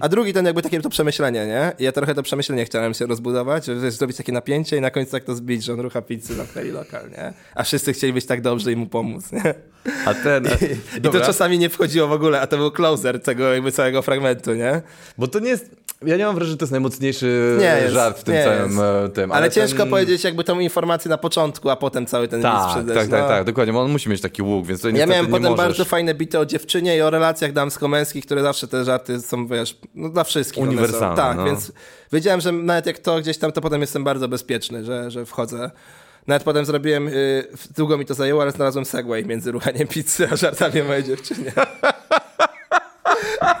[0.00, 1.72] a drugi ten jakby takie to przemyślenie, nie?
[1.78, 5.12] I ja trochę to przemyślenie chciałem się rozbudować, żeby zrobić takie napięcie i na końcu
[5.12, 7.32] tak to zbić, że on rucha pizzy, zamknęli lokal, nie?
[7.54, 9.54] A wszyscy chcieli być tak dobrze i mu pomóc, nie?
[10.06, 10.48] A ten...
[10.96, 11.20] I Dobra.
[11.20, 14.82] to czasami nie wchodziło w ogóle, a to był closer tego jakby całego fragmentu, nie?
[15.18, 15.70] Bo to nie jest...
[16.06, 18.62] Ja nie mam wrażenia, że to jest najmocniejszy Nie jest, żart w tym nie całym
[18.70, 18.78] jest.
[18.82, 19.32] e, tym.
[19.32, 19.90] Ale, ciężko ten...
[19.90, 23.28] powiedzieć jakby tą informację na początku, a potem cały ten Tak, list tak, tak, no.
[23.28, 25.50] tak, dokładnie, bo on musi mieć taki łuk, więc to Ja niestety miałem nie potem
[25.50, 25.66] możesz.
[25.66, 29.76] bardzo fajne bity o dziewczynie i o relacjach damsko-męskich, które zawsze te żarty są, wiesz,
[29.94, 30.62] no dla wszystkich.
[30.62, 31.44] Uniwersalne, Tak, no.
[31.44, 31.72] więc
[32.12, 35.70] wiedziałem, że nawet jak to gdzieś tam, to potem jestem bardzo bezpieczny, że, że wchodzę.
[36.26, 37.44] Nawet potem zrobiłem, y,
[37.76, 41.52] długo mi to zajęło, ale znalazłem segway między ruchaniem pizzy a żartami o mojej dziewczynie.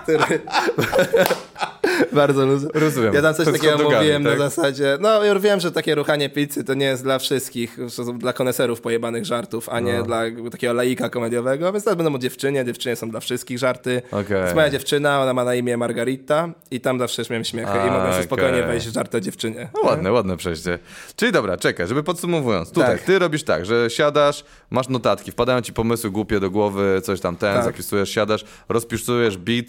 [0.06, 0.40] Który...
[2.12, 2.62] bardzo luz...
[2.74, 3.14] Rozumiem.
[3.14, 4.38] Ja tam coś takiego mówiłem tak?
[4.38, 7.78] na zasadzie, no ja wiem, że takie ruchanie pizzy to nie jest dla wszystkich,
[8.14, 9.86] dla koneserów pojebanych żartów, a No.
[9.92, 13.58] nie dla jakby takiego laika komediowego, więc teraz będą o dziewczynie, dziewczyny są dla wszystkich
[13.58, 14.02] żarty.
[14.28, 17.86] To jest moja dziewczyna, ona ma na imię Margarita i tam zawsze miałem śmiechy A,
[17.86, 19.68] i mogłem sobie spokojnie wejść w żart o dziewczynie.
[19.74, 20.78] No ładne, ładne przejście.
[21.16, 22.68] Czyli dobra, czekaj, żeby podsumowując.
[22.68, 23.06] Tutaj Tak.
[23.06, 27.36] ty robisz tak, że siadasz, masz notatki, wpadają ci pomysły głupie do głowy, coś tam
[27.36, 27.64] ten, Tak.
[27.64, 29.66] zapisujesz, siadasz, rozpisujesz beat,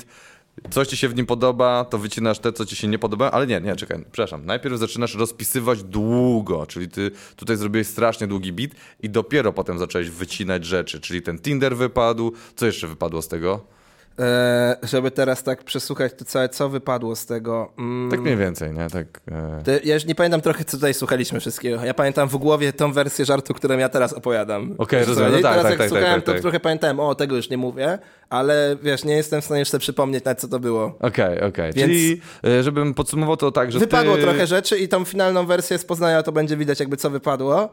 [0.70, 3.48] coś ci się w nim podoba, to wycinasz te, co ci się nie podoba, ale
[3.48, 4.46] nie, nie, czekaj, przepraszam.
[4.46, 10.10] Najpierw zaczynasz rozpisywać długo, czyli ty tutaj zrobiłeś strasznie długi beat i dopiero potem zacząłeś
[10.10, 13.77] wycinać rzeczy, czyli ten Tinder wypadł, co jeszcze wypadło z tego?
[14.20, 17.72] E, żeby teraz tak przesłuchać to całe, co wypadło z tego.
[17.78, 18.90] Mm, Tak mniej więcej, nie?
[18.90, 19.62] Tak, e...
[19.66, 21.86] to ja już nie pamiętam trochę, co tutaj słuchaliśmy wszystkiego.
[21.86, 24.76] Ja pamiętam w głowie tą wersję żartu, którą ja teraz opowiadam.
[24.78, 25.32] Okej, Wiesz, rozumiem.
[25.32, 26.42] No tak, teraz tak, jak tak, słuchałem, tak, to tak.
[26.42, 28.00] trochę pamiętałem, o, tego już nie mówię,
[28.30, 30.96] ale wiesz, nie jestem w stanie sobie przypomnieć nawet, co to było.
[31.00, 31.74] Okej, okej.
[31.74, 34.22] Więc- Czyli, e, żebym podsumował to tak, że Wypadło ty...
[34.22, 37.70] trochę rzeczy i tą finalną wersję z Poznania to będzie widać jakby co wypadło.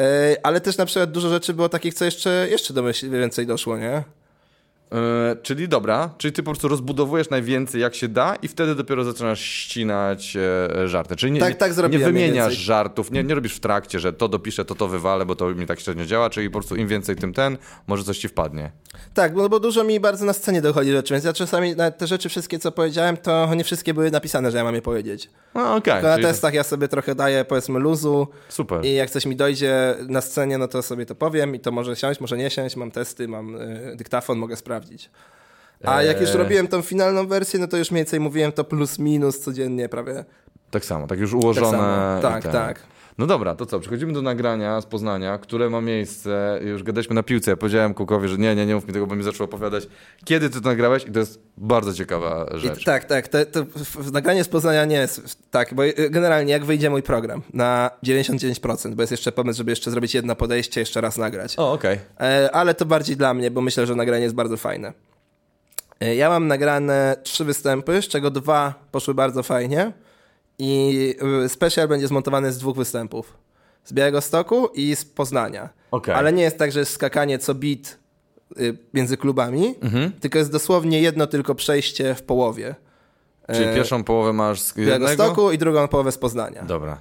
[0.00, 3.46] E, ale też na przykład dużo rzeczy było takich, co jeszcze, jeszcze do myśli więcej
[3.46, 4.02] doszło, nie?
[4.92, 9.04] E, czyli dobra, czyli ty po prostu rozbudowujesz najwięcej jak się da i wtedy dopiero
[9.04, 11.16] zaczynasz ścinać e, żarty.
[11.16, 14.64] Czyli nie, Tak- tak nie wymieniasz żartów, nie, nie robisz w trakcie, że to dopiszę,
[14.64, 17.32] to to wywalę, bo to mi tak średnio działa, czyli po prostu im więcej, tym
[17.32, 18.70] ten, może coś ci wpadnie.
[19.14, 22.28] Tak, bo, bo dużo mi bardzo na scenie dochodzi rzeczy, więc ja czasami te rzeczy
[22.28, 25.30] wszystkie, co powiedziałem, to nie wszystkie były napisane, że ja mam je powiedzieć.
[25.54, 28.84] No okej, Tylko na czyli- testach ja sobie trochę daję, powiedzmy, luzu super.
[28.84, 31.96] i jak coś mi dojdzie na scenie, no to sobie to powiem i to może
[31.96, 34.81] siąść, może nie siąść, mam testy, mam y, dyktafon, mogę sprawdzić.
[35.84, 36.36] A jak już Eee.
[36.36, 40.24] robiłem tą finalną wersję, no to już mniej więcej mówiłem to plus minus codziennie prawie.
[40.70, 41.70] Tak samo, tak już Tak ułożone.
[41.78, 42.18] samo.
[42.18, 42.52] i Tak, ten.
[42.52, 42.80] tak.
[43.18, 43.80] No dobra, to co?
[43.80, 46.60] Przechodzimy do nagrania z Poznania, które ma miejsce.
[46.64, 47.50] Już gadaliśmy na piłce.
[47.50, 49.88] Ja powiedziałem Kukowi, że nie, nie, nie mów mi tego, bo mi zaczął opowiadać,
[50.24, 52.84] kiedy ty to nagrałeś, i to jest bardzo ciekawa I, rzecz.
[52.84, 53.28] tak, tak.
[53.28, 53.64] To, to
[54.12, 59.02] nagranie z Poznania nie jest tak, bo generalnie jak wyjdzie mój program na 99%, bo
[59.02, 61.58] jest jeszcze pomysł, żeby jeszcze zrobić jedno podejście, jeszcze raz nagrać.
[61.58, 61.98] O, okej.
[62.20, 64.92] E, ale to bardziej dla mnie, bo myślę, że nagranie jest bardzo fajne.
[66.00, 69.92] E, Ja mam nagrane trzy występy, z czego dwa poszły bardzo fajnie
[70.62, 73.34] i y, special będzie zmontowany z dwóch występów.
[73.84, 75.68] Z Białego Stoku i z Poznania.
[75.90, 76.14] Okej.
[76.14, 77.98] Ale nie jest tak, że jest skakanie co bit
[78.60, 80.12] y, między klubami, Mhm.
[80.12, 82.74] tylko jest dosłownie jedno tylko przejście w połowie.
[83.52, 85.08] Czyli E, pierwszą połowę masz z Białego?
[85.08, 86.62] Stoku i drugą połowę z Poznania.
[86.62, 87.00] Dobra.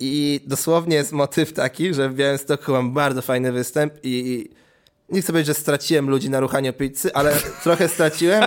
[0.00, 4.48] I dosłownie jest motyw taki, że w Białymstoku mam bardzo fajny występ i
[5.08, 7.32] nie chcę powiedzieć, że straciłem ludzi na ruchanie pizzy, ale
[7.64, 8.44] trochę straciłem.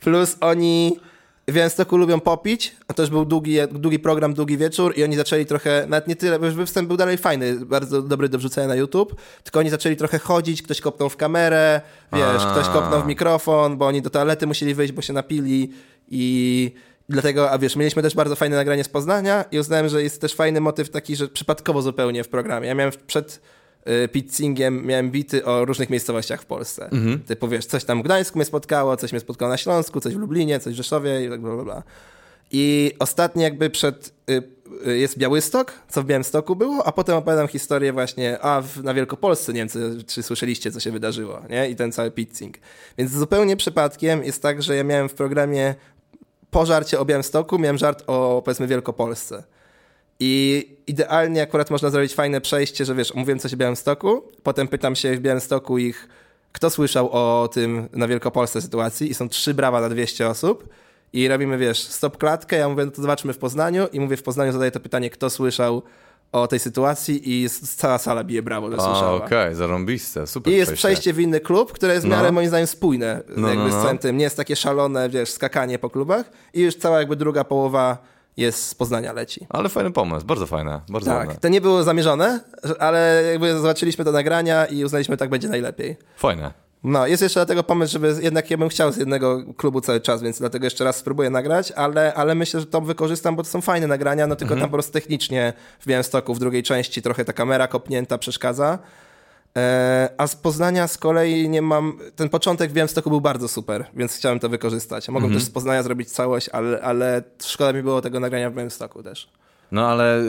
[0.00, 1.00] Plus oni
[1.48, 5.16] w Białymstoku lubią popić, a to już był długi, długi program, długi wieczór i oni
[5.16, 8.68] zaczęli trochę, nawet nie tyle, bo już występ był dalej fajny, bardzo dobry do wrzucenia
[8.68, 11.80] na YouTube, tylko oni zaczęli trochę chodzić, ktoś kopnął w kamerę,
[12.12, 12.50] wiesz, A.
[12.50, 15.70] ktoś kopnął w mikrofon, bo oni do toalety musieli wyjść, bo się napili
[16.08, 16.72] i
[17.08, 20.34] dlatego, a wiesz, mieliśmy też bardzo fajne nagranie z Poznania i uznałem, że jest też
[20.34, 22.68] fajny motyw taki, że przypadkowo zupełnie w programie.
[22.68, 23.40] Ja miałem przed
[24.12, 26.90] pizzingiem, miałem bity o różnych miejscowościach w Polsce.
[27.26, 30.18] Typu, wiesz, coś tam w Gdańsku mnie spotkało, coś mnie spotkało na Śląsku, coś w
[30.18, 31.82] Lublinie, coś w Rzeszowie i tak bla, bla, bla.
[32.50, 34.42] I ostatni jakby przed y,
[34.86, 38.94] y, jest Białystok, co w Białymstoku było, a potem opowiadam historię właśnie, a w, na
[38.94, 41.70] Wielkopolsce, nie wiem, czy, czy słyszeliście, co się wydarzyło, nie?
[41.70, 42.56] I ten cały pizzing.
[42.98, 45.74] Więc zupełnie przypadkiem jest tak, że ja miałem w programie
[46.50, 49.44] po żarcie o Białymstoku, miałem żart o, powiedzmy, Wielkopolsce.
[50.26, 54.96] I idealnie akurat można zrobić fajne przejście, że wiesz, mówiłem coś o Białymstoku, potem pytam
[54.96, 56.08] się w Białymstoku ich,
[56.52, 60.68] kto słyszał o tym na Wielkopolsce sytuacji i są trzy brawa na 200 osób
[61.12, 64.22] i robimy, wiesz, stop klatkę, ja mówię, no to zobaczmy w Poznaniu i mówię w
[64.22, 65.82] Poznaniu, zadaję to pytanie, kto słyszał
[66.32, 69.24] o tej sytuacji i cała sala bije brawo, że słyszała.
[69.24, 72.16] okej, zarąbiste, super I jest przejście w inny klub, które jest w No.
[72.16, 73.82] miarę moim zdaniem spójne No, jakby no, z no.
[73.82, 74.16] całym tym.
[74.16, 78.66] Nie jest takie szalone, wiesz, skakanie po klubach i już cała jakby druga połowa jest
[78.68, 79.46] z Poznania leci.
[79.48, 81.40] Ale fajny pomysł, bardzo fajne, bardzo Tak, ładne.
[81.40, 82.40] to nie było zamierzone,
[82.78, 85.96] ale jakby zobaczyliśmy to nagrania i uznaliśmy, że tak będzie najlepiej.
[86.16, 86.52] Fajne.
[86.84, 90.22] No, jest jeszcze dlatego pomysł, żeby jednak ja bym chciał z jednego klubu cały czas,
[90.22, 93.60] więc dlatego jeszcze raz spróbuję nagrać, ale, ale myślę, że to wykorzystam, bo to są
[93.60, 97.32] fajne nagrania, no tylko tam po prostu technicznie w Białymstoku w drugiej części trochę ta
[97.32, 98.78] kamera kopnięta przeszkadza.
[99.58, 101.98] E, a z Poznania z kolei nie mam.
[102.16, 105.08] Ten początek w Białymstoku był bardzo super, więc chciałem to wykorzystać.
[105.08, 109.02] Mogłem też z Poznania zrobić całość, ale, ale szkoda mi było tego nagrania w Białymstoku
[109.02, 109.28] też.
[109.72, 110.24] No ale y,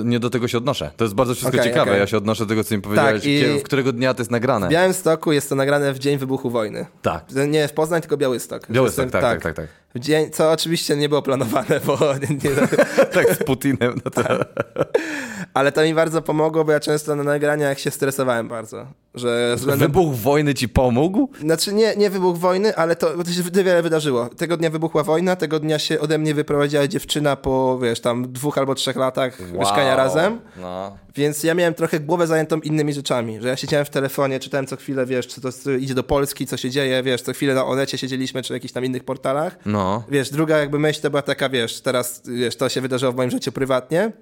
[0.00, 0.90] y, nie do tego się odnoszę.
[0.96, 1.90] To jest bardzo wszystko Okej, ciekawe.
[1.90, 2.00] okej.
[2.00, 3.24] Ja się odnoszę do tego, co mi powiedziałeś.
[3.60, 4.66] W którego dnia to jest nagrane.
[4.66, 6.86] W Białymstoku jest to nagrane w dzień wybuchu wojny.
[7.02, 7.24] Tak.
[7.48, 8.66] Nie w Poznań, tylko Białystok.
[8.70, 9.66] Białystok, Jestem- tak, tak, tak, tak.
[9.79, 11.98] W dzień, co oczywiście nie było planowane, bo
[12.30, 12.68] nie, nie,
[13.12, 14.00] Tak, z Putinem.
[14.04, 14.22] No to...
[15.54, 18.86] ale to mi bardzo pomogło, bo ja często na nagraniach się stresowałem bardzo.
[19.14, 21.28] Że względem, Wybuch wojny ci pomógł?
[21.40, 24.28] znaczy nie, nie wybuch wojny, ale to, to się wiele wydarzyło.
[24.28, 28.58] Tego dnia wybuchła wojna, tego dnia się ode mnie wyprowadziła dziewczyna po, wiesz, tam dwóch
[28.58, 30.40] albo trzech latach mieszkania razem.
[30.60, 30.96] No.
[31.16, 34.76] Więc ja miałem trochę głowę zajętą innymi rzeczami, że ja siedziałem w telefonie, czytałem co
[34.76, 37.98] chwilę, wiesz, co to idzie do Polski, co się dzieje, wiesz, co chwilę na Onecie
[37.98, 39.58] siedzieliśmy, czy jakichś tam innych portalach.
[39.66, 40.04] No.
[40.08, 43.30] Wiesz, druga jakby myśl to była taka, wiesz, teraz, wiesz, to się wydarzyło w moim
[43.30, 44.12] życiu prywatnie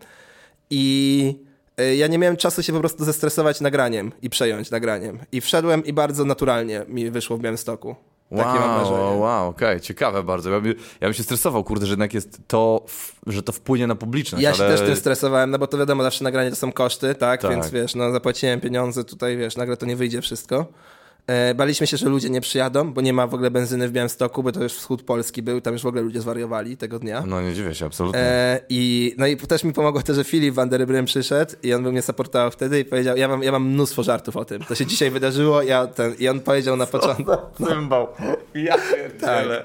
[0.70, 1.34] i
[1.80, 5.18] y, ja nie miałem czasu się po prostu zestresować nagraniem i przejąć nagraniem.
[5.32, 7.96] I wszedłem i bardzo naturalnie mi wyszło w Białymstoku.
[8.30, 8.98] Takie mam Wow, wrażenie.
[8.98, 10.50] wow, wow okej, ciekawe bardzo.
[10.50, 12.84] Ja, by, ja bym się stresował, kurde, że jednak jest to,
[13.26, 14.44] że to wpłynie na publiczność.
[14.44, 14.76] Ja się ale...
[14.76, 17.42] też tym stresowałem, no bo to wiadomo, zawsze nagranie to są koszty, tak?
[17.42, 17.50] Tak.
[17.50, 20.66] Więc wiesz, no zapłaciłem pieniądze, tutaj wiesz, nagle to nie wyjdzie wszystko.
[21.28, 24.42] E, baliśmy się, że ludzie nie przyjadą, bo nie ma w ogóle benzyny w Białymstoku,
[24.42, 27.24] bo to już wschód Polski był, tam już w ogóle ludzie zwariowali tego dnia.
[27.26, 28.20] No nie dziwię się, absolutnie.
[28.20, 31.74] E, I, no i też mi pomogło to, że Filip Van der Brym przyszedł i
[31.74, 34.62] on był mnie supportował wtedy i powiedział, ja mam, ja mam mnóstwo żartów o tym.
[34.64, 37.32] To się dzisiaj wydarzyło ja ten, i on powiedział na początku...
[37.68, 38.08] Cymbał.
[38.54, 39.62] Ja pierdzielę.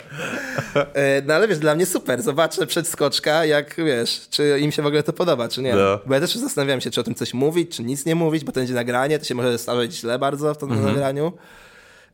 [0.93, 2.21] E, no ale wiesz, dla mnie super.
[2.21, 5.75] Zobaczę przedskoczka, jak wiesz, czy im się w ogóle to podoba, czy nie.
[5.75, 5.99] No.
[6.05, 8.51] Bo ja też zastanawiałem się, czy o tym coś mówić, czy nic nie mówić, bo
[8.51, 10.87] to będzie nagranie, to się może stawiać źle bardzo w tym Mhm.
[10.93, 11.33] nagraniu.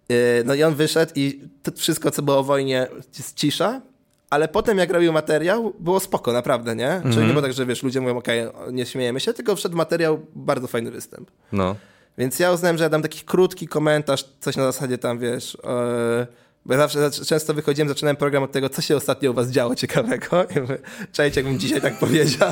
[0.09, 2.87] E, no i on wyszedł i to wszystko, co było o wojnie,
[3.17, 3.81] jest cisza.
[4.29, 6.91] Ale potem, jak robił materiał, było spoko, naprawdę, nie?
[6.91, 7.13] Mhm.
[7.13, 10.25] Czyli nie było tak, że wiesz, ludzie mówią, okej, nie śmiejemy się, tylko wszedł materiał,
[10.35, 11.31] bardzo fajny występ.
[11.51, 11.75] No.
[12.17, 16.27] Więc ja uznałem, że ja dam taki krótki komentarz, coś na zasadzie tam, wiesz, e,
[16.65, 19.75] bo ja zawsze często wychodziłem, zaczynałem program od tego, co się ostatnio u was działo
[19.75, 20.45] ciekawego.
[21.13, 22.51] Cześć, jakbym dzisiaj tak powiedział.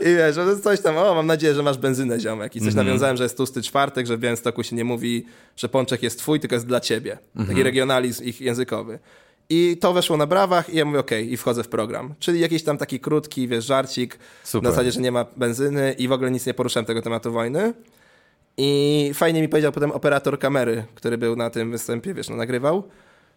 [0.00, 2.56] I wiesz, że coś tam, o, mam nadzieję, że masz benzynę, ziomek.
[2.56, 6.02] I coś nawiązałem, że jest tłusty czwartek, że w Białymstoku się nie mówi, że pączek
[6.02, 7.18] jest twój, tylko jest dla ciebie.
[7.48, 8.98] Taki regionalizm ich językowy.
[9.48, 12.14] I to weszło na brawach i ja mówię, okej, i wchodzę w program.
[12.18, 14.62] Czyli jakiś tam taki krótki, wiesz, żarcik Super.
[14.62, 17.74] na zasadzie, że nie ma benzyny i w ogóle nic nie poruszałem tego tematu wojny.
[18.56, 22.88] I fajnie mi powiedział potem operator kamery, który był na tym występie, wiesz, no nagrywał,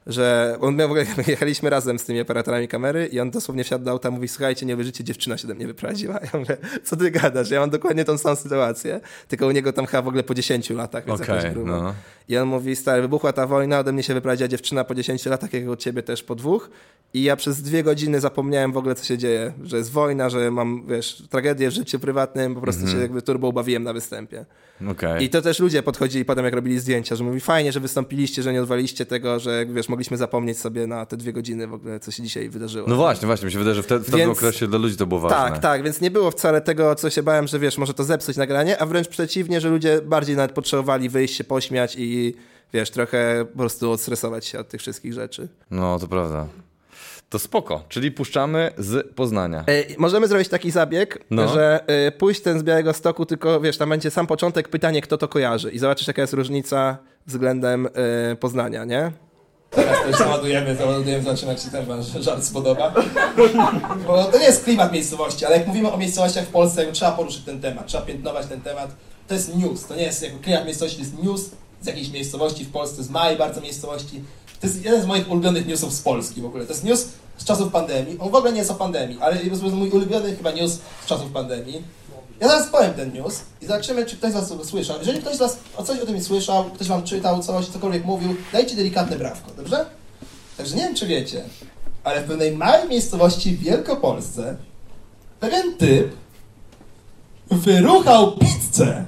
[0.07, 3.85] że on miał w ogóle, jechaliśmy razem z tymi operatorami kamery i on dosłownie wsiadł
[3.85, 6.19] do auta, mówi, słuchajcie, nie wierzycie, dziewczyna się do mnie wyprowadziła.
[6.33, 7.49] Ja mówię, co ty gadasz?
[7.49, 10.69] Ja mam dokładnie tą samą sytuację, tylko u niego tam chyba w ogóle po 10
[10.69, 11.19] latach, więc
[11.53, 11.71] grubo.
[11.71, 11.93] no.
[12.29, 15.53] I on mówi, stary, wybuchła ta wojna, ode mnie się wyprowadziła dziewczyna po 10 latach,
[15.53, 16.69] jak od ciebie też po dwóch.
[17.13, 20.51] I ja przez dwie godziny zapomniałem w ogóle, co się dzieje, że jest wojna, że
[20.51, 24.45] mam, wiesz, tragedię w życiu prywatnym, po prostu się jakby turbo ubawiłem na występie.
[24.91, 25.23] Okej.
[25.23, 28.53] I to też ludzie podchodzili potem, jak robili zdjęcia, że mówi fajnie, że wystąpiliście, że
[28.53, 32.11] nie odwaliście tego, że wiesz, mogliśmy zapomnieć sobie na te dwie godziny w ogóle, co
[32.11, 32.87] się dzisiaj wydarzyło.
[32.87, 34.97] No właśnie, właśnie, mi się wydaje, że w, te, w tym Więc- okresie dla ludzi
[34.97, 35.37] to było ważne.
[35.37, 38.37] Tak, tak, więc nie było wcale tego, co się bałem, że wiesz, może to zepsuć
[38.37, 42.16] nagranie, a wręcz przeciwnie, że ludzie bardziej nawet potrzebowali wyjść się pośmiać i
[42.73, 45.47] wiesz, trochę po prostu odstresować się od tych wszystkich rzeczy.
[45.71, 46.47] No, to prawda.
[47.29, 49.63] To spoko, czyli puszczamy z Poznania.
[49.67, 51.47] E, możemy zrobić taki zabieg, No.
[51.47, 55.17] że e, pójść ten z Białego Stoku, tylko wiesz, tam będzie sam początek, pytanie, kto
[55.17, 57.87] to kojarzy i zobaczysz, jaka jest różnica względem
[58.31, 59.11] e, Poznania, nie?
[59.69, 62.93] Teraz to już załadujemy, załadujemy, zobaczymy jak się ten wasz żart spodoba.
[64.07, 67.43] Bo to nie jest klimat miejscowości, ale jak mówimy o miejscowościach w Polsce, trzeba poruszyć
[67.45, 68.95] ten temat, trzeba piętnować ten temat.
[69.27, 71.49] To jest news, to nie jest jakby klimat miejscowości, to jest news
[71.81, 74.21] z jakiejś miejscowości w Polsce, z małej bardzo miejscowości.
[74.61, 76.65] To jest jeden z moich ulubionych newsów z Polski w ogóle.
[76.65, 78.17] To jest news z czasów pandemii.
[78.19, 81.31] On w ogóle nie jest o pandemii, ale jest mój ulubiony chyba news z czasów
[81.31, 81.83] pandemii.
[82.39, 84.99] Ja zaraz powiem ten news i zobaczymy, czy ktoś z Was słyszał.
[84.99, 88.35] Jeżeli ktoś z Was o coś o tym słyszał, ktoś Wam czytał coś, cokolwiek mówił,
[88.53, 89.85] dajcie delikatne brawko, dobrze?
[90.57, 91.43] Także nie wiem, czy wiecie,
[92.03, 94.57] ale w pewnej małej miejscowości w Wielkopolsce
[95.39, 96.13] pewien typ
[97.51, 99.05] wyruchał pizzę.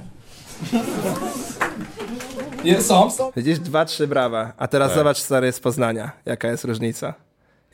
[2.64, 3.32] Nie, są, są.
[3.36, 7.14] Widzisz, dwa, trzy brawa, a teraz zobacz, stary, z Poznania, jaka jest różnica.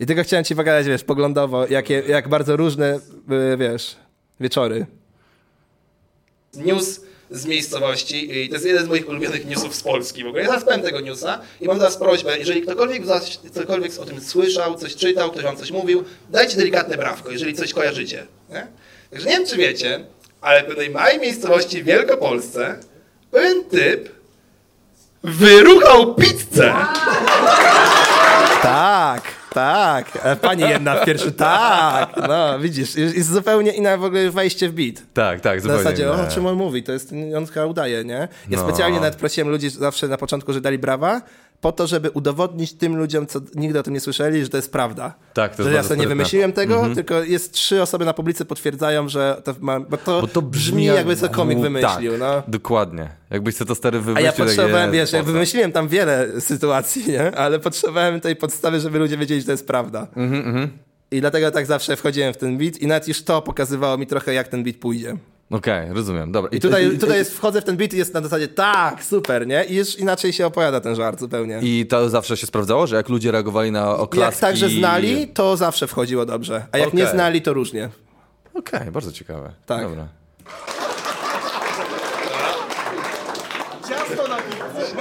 [0.00, 3.00] I tylko chciałem ci pokazać, wiesz, poglądowo, jakie, jak bardzo różne,
[3.54, 3.96] y, wiesz,
[4.40, 4.86] wieczory.
[6.54, 7.00] News
[7.30, 10.42] z miejscowości i to jest jeden z moich ulubionych newsów z Polski w ogóle.
[10.42, 14.20] Ja powiem tego newsa i mam Was prośbę, jeżeli ktokolwiek z Was cokolwiek o tym
[14.20, 18.26] słyszał, coś czytał, ktoś Wam coś mówił, dajcie delikatne brawko, jeżeli coś kojarzycie.
[18.50, 18.66] Nie?
[19.10, 20.04] Także nie wiem, czy wiecie,
[20.40, 22.76] ale w pewnej małej miejscowości w Wielkopolsce
[23.30, 24.08] pewien typ
[25.24, 26.74] wyruchał pizzę.
[28.62, 29.22] Tak,
[29.54, 30.18] tak.
[30.22, 32.16] E, Pani jedna w pierwszy, tak.
[32.28, 34.94] No, widzisz, jest zupełnie inne w ogóle wejście w beat.
[35.14, 35.82] Tak, tak, zupełnie.
[35.82, 36.28] zasadzie, o inne.
[36.30, 38.28] czym on mówi, to jest, on chyba udaje, nie?
[38.50, 38.62] Ja No.
[38.68, 41.20] specjalnie nawet prosiłem ludzi zawsze na początku, że dali brawa,
[41.60, 44.72] po to, żeby udowodnić tym ludziom, co nigdy o tym nie słyszeli, że to jest
[44.72, 45.14] prawda.
[45.34, 48.44] Tak, to że jest ja sobie nie wymyśliłem tego, tylko jest trzy osoby na publicy
[48.44, 52.42] potwierdzają, że to ma, bo to, Bo to brzmi jakby co komik wymyślił, tak, no.
[52.48, 53.08] Dokładnie.
[53.30, 54.26] Jakbyś sobie to stary A wymyślił.
[54.26, 57.36] ja tak potrzebowałem, wiesz, ja wymyśliłem tam wiele sytuacji, nie?
[57.36, 60.06] Ale potrzebowałem tej podstawy, żeby ludzie wiedzieli, że to jest prawda.
[60.16, 60.68] Mhm,
[61.10, 64.34] I dlatego tak zawsze wchodziłem w ten beat i nawet już to pokazywało mi trochę,
[64.34, 65.16] jak ten beat pójdzie.
[65.50, 66.50] Okej, rozumiem, dobra.
[66.52, 69.64] I tutaj, tutaj jest, wchodzę w ten beat i jest na zasadzie tak, super, nie?
[69.64, 71.60] I już inaczej się opowiada ten żart zupełnie.
[71.62, 74.32] I to zawsze się sprawdzało, że jak ludzie reagowali na oklaski...
[74.32, 76.66] jak także znali, to zawsze wchodziło dobrze.
[76.72, 77.14] A jak nie Okej.
[77.14, 77.88] znali, to różnie.
[78.54, 79.52] Okej, bardzo ciekawe.
[79.66, 79.82] Tak.
[79.82, 80.06] Dobra.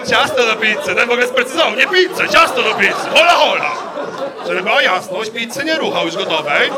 [0.08, 3.72] Ciasto do pizzy, ten w ogóle sprecyzował, nie pizzę, ciasto do pizzy, hola hola.
[4.48, 6.70] Żeby była jasność, pizzy nie ruchał już gotowej.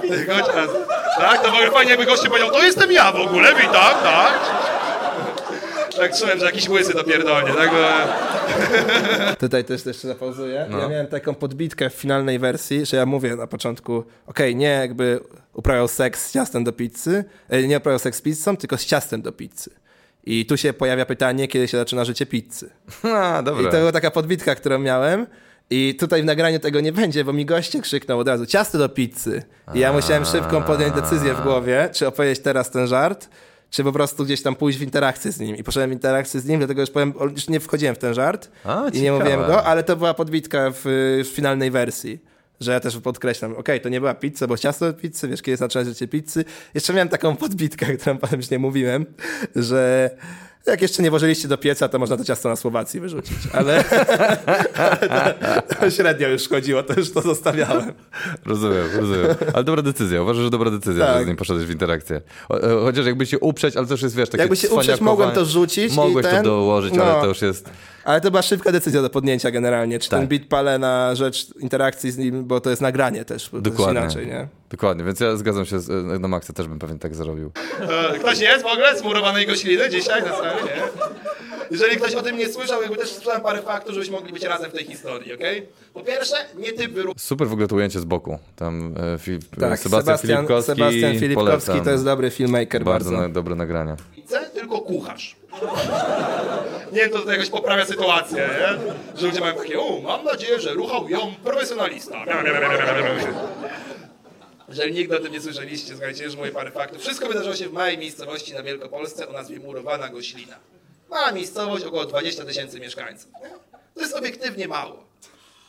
[0.00, 0.91] Tylko ciasto.
[1.18, 4.32] Tak, to w ogóle fajnie jakby goście powiedział, to jestem ja w ogóle, witam, tak.
[5.96, 7.70] Tak czułem, że jakiś łysy to pierdolnie, tak?
[9.38, 10.66] Tutaj też jeszcze zapauzuję.
[10.70, 10.78] No.
[10.78, 15.20] Ja miałem taką podbitkę w finalnej wersji, że ja mówię na początku, okej, nie jakby
[15.52, 19.22] uprawiał seks z ciastem do pizzy, e, nie uprawiał seks z pizzą, tylko z ciastem
[19.22, 19.70] do pizzy.
[20.24, 22.70] I tu się pojawia pytanie, kiedy się zaczyna życie pizzy.
[23.14, 23.70] A, I dobra.
[23.70, 25.26] to była taka podbitka, którą miałem.
[25.70, 28.88] I tutaj w nagraniu tego nie będzie, bo mi goście krzyknął od razu ciasto do
[28.88, 29.42] pizzy.
[29.74, 33.28] I ja musiałem szybko podjąć decyzję w głowie, czy opowiedzieć teraz ten żart,
[33.70, 35.56] czy po prostu gdzieś tam pójść w interakcję z nim.
[35.56, 38.50] I poszedłem w interakcję z nim, dlatego już powiem, już nie wchodziłem w ten żart
[38.64, 40.82] A, i nie mówiłem go, ale to była podbitka w,
[41.24, 42.18] w finalnej wersji.
[42.60, 45.56] Że ja też podkreślam, okej, to nie była pizza, bo ciasto do pizzy, wiesz, kiedy
[45.56, 46.44] zaczyna życie pizzy.
[46.74, 49.06] Jeszcze miałem taką podbitkę, którą potem już nie mówiłem,
[49.56, 50.10] że
[50.66, 53.36] jak jeszcze nie włożyliście do pieca, to można to ciasto na Słowacji wyrzucić.
[53.52, 53.84] Ale,
[54.76, 55.34] ale
[55.68, 57.92] to, to średnio już chodziło, to już to zostawiałem.
[58.46, 59.26] Rozumiem, rozumiem.
[59.54, 60.22] Ale dobra decyzja.
[60.22, 61.18] Uważam, że dobra decyzja, Tak.
[61.18, 62.16] że z nim poszedłeś w interakcję.
[62.50, 65.30] E, Chociaż jakby się uprzeć, ale to już jest, wiesz, takie Jakby się uprzeć, mogłem
[65.30, 67.04] to rzucić i Mogłeś ten- to dołożyć, no.
[67.04, 67.70] ale to już jest...
[68.04, 69.98] Ale to była szybka decyzja do podjęcia generalnie.
[69.98, 70.20] Czy Tak.
[70.20, 74.00] ten beat palę na rzecz interakcji z nim, bo to jest nagranie też, bo Dokładnie.
[74.00, 74.48] to jest inaczej, nie?
[74.70, 77.50] Dokładnie, więc ja zgadzam się, z, e, na maksa też bym pewnie tak zrobił.
[77.80, 80.82] E, Ktoś jest w ogóle z murowanej gośliny dzisiaj na sali, nie?
[81.70, 84.70] Jeżeli ktoś o tym nie słyszał, jakby też sprzedam parę faktów, żebyśmy mogli być razem
[84.70, 85.66] w tej historii, okej?
[85.94, 88.38] Po pierwsze, nie ty wyruch Super w ogóle to ujęcie z boku.
[88.56, 90.72] Tam e, fi, Tak, Sebastian, Filipkowski.
[90.72, 91.84] Sebastian Filipkowski polecam.
[91.84, 93.28] to jest dobry filmmaker bardzo, bardzo.
[93.28, 93.96] na, dobre nagrania.
[94.16, 95.36] pizzę, tylko kucharz.
[96.92, 99.20] Nie wiem, to tutaj jakoś poprawia sytuację, nie?
[99.20, 102.24] Że ludzie mają takie, o, mam nadzieję, że ruchał ją profesjonalista.
[104.68, 107.00] Jeżeli nigdy o tym nie słyszeliście, słuchajcie, już mówię parę faktów.
[107.00, 110.56] Wszystko wydarzyło się w małej miejscowości na Wielkopolsce o nazwie Murowana Goślina.
[111.10, 113.30] Mała miejscowość, około 20 tysięcy mieszkańców.
[113.94, 115.11] To jest obiektywnie mało.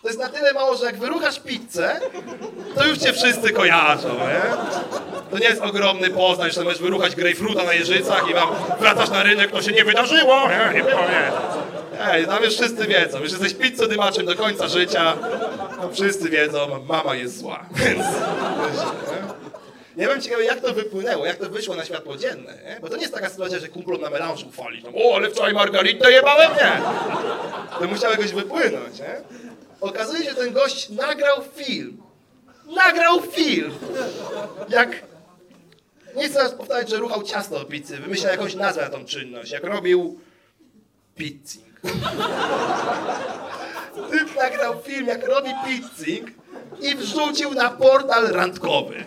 [0.04, 2.00] To jest na tyle mało, że jak wyruchasz pizzę,
[2.76, 4.42] to już cię wszyscy kojarzą, nie?
[5.32, 8.50] To nie jest ogromny Poznań, że możesz wyruchać grejpfruta na Jeżycach i wam
[8.80, 11.32] wracasz na rynek, to się nie wydarzyło, nie, nie było, nie.
[12.12, 15.14] Ej, tam już wszyscy wiedzą, już jesteś pizzodymaczem do końca życia,
[15.82, 17.98] to wszyscy wiedzą, mama jest zła, więc...
[17.98, 19.24] nie?
[20.04, 22.78] Ja bym ciekawy, jak to wypłynęło, jak to wyszło na światło dzienne, nie?
[22.82, 25.54] Bo to nie jest taka sytuacja, że kumplom na melanżu chwali, tam, o, ale wczoraj
[25.54, 26.72] margaritę jebałem, nie?
[27.80, 29.22] To musiało jakoś wypłynąć, nie?
[29.84, 31.98] Okazuje się, że ten gość nagrał film.
[32.76, 33.72] Nagrał film!
[34.70, 35.04] Jak
[36.16, 37.98] nie chcę teraz powtarzać, że ruchał ciasto do pizzy.
[37.98, 39.52] Wymyślał jakąś nazwę na tą czynność.
[39.52, 40.20] Jak robił
[41.16, 41.82] pizzing.
[44.12, 46.32] Typ nagrał film, jak robi pizzing
[46.82, 49.04] i wrzucił na portal randkowy.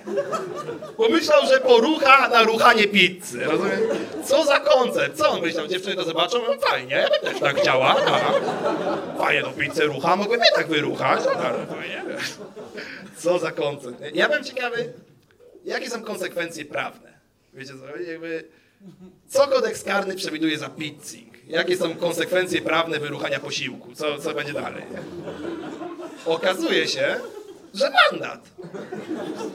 [0.96, 3.44] Pomyślał, że porucha na ruchanie pizzy.
[3.44, 3.80] Rozumiem?
[4.24, 5.18] Co za koncept?
[5.18, 5.66] Co on myślał?
[5.66, 6.38] Dziewczyny to zobaczą?
[6.48, 7.94] No fajnie, ja bym też tak chciała.
[7.94, 8.32] Tak.
[9.18, 11.20] Fajnie tą pizzę rucha, mogłem je tak wyruchać.
[11.24, 11.42] No.
[13.16, 14.00] Co za koncept?
[14.00, 14.10] nie?
[14.14, 14.92] Ja bym ciekawy,
[15.64, 17.12] jakie są konsekwencje prawne?
[17.54, 18.00] Wiecie co?
[18.10, 18.44] Jakby,
[19.28, 21.36] co kodeks karny przewiduje za pizzing?
[21.48, 23.94] Jakie są konsekwencje prawne wyruchania posiłku?
[23.94, 24.82] Co, co będzie dalej?
[26.26, 27.16] Okazuje się,
[27.76, 28.40] że mandat.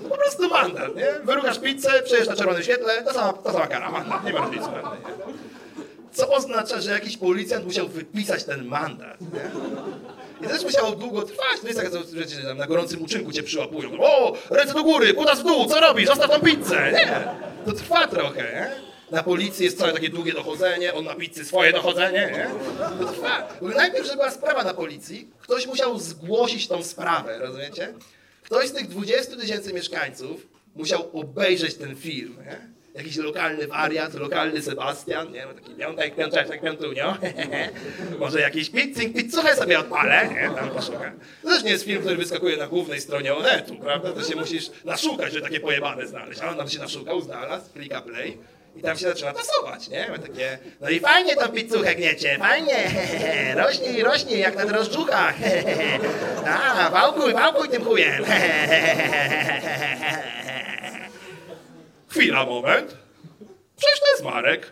[0.10, 1.07] Po prostu mandat, nie?
[1.23, 4.68] Wyruchasz pizzę, przejdziesz na czerwonym świetle, to sama, to sama kara, mandat, nie ma różnicy.
[6.14, 9.52] Co oznacza, że jakiś policjant musiał wypisać ten mandat, nie?
[10.41, 11.60] I to też musiało długo trwać.
[11.61, 11.89] To jest tak,
[12.30, 13.89] że tam na gorącym uczynku cię przyłapują.
[13.99, 16.07] O, ręce do góry, kutas w dół, co robisz?
[16.07, 16.91] Zostaw tą pizzę.
[16.91, 17.23] Nie,
[17.65, 18.91] to trwa trochę, nie?
[19.12, 22.50] Na policji jest całe takie długie dochodzenie, on na pizzy swoje dochodzenie, nie?
[23.00, 23.48] To trwa.
[23.62, 27.94] Najpierw, żeby była sprawa na policji, ktoś musiał zgłosić tą sprawę, rozumiecie?
[28.44, 32.72] Ktoś z tych 20 tysięcy mieszkańców musiał obejrzeć ten film, nie?
[32.96, 35.48] Jakiś lokalny wariat, lokalny Sebastian, nie?
[35.56, 37.18] Taki piątek, piąteczek, piątunio.
[38.20, 40.56] Może jakiś pizzing, pizzuchę sobie odpalę, nie?
[40.56, 41.20] Tam poszukam.
[41.44, 44.12] To też nie jest film, który wyskakuje na głównej stronie Onetu, prawda?
[44.12, 46.42] To się musisz naszukać, że takie pojebane znaleźć.
[46.42, 48.38] A on tam się naszukał, znalazł, klika play.
[48.76, 50.10] I tam się zaczyna tasować, nie?
[50.10, 52.91] Ma takie, no i fajnie tą pizzuchę gniecie, fajnie,
[53.64, 55.35] rośnie, rośnie jak na drożdżuchach.
[56.85, 58.26] A, wałkuj, wałkuj tym chujem.
[62.10, 62.95] Chwila, moment.
[63.77, 64.72] Przecież to jest Marek.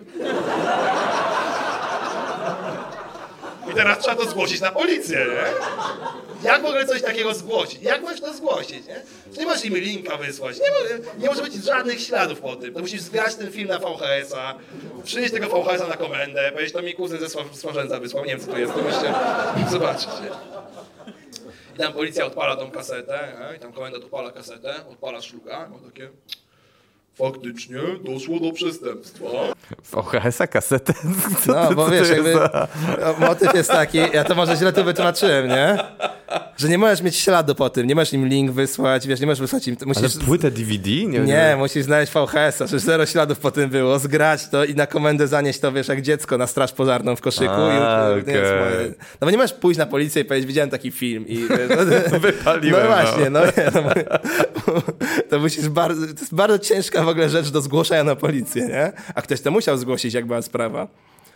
[3.72, 6.50] I teraz trzeba to zgłosić na policję, nie?
[6.50, 7.82] Jak w ogóle coś takiego zgłosić?
[7.82, 9.02] Jak możesz to zgłosić, nie?
[9.38, 12.74] Nie możesz im linka wysłać, nie, mo- nie może być żadnych śladów po tym.
[12.74, 14.56] To musisz zgrać ten film na VHS-a,
[15.04, 18.40] przynieść tego VHS-a na komendę, powiedzieć, to mi kuzyn ze Swa- Swarzędza wysłał, nie wiem
[18.46, 19.14] co to jest, to musicie
[19.72, 20.10] zobaczyć?
[21.76, 23.58] I tam policja odpala tą kasetę, nie?
[23.58, 26.10] i tam komendant odpala kasetę, odpala szluga, ma takie...
[27.20, 29.26] Faktycznie doszło do przestępstwa.
[29.92, 30.94] VHS-a, kasetę?
[31.46, 32.68] Co No, ty- bo wiesz, jakby za-
[33.20, 35.78] motyw jest taki, ja to może źle to wytłumaczyłem, nie?
[36.58, 39.42] Że nie możesz mieć śladu po tym, nie możesz im link wysłać, wiesz, nie możesz
[39.42, 40.18] wysłać im, Ale musisz...
[40.26, 40.90] płytę DVD?
[40.90, 44.88] Nie, Nie, musisz znaleźć VHS-a, że zero śladów po tym było, zgrać to i na
[44.88, 47.54] komendę zanieść to, wiesz, jak dziecko na straż pożarną w koszyku.
[47.54, 48.94] A, i, to nie moje.
[49.22, 51.48] No bo nie możesz pójść na policję i powiedzieć, widziałem taki film i...
[52.22, 52.96] Wypaliłem, No no.
[53.04, 53.82] właśnie, no, nie, no,
[55.30, 58.92] to musisz bardzo, to jest bardzo ciężka w ogóle rzecz do zgłoszenia na policję, nie?
[59.16, 60.88] A ktoś to musiał zgłosić, jak była sprawa.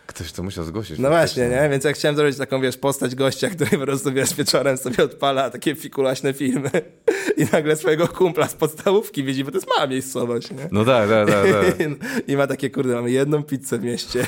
[0.06, 0.98] Ktoś to musiał zgłosić.
[0.98, 1.68] No właśnie, nie?
[1.70, 5.50] Więc jak chciałem zrobić taką, wiesz, postać gościa, który po prostu, wiesz, wieczorem sobie odpala
[5.50, 6.70] takie fikulaśne filmy
[7.36, 10.68] i nagle swojego kumpla z podstawówki widzi, bo to jest mała miejscowość, nie?
[10.72, 11.46] No tak, tak, tak.
[11.52, 11.88] tak.
[12.28, 14.26] I ma takie, kurde, mamy jedną pizzę w mieście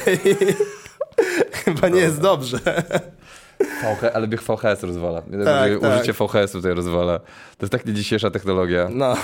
[1.64, 2.58] chyba nie jest dobrze.
[3.58, 5.22] VH, ale bieg VHS rozwala.
[5.22, 5.94] Tak, Użycie tak.
[5.94, 7.18] Użycie VHS tutaj rozwala.
[7.18, 7.26] To
[7.60, 8.88] jest tak nie dzisiejsza technologia.
[8.92, 9.16] No.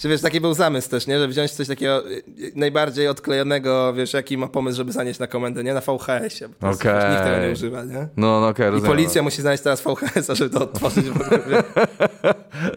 [0.00, 1.18] Czy wiesz, taki był zamysł też, nie?
[1.18, 5.26] Że wziąć coś takiego y, y, najbardziej odklejonego, wiesz, jaki ma pomysł, żeby zanieść na
[5.26, 5.74] komendę, nie?
[5.74, 6.50] Na VHS-ie.
[6.60, 8.08] Bo to jest, nikt tego nie używa, nie?
[8.16, 8.92] No, no okej, I rozumiem.
[8.96, 11.62] policja musi znaleźć teraz VHS-a, żeby to otworzyć w ogóle.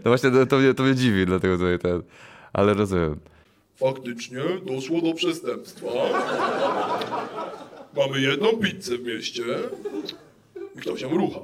[0.05, 2.01] No właśnie, to, to, mnie, to mnie dziwi, dlatego tutaj ten...
[2.53, 3.19] Ale rozumiem.
[3.75, 5.87] Faktycznie doszło do przestępstwa.
[7.97, 9.43] Mamy jedną pizzę w mieście
[10.75, 11.39] i kto się rucha.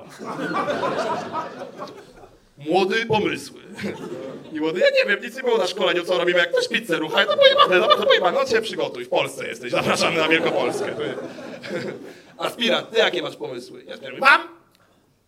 [2.65, 3.61] Młody pomysły.
[4.53, 6.98] I młody, ja nie wiem, nic nie było na szkoleniu, co robimy, jak ktoś pizzę
[6.98, 10.95] rucha, to pojebane, no to pojebane, no cię przygotuj, w Polsce jesteś, zapraszamy na Wielkopolskę.
[12.38, 13.84] Aspirant, ty jakie masz pomysły?
[13.88, 14.41] Ja mam,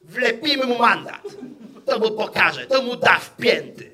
[0.02, 1.24] wlepimy mu mandat.
[1.86, 3.91] To mu pokaże, to mu da w pięty.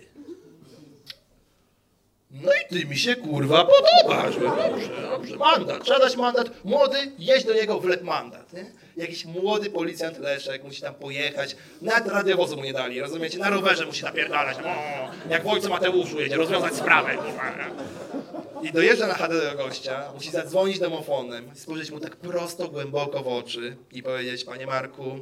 [2.41, 4.35] No i ty mi się kurwa podobasz.
[4.43, 5.38] No Dobrze, dobrze.
[5.38, 6.49] Mandat, trzeba dać mandat.
[6.65, 8.53] Młody, jeźdź do niego, wlep mandat.
[8.53, 8.65] Nie?
[8.97, 11.55] Jakiś młody policjant Leszek musi tam pojechać.
[11.81, 13.38] Nawet radiowozu mu nie dali, rozumiecie?
[13.38, 14.57] Na rowerze musi napierdalać.
[14.57, 17.18] O, jak w ojcu Mateuszu jedzie, rozwiązać sprawę.
[18.64, 23.27] I dojeżdża na chatę do gościa, musi zadzwonić domofonem, spojrzeć mu tak prosto, głęboko w
[23.27, 25.19] oczy i powiedzieć, panie Marku,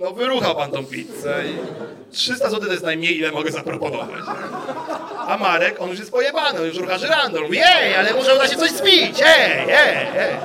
[0.00, 1.56] No wyruchał pan tą pizzę i
[2.12, 4.24] 300 zł to jest najmniej, ile mogę zaproponować.
[5.18, 7.42] A Marek, on już jest pojebany, on już rucha żyrandol.
[7.42, 10.36] Mówi, Jej, ale może uda się coś zbić, ej, ej, ej.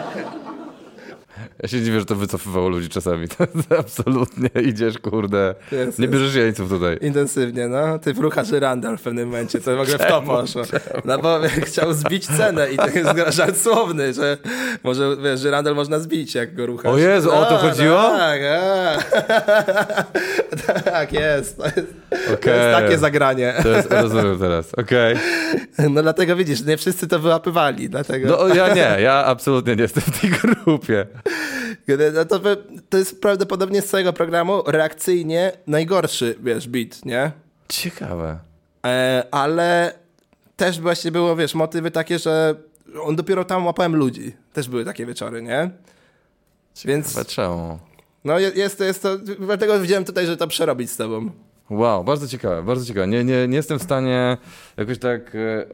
[1.63, 3.27] Ja się dziwię, że to wycofywało ludzi czasami.
[3.69, 5.55] To absolutnie idziesz, kurde.
[5.71, 6.97] Jest, nie bierzesz jeńców tutaj.
[7.01, 7.99] Intensywnie, no.
[7.99, 10.61] Ty wruchasz Randall w pewnym momencie, to w ogóle w to poszło.
[11.05, 14.37] No bo chciał zbić cenę i to jest żart słowny, że
[14.83, 16.91] może, wiesz, że Randall można zbić, jak go ruchasz.
[16.91, 18.03] O Jezu, o to No, chodziło?
[18.03, 18.97] Tak, a.
[20.91, 21.57] tak jest.
[21.57, 21.77] To jest,
[22.09, 22.53] to Okej.
[22.59, 23.53] jest takie zagranie.
[23.63, 25.15] To jest, rozumiem teraz, okej.
[25.89, 28.27] No dlatego widzisz, nie wszyscy to wyłapywali, dlatego...
[28.27, 31.07] No ja nie, ja absolutnie nie jestem w tej grupie.
[32.13, 32.39] No to,
[32.89, 37.31] to jest prawdopodobnie z całego programu reakcyjnie najgorszy, wiesz, beat, nie?
[37.69, 38.39] Ciekawe.
[38.85, 39.93] E, ale
[40.55, 42.55] też właśnie było, wiesz, motywy takie, że
[43.01, 44.33] on dopiero tam łapałem ludzi.
[44.53, 45.69] Też były takie wieczory, nie?
[46.85, 47.79] Więc czemu?
[48.23, 51.31] no je- jest to, jest to, dlatego wziąłem tutaj, żeby to przerobić z tobą.
[51.69, 53.07] Wow, bardzo ciekawe, bardzo ciekawe.
[53.07, 54.37] Nie, nie, nie jestem w stanie
[54.77, 55.65] jakoś tak, e,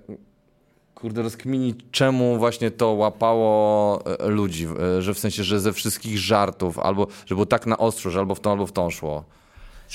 [1.01, 4.67] kurde, rozkminić, czemu właśnie to łapało e, ludzi,
[4.97, 8.19] e, że w sensie, że ze wszystkich żartów, albo, że było tak na ostrzu, że
[8.19, 9.23] albo w tą, albo w tą szło.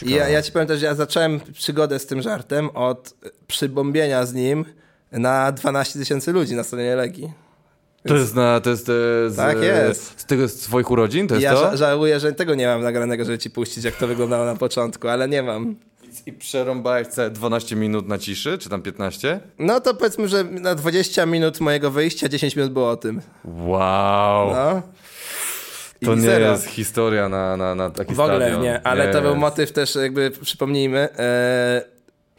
[0.03, 3.15] Ja, ja ci powiem też, że ja zacząłem przygodę z tym żartem od
[3.47, 4.65] przybombienia z nim
[5.13, 7.33] na 12 tysięcy ludzi na stronie Legii.
[8.09, 8.93] To jest, na, to jest e,
[9.31, 10.21] z, Tak jest.
[10.21, 11.71] z tego z twoich urodzin, to jest ja to?
[11.71, 15.09] ża- żałuję, że tego nie mam nagranego, żeby ci puścić, jak to wyglądało na początku,
[15.09, 15.77] ale nie mam.
[16.27, 19.41] I przerąbałeś całe 12 minut na ciszy, czy tam 15?
[19.59, 23.21] No to powiedzmy, że na 20 minut mojego wyjścia 10 minut było o tym.
[23.45, 24.51] Wow.
[24.55, 24.83] No.
[26.05, 26.51] To nie zero.
[26.53, 28.63] jest historia na, na, na taki W ogóle stadion.
[28.63, 29.41] nie, ale to był jest.
[29.41, 31.09] motyw też, jakby przypomnijmy.
[31.19, 31.83] E,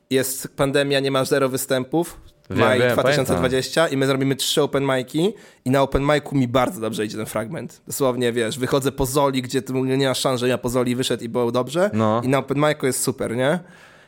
[0.10, 2.18] jest pandemia, nie ma zero występów.
[2.50, 5.34] Wiem, Maj wiem, 2020 i my zrobimy trzy open mic'i
[5.66, 7.82] i na open mic'u mi bardzo dobrze idzie ten fragment.
[7.88, 11.24] Dosłownie, wiesz, wychodzę po Zoli, gdzie tu nie ma szans, że ja po Zoli wyszedł
[11.24, 12.22] i było dobrze No.
[12.26, 13.60] i na open mic'u jest super, nie?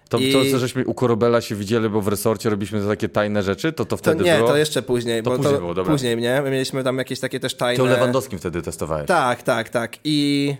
[0.09, 3.73] To, I- to, żeśmy u Korobela się widzieli, bo w resorcie robiliśmy takie tajne rzeczy,
[3.73, 4.47] to to To wtedy nie, było?
[4.49, 5.93] to jeszcze później, To bo później to było, dobra.
[5.93, 6.41] później, nie?
[6.41, 7.77] My mieliśmy tam jakieś takie też tajne...
[7.77, 9.07] To Lewandowskim wtedy testowałeś.
[9.07, 9.93] Tak, tak, tak.
[10.03, 10.55] I,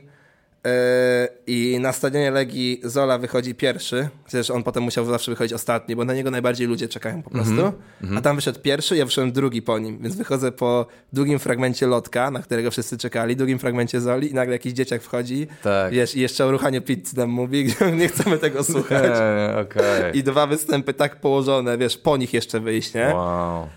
[1.48, 6.06] I na stadionie Legii Zola wychodzi pierwszy, chociaż on potem musiał zawsze wychodzić ostatni, bo
[6.06, 7.74] na niego najbardziej ludzie czekają po prostu.
[8.02, 11.88] Mhm, A tam wyszedł pierwszy, ja wyszedłem drugi po nim, więc wychodzę po długim fragmencie
[11.88, 15.94] lotka, na którego wszyscy czekali, długim fragmencie Zoli i nagle jakiś dzieciak wchodzi, Tak.
[15.94, 19.04] wiesz, i jeszcze o ruchaniu pizzy nam mówi, gdzie nie chcemy tego słuchać.
[19.04, 20.18] Nie, Okej.
[20.18, 23.12] I dwa występy tak położone, wiesz, po nich jeszcze wyjść, nie?
[23.16, 23.68] Wow.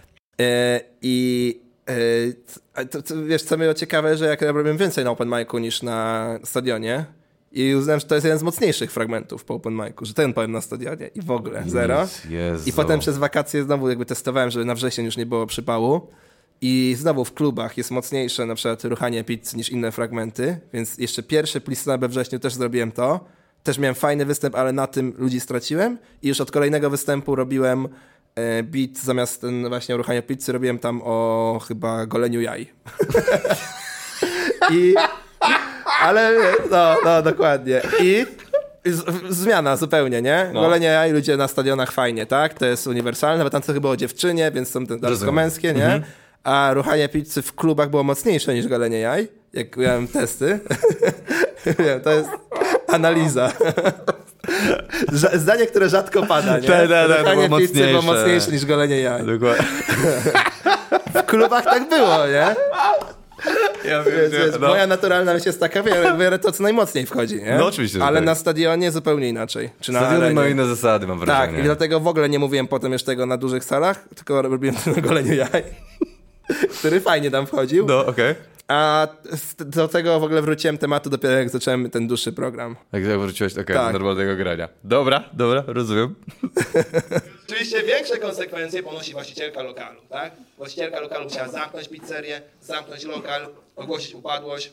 [0.40, 1.69] E, I e,
[2.90, 6.28] to, to, wiesz, co było ciekawe, że jak robimy więcej na open micu niż na
[6.44, 7.04] stadionie
[7.52, 10.52] i uznałem, że to jest jeden z mocniejszych fragmentów po open micu, że ten powiem
[10.52, 12.08] na stadionie i w ogóle, zero.
[12.28, 12.68] Jezu.
[12.68, 16.08] I potem przez wakacje znowu jakby testowałem, żeby na wrzesień już nie było przypału
[16.60, 21.22] i znowu w klubach jest mocniejsze na przykład ruchanie pizzy niż inne fragmenty, więc jeszcze
[21.22, 23.20] pierwszy Plistona we wrześniu też zrobiłem to.
[23.62, 27.86] Też miałem fajny występ, ale na tym ludzi straciłem i już od kolejnego występu robiłem
[27.86, 27.88] e,
[28.62, 32.72] beat zamiast ten właśnie ruchania pizzy robiłem tam o chyba goleniu jaj.
[34.72, 34.94] I
[36.00, 36.32] ale
[36.70, 37.82] no, no dokładnie.
[38.00, 38.26] I
[38.86, 40.50] Z, zmiana zupełnie, nie?
[40.54, 40.60] No.
[40.60, 42.54] Golenie jaj, ludzie na stadionach fajnie, tak?
[42.54, 45.84] To jest uniwersalne, nawet tam co chyba o dziewczynie, więc są te damsko-męskie, nie?
[45.84, 46.02] Mhm.
[46.44, 50.60] A ruchanie pizzy w klubach było mocniejsze niż golenie jaj, jak miałem testy.
[51.78, 52.28] Wiem, to jest
[52.88, 53.52] analiza.
[55.34, 56.68] Zdanie, które rzadko pada, nie?
[56.68, 58.02] Tak, tak, tak, było pizzy było mocniejsze.
[58.20, 59.26] mocniejsze niż golenie jaj.
[59.26, 59.64] Dokładnie.
[61.14, 62.54] W klubach tak było, nie?
[63.90, 64.68] Ja Więc, więc no.
[64.68, 65.82] Moja naturalna myśl jest taka,
[66.18, 67.56] biorę to, co najmocniej wchodzi, nie?
[67.58, 68.26] No oczywiście, Ale tak.
[68.26, 69.70] na stadionie zupełnie inaczej.
[69.80, 70.34] Czy na Stadiony arenie.
[70.40, 71.58] mają inne zasady, mam Tak, wrażenie.
[71.60, 74.90] i dlatego w ogóle nie mówiłem potem już tego na dużych salach, tylko robiłem to
[74.90, 75.62] na goleniu jaj,
[76.78, 77.86] który fajnie tam wchodził.
[77.86, 78.34] No, okej.
[78.70, 79.08] A
[79.58, 82.76] do tego w ogóle wróciłem tematu dopiero jak zacząłem ten dłuższy program.
[82.92, 83.86] Jak jak wróciłeś okay, Tak.
[83.86, 84.68] do normalnego grania.
[84.84, 86.14] Dobra, dobra, rozumiem.
[87.48, 90.32] Oczywiście większe konsekwencje ponosi właścicielka lokalu, tak?
[90.56, 94.72] Właścicielka lokalu musiała zamknąć pizzerię, zamknąć lokal, ogłosić upadłość.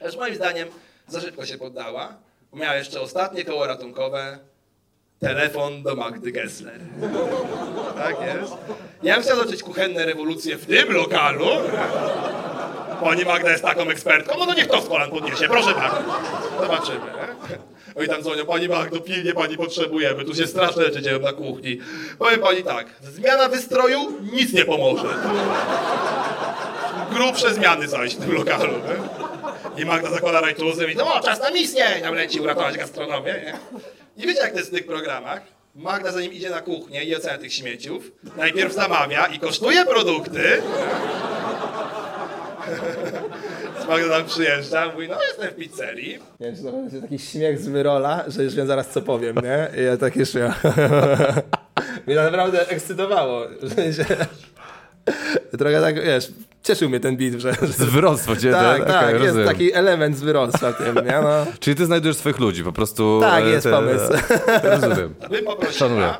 [0.00, 0.68] Lecz moim zdaniem
[1.08, 2.14] za szybko się poddała,
[2.52, 4.38] bo miała jeszcze ostatnie koło ratunkowe,
[5.20, 6.80] telefon do Magdy Gessler.
[7.96, 8.52] Tak jest.
[9.02, 11.46] Ja bym chciał zacząć kuchenne rewolucje w tym lokalu.
[13.00, 16.02] Pani Magda jest taką ekspertką, no to niech to z kolan podniesie, proszę bardzo.
[16.60, 16.98] Zobaczymy.
[16.98, 17.58] nie?
[17.96, 21.78] Oj tam dzwonią, pani Magdo, pilnie pani potrzebujemy, tu się straszne rzeczy dzieją na kuchni.
[22.18, 23.98] Powiem pani tak, zmiana wystroju
[24.32, 25.08] nic nie pomoże.
[27.12, 28.72] Grubsze zmiany zaś w tym lokalu.
[28.72, 29.82] Nie?
[29.82, 33.34] I Magda zakłada rajtuzem i no czas na misję, i tam leci uratować gastronomię.
[33.44, 33.54] Nie?
[34.16, 35.42] I wiecie jak to jest w tych programach?
[35.74, 40.62] Magda zanim idzie na kuchnię i ocenia tych śmieciów, najpierw zamawia i kosztuje produkty.
[43.88, 46.18] Magda tam przyjeżdża, mówi, no jestem w pizzerii.
[46.40, 49.36] Nie wiem, czy to będzie taki śmiech z wyrola, że już wiem zaraz co powiem,
[49.36, 49.82] nie?
[49.82, 50.54] I ja tak już ja...
[52.06, 53.42] Mnie to naprawdę ekscytowało.
[53.90, 54.04] Że.
[55.58, 56.32] Trochę tak, wiesz,
[56.62, 57.52] cieszył mnie ten beat, że...
[57.62, 59.48] Zwyrostwo cię Tak, te, tak, okej, jest rozumiem.
[59.48, 61.20] taki element zwyrostwa w tym, nie?
[61.22, 61.46] No.
[61.60, 63.18] Czyli ty znajdujesz swoich ludzi, po prostu...
[63.22, 64.12] Tak, e, jest pomysł.
[64.62, 65.14] Rozumiem.
[65.30, 66.14] bym poprosiła Szanuję.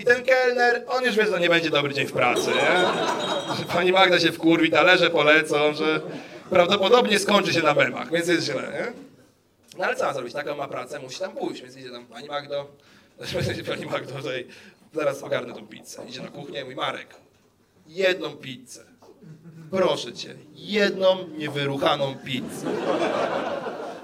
[0.00, 3.64] I ten kelner, on już wie, że to nie będzie dobry dzień w pracy, nie?
[3.72, 6.00] Pani Magda się wkurwi, talerze polecą, że
[6.50, 8.92] prawdopodobnie skończy się na memach, więc jest źle, nie?
[9.78, 10.32] No ale co ma zrobić?
[10.32, 12.66] Taką ma pracę, musi tam pójść, więc idzie tam pani Magdo,
[13.68, 14.46] pani Magdo tutaj,
[14.94, 16.02] zaraz ogarnę tą pizzę.
[16.08, 17.14] Idzie na kuchnię, mój Marek,
[17.86, 18.84] jedną pizzę.
[19.70, 22.66] Proszę cię, jedną niewyruchaną pizzę.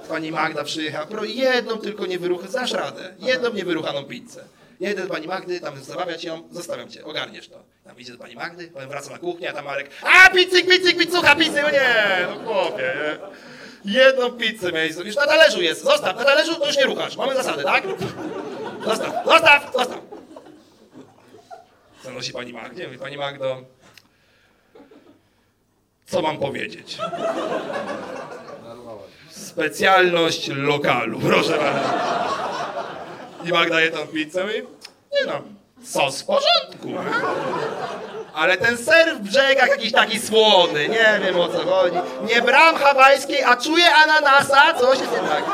[0.08, 4.44] Pani Magda przyjechała, pro jedną tylko niewyruchaną, znasz radę, jedną niewyruchaną pizzę.
[4.80, 7.62] Jedę do pani Magdy, tam zamawiać ją, zostawiam cię, ogarniesz to.
[7.84, 10.98] Tam idzie do pani Magdy, potem wraca na kuchnię, a tam Marek, a pizzyk, pizzyk,
[10.98, 11.94] pizzucha, pizzy, no nie,
[12.28, 12.94] no chłopie,
[13.84, 13.92] nie.
[13.92, 17.34] Jedną pizzę miałeś, już na talerzu jest, zostaw, na talerzu to już nie ruchasz, mamy
[17.34, 17.84] zasady, tak?
[18.84, 20.00] Zostaw, zostaw, zostaw.
[22.04, 23.62] Zanosi pani Magdzie, mówi pani Magdo,
[26.06, 26.98] co mam powiedzieć?
[29.30, 32.25] Specjalność lokalu, proszę bardzo.
[33.46, 34.62] I Magda je tą pizzę i
[35.12, 35.42] nie no,
[35.84, 36.88] sos w porządku.
[38.34, 41.96] Ale ten ser w brzegach jakiś taki słony, nie wiem o co chodzi.
[42.34, 45.44] Nie bram hawajskiej, a czuję ananasa, coś jest nie tak.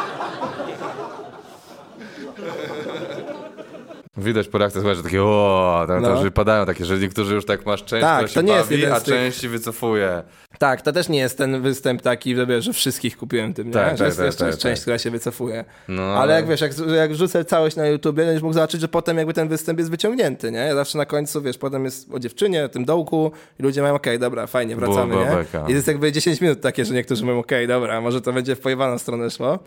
[4.23, 6.11] Widać po reakcjach, słuchaj, że takie o, tam, tam No.
[6.17, 8.95] już wypadają takie, że niektórzy już tak masz część, Tak, się nie jest bawi, jeden
[8.97, 10.23] a tych- część się wycofuje.
[10.59, 13.73] Tak, to też nie jest ten występ taki, że, wszystkich kupiłem tym, nie?
[13.73, 14.83] Tak, że tak, jest tak, tak, jest część, tak.
[14.83, 15.65] która się wycofuje.
[15.89, 19.19] No, ale jak wiesz, jak, jak wrzucę całość na YouTubie, będziesz mógł zobaczyć, że potem
[19.19, 20.59] jakby ten występ jest wyciągnięty, nie?
[20.59, 23.95] Ja zawsze na końcu, wiesz, potem jest o dziewczynie, o tym dołku i ludzie mają,
[23.95, 25.37] okej, dobra, fajnie, wracamy, Była nie?
[25.37, 25.65] beka.
[25.69, 28.61] I jest jakby 10 minut takie, że niektórzy mówią, okej, dobra, może to będzie w
[28.61, 29.59] pojebaną stronę szło.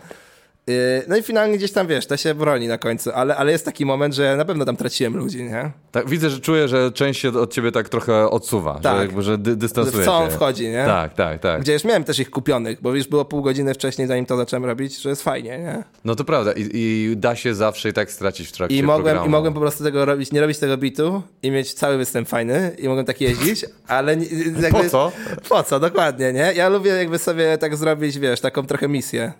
[0.68, 0.76] Yy,
[1.08, 3.86] No i finalnie gdzieś tam, wiesz, to się broni na końcu, ale, ale jest taki
[3.86, 5.72] moment, że na pewno tam traciłem ludzi, nie?
[5.92, 9.00] Tak, widzę, że czuję, że część się od ciebie tak trochę odsuwa, że, Tak.
[9.00, 10.86] jakby, że dy, dystansuje W co on wchodzi, nie?
[10.86, 11.62] Tak, tak, tak.
[11.62, 14.66] Gdzie już miałem też ich kupionych, bo już było pół godziny wcześniej, zanim to zacząłem
[14.66, 15.84] robić, że jest fajnie, nie?
[16.06, 19.04] No to prawda I, i da się zawsze i tak stracić w trakcie I mogłem,
[19.04, 19.28] programu.
[19.28, 22.76] I mogłem po prostu tego robić, nie robić tego bitu i mieć cały występ fajny
[22.80, 24.18] i mogłem tak jeździć, ale...
[24.62, 25.12] Jakby, Po co?
[25.50, 26.54] Po co, dokładnie, nie?
[26.56, 29.34] Ja lubię jakby sobie tak zrobić, wiesz, taką trochę misję,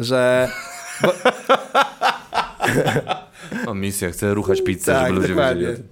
[0.00, 0.48] że...
[3.66, 5.62] Mam misję, chcę ruchać pizzę, tak, żeby ludzie dokładnie.
[5.66, 5.82] wiedzieli.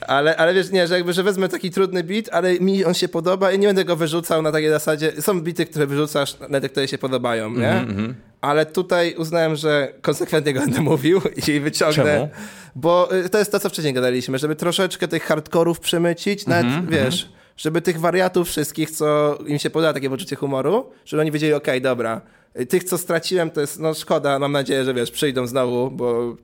[0.00, 3.08] Ale, ale wiesz, nie, że jakby, że wezmę taki trudny bit, ale mi on się
[3.08, 5.12] podoba i nie będę go wyrzucał na takiej zasadzie.
[5.22, 7.70] Są bity, które wyrzucasz na te, które się podobają, nie?
[7.72, 12.04] Mhm, Ale tutaj uznałem, że konsekwentnie go będę mówił i wyciągnę.
[12.04, 12.28] Czemu?
[12.76, 16.86] Bo y, to jest to, co wcześniej gadaliśmy, żeby troszeczkę tych hardkorów przemycić, nawet, Mhm,
[16.86, 21.52] wiesz, żeby tych wariatów wszystkich, co im się podoba takie poczucie humoru, żeby oni wiedzieli,
[21.52, 22.20] okej, dobra,
[22.60, 26.36] y, tych, co straciłem, to jest, no szkoda, mam nadzieję, że wiesz, przyjdą znowu, bo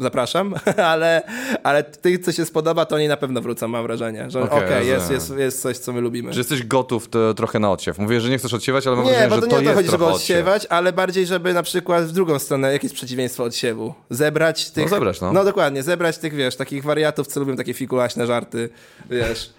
[0.00, 0.54] zapraszam,
[0.92, 1.22] ale,
[1.62, 4.88] ale tych, co się spodoba, to oni na pewno wrócą, mam wrażenie, że okej, Okej,
[4.88, 5.14] jest, rozumiem.
[5.20, 6.32] jest, jest coś, co my lubimy.
[6.32, 7.98] Że jesteś gotów to, trochę na odsiew.
[7.98, 9.70] Mówię, że nie chcesz odsiewać, ale mam Nie, wrażenie, bo że to to nie to
[9.70, 10.36] jest chodzi, żeby trochę odsiew.
[10.38, 13.94] odsiewać, ale bardziej, żeby na przykład w drugą stronę jakieś przeciwieństwo odsiewu.
[14.10, 14.88] Zebrać tych...
[14.88, 15.32] zebrać, no.
[15.32, 18.68] No dokładnie, zebrać tych, wiesz, takich wariatów, co lubią takie figulaśne żarty,
[19.10, 19.50] wiesz.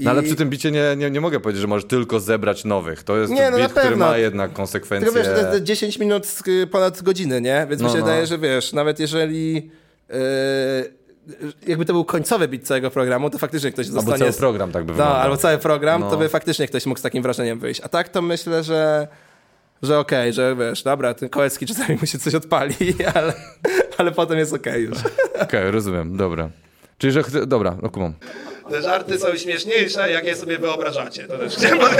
[0.00, 3.02] No ale przy tym bicie nie, nie, nie mogę powiedzieć, że możesz tylko zebrać nowych.
[3.02, 5.12] To jest Nie, no bit, który ma jednak konsekwencje.
[5.12, 7.66] Tylko wiesz, to jest 10 minut y, ponad godziny, nie?
[7.70, 8.04] Więc No, mi się no.
[8.04, 10.14] wydaje, że wiesz, nawet jeżeli yy,
[11.66, 14.18] jakby to był końcowy bit całego programu, to faktycznie ktoś Albo zostanie...
[14.18, 15.22] cały program tak by No, wyglądał.
[15.22, 16.10] albo cały program, No.
[16.10, 17.80] to by faktycznie ktoś mógł z takim wrażeniem wyjść.
[17.80, 19.08] A tak to myślę, że
[19.82, 22.74] że okej, że wiesz, dobra, ten Kołecki czasami mu się coś odpali,
[23.14, 23.32] ale,
[23.98, 24.98] ale potem jest okej już.
[25.40, 26.50] Okej, rozumiem, dobra.
[26.98, 27.22] Czyli, że...
[27.46, 28.14] Dobra, no kumam.
[28.70, 31.28] Te żarty są śmieszniejsze, jak je sobie wyobrażacie.
[31.28, 31.80] To też chciałem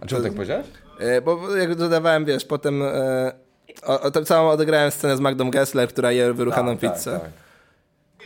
[0.00, 0.66] A czemu tak powiedziałeś?
[0.98, 3.32] E, Bo jak dodawałem, wiesz, potem e,
[3.82, 7.20] o, o, całą odegrałem scenę z Magdą Gessler, która je wyruchaną Tak, pizzę.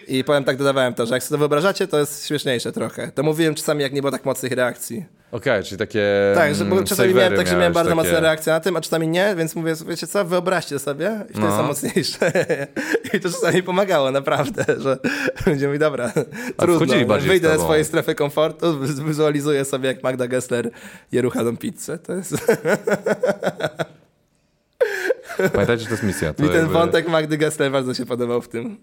[0.08, 3.12] I powiem tak, dodawałem to, że jak sobie to wyobrażacie, to jest śmieszniejsze trochę.
[3.12, 5.04] To mówiłem czasami, jak nie było tak mocnych reakcji.
[5.32, 8.02] Okej, czyli takie Tak, że bo mm, czasami miałem tak, że miałem bardzo takie...
[8.02, 11.46] mocne reakcje na tym, a czasami nie, więc mówię, wiecie co, wyobraźcie sobie i wtedy
[11.46, 11.56] No.
[11.56, 12.32] są mocniejsze.
[13.14, 14.98] I to czasami pomagało, naprawdę, że
[15.44, 16.12] będzie mi dobra,
[16.56, 20.70] trudno, wchodzili bardziej wyjdę ze swojej strefy komfortu, wizualizuję sobie, jak Magda Gessler
[21.12, 21.98] je ruchaną pizzę.
[21.98, 22.34] To jest...
[25.52, 26.34] Pamiętajcie, że to jest misja.
[26.34, 28.76] To Mi ten jakby- wątek Magdy Gessler bardzo się podobał w tym.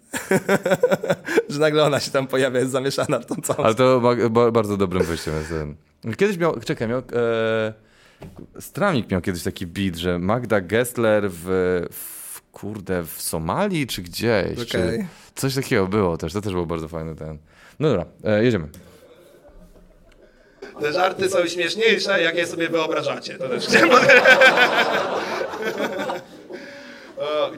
[1.49, 4.51] że nagle ona się tam pojawia, jest zamieszana w tą całą Ale to ma- ba-
[4.51, 5.49] bardzo dobrym wyjściem jest.
[5.49, 5.75] ten.
[6.15, 6.99] Kiedyś miał, czekaj, miał...
[6.99, 7.73] E...
[8.59, 11.45] Stramik miał kiedyś taki beat, że Magda Gessler w,
[11.91, 14.51] w kurde, w Somalii czy gdzieś.
[14.53, 14.65] Okej.
[14.99, 17.37] Czy coś takiego było też, to też był bardzo fajny ten.
[17.79, 18.67] No dobra, e, jedziemy.
[20.81, 23.37] Te żarty są śmieszniejsze, jak je sobie wyobrażacie.
[23.37, 23.89] To też chciałem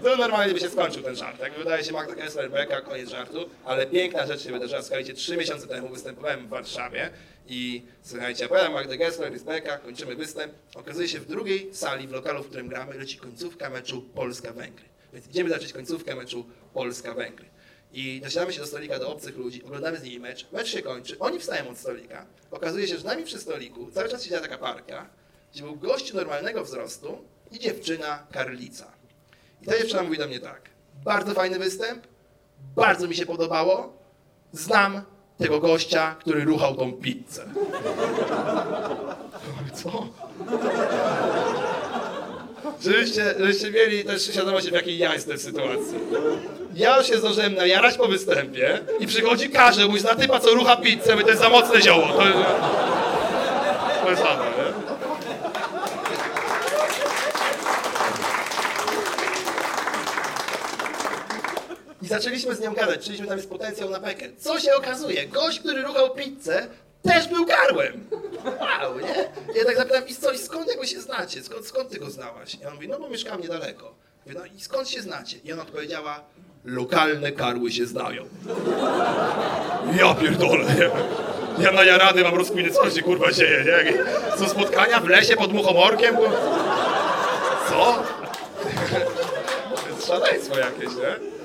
[0.03, 1.39] To normalnie by się skończył ten żart.
[1.39, 4.81] Tak wydaje się Magda Gessler, beka, koniec żartu, ale piękna rzecz się wydarzyła.
[4.81, 7.09] Słuchajcie, trzy miesiące temu występowałem w Warszawie
[7.47, 10.53] i słuchajcie, opowiadam Magda Gessler, jest beka, kończymy występ.
[10.75, 14.85] Okazuje się w drugiej sali, w lokalu, w którym gramy, leci końcówka meczu Polska-Węgry.
[15.13, 17.45] Więc idziemy zacząć końcówkę meczu Polska-Węgry.
[17.93, 21.19] I dosiadamy się do stolika, do obcych ludzi, oglądamy z nimi mecz, mecz się kończy,
[21.19, 22.25] oni wstają od stolika.
[22.51, 25.09] Okazuje się, że z nami przy stoliku cały czas siedziała taka parka,
[25.53, 27.17] gdzie był gość normalnego wzrostu
[27.51, 28.96] i dziewczyna karlica.
[29.61, 30.61] I ta dziewczyna mówi do mnie tak,
[31.03, 32.07] bardzo fajny występ,
[32.75, 33.93] bardzo mi się podobało,
[34.51, 35.01] znam
[35.37, 37.45] tego gościa, który ruchał tą pizzę.
[39.73, 40.07] Co?
[42.81, 45.97] Żebyście, żebyście mieli też świadomość, w jakiej ja jestem sytuacji.
[46.73, 51.15] Ja się zdążyłem najarać po występie i przychodzi każe, mój zna typa, co rucha pizzę,
[51.15, 52.07] my to jest za mocne zioło.
[52.07, 52.37] To jest...
[54.03, 54.23] To jest
[62.07, 64.25] I zaczęliśmy z nią gadać, czuliśmy tam jest potencjał na bekę.
[64.39, 65.27] Co się okazuje?
[65.27, 66.67] Gość, który ruchał pizzę,
[67.03, 68.03] też był karłem.
[68.45, 69.15] Wow, nie?
[69.55, 71.43] Ja tak zapytałem, i co, i skąd jak wy się znacie?
[71.43, 72.55] Skąd, skąd ty go znałaś?
[72.55, 73.95] I on mówi, no bo mieszkam niedaleko.
[74.25, 75.37] Mówię, no i skąd się znacie?
[75.43, 76.23] I ona odpowiedziała,
[76.65, 78.23] lokalne karły się znają.
[79.99, 80.89] Ja pierdolę, nie?
[81.63, 83.93] Ja na jarany mam rozkminy, co się kurwa dzieje, nie?
[84.37, 86.15] Są spotkania w lesie pod muchomorkiem?
[87.69, 88.03] Co?
[89.75, 91.36] To jest szaleństwo jakieś, nie?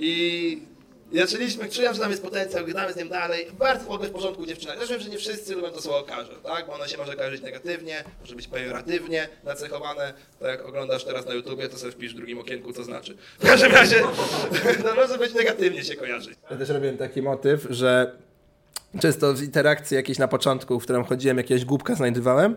[0.00, 0.62] I
[1.12, 3.46] zaczęliśmy, czułem, że tam jest potencjał, gadamy z nim dalej.
[3.58, 4.76] Bardzo ogóle w porządku dziewczyna.
[4.76, 6.66] Też wiem, że nie wszyscy lubią to słowo karze, tak?
[6.66, 10.14] Bo ono się może kojarzyć negatywnie, może być pejoratywnie nacechowane.
[10.40, 13.16] Tak jak oglądasz teraz na YouTubie, to sobie wpisz w drugim okienku, co znaczy.
[13.38, 14.00] W każdym razie,
[14.82, 16.34] to może być negatywnie się kojarzyć.
[16.50, 18.12] Ja też robiłem taki motyw, że
[19.00, 22.56] często w interakcji jakiejś na początku, w którą chodziłem, jakiegoś głupka znajdowałem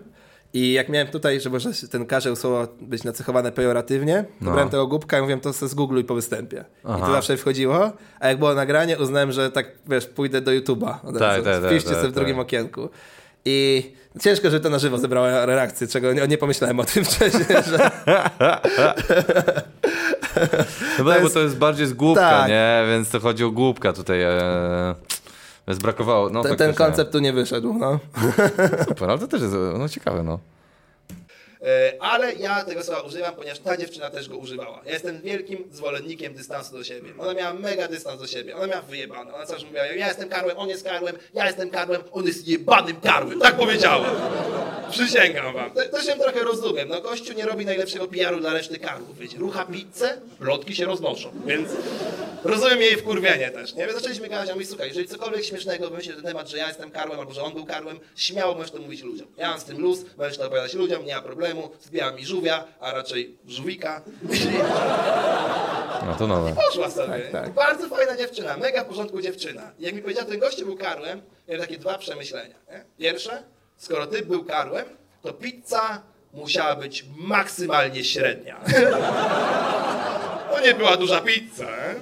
[0.53, 4.51] i jak miałem tutaj, że może ten karzeł słowo być nacechowane pejoratywnie, to No.
[4.51, 6.57] brałem tego głupka i mówiłem, to sobie zgoogluj po występie.
[6.57, 7.05] I Aha.
[7.05, 11.19] to zawsze wchodziło, a jak było nagranie, uznałem, że tak, wiesz, pójdę do YouTube'a razu.
[11.19, 12.13] tak, tak, Wpiszcie tak, sobie w tak.
[12.13, 12.89] drugim okienku.
[13.45, 17.45] I ciężko, że to na żywo zebrało reakcję, czego nie, nie pomyślałem o tym wcześniej,
[17.47, 17.89] że
[21.07, 22.49] jest- bo to jest bardziej z głupka, Tak.
[22.49, 22.83] nie?
[22.89, 24.21] Więc to chodzi o głupka tutaj.
[24.21, 24.95] E...
[25.67, 26.29] Więc brakowało.
[26.29, 26.85] No, ten, ten faktycznie.
[26.85, 27.73] koncept tu nie wyszedł.
[27.73, 27.99] No.
[28.87, 30.39] Super, ale to też jest no, ciekawe, no.
[31.63, 34.81] E, Ale ja tego słowa używam, ponieważ ta dziewczyna też go używała.
[34.85, 37.09] Ja jestem wielkim zwolennikiem dystansu do siebie.
[37.19, 38.55] Ona miała mega dystans do siebie.
[38.55, 39.33] Ona miała wyjebane.
[39.33, 43.01] Ona zawsze mówiła, ja jestem karłem, on jest karłem, ja jestem karłem, on jest jebanym
[43.01, 43.39] karłem.
[43.39, 44.11] Tak powiedziała.
[44.91, 45.71] Przysięgam wam.
[45.71, 46.89] To, to się trochę rozumiem.
[46.89, 49.37] No gościu nie robi najlepszego PR-u dla reszty karłów, wiecie.
[49.37, 51.69] Rucha pizzę, plotki się roznoszą, więc
[52.43, 53.85] rozumiem jej wkurwienie też, nie?
[53.85, 56.67] Więc zaczęliśmy gadać, a mówi, słuchaj, jeżeli cokolwiek śmiesznego wymyślisz na ten temat, że ja
[56.67, 59.27] jestem karłem albo że on był karłem, śmiało możesz to mówić ludziom.
[59.37, 62.63] Ja mam z tym luz, możesz to opowiadać ludziom, nie ma problemu, zbijam mi żółwia,
[62.79, 64.01] a raczej żółwika.
[66.05, 66.55] No to nowe.
[66.55, 67.19] Poszła sobie.
[67.31, 67.49] tak.
[67.49, 69.71] Bardzo fajna dziewczyna, mega w porządku dziewczyna.
[69.79, 72.55] I jak mi powiedziała, ten gościu był karłem, miałem takie dwa przemyślenia.
[72.71, 72.85] Nie?
[72.97, 73.43] Pierwsze,
[73.77, 74.85] skoro ty był karłem,
[75.21, 76.01] to pizza
[76.33, 78.59] musiała być maksymalnie średnia.
[80.51, 81.63] to nie była duża pizza.
[81.63, 81.95] nie?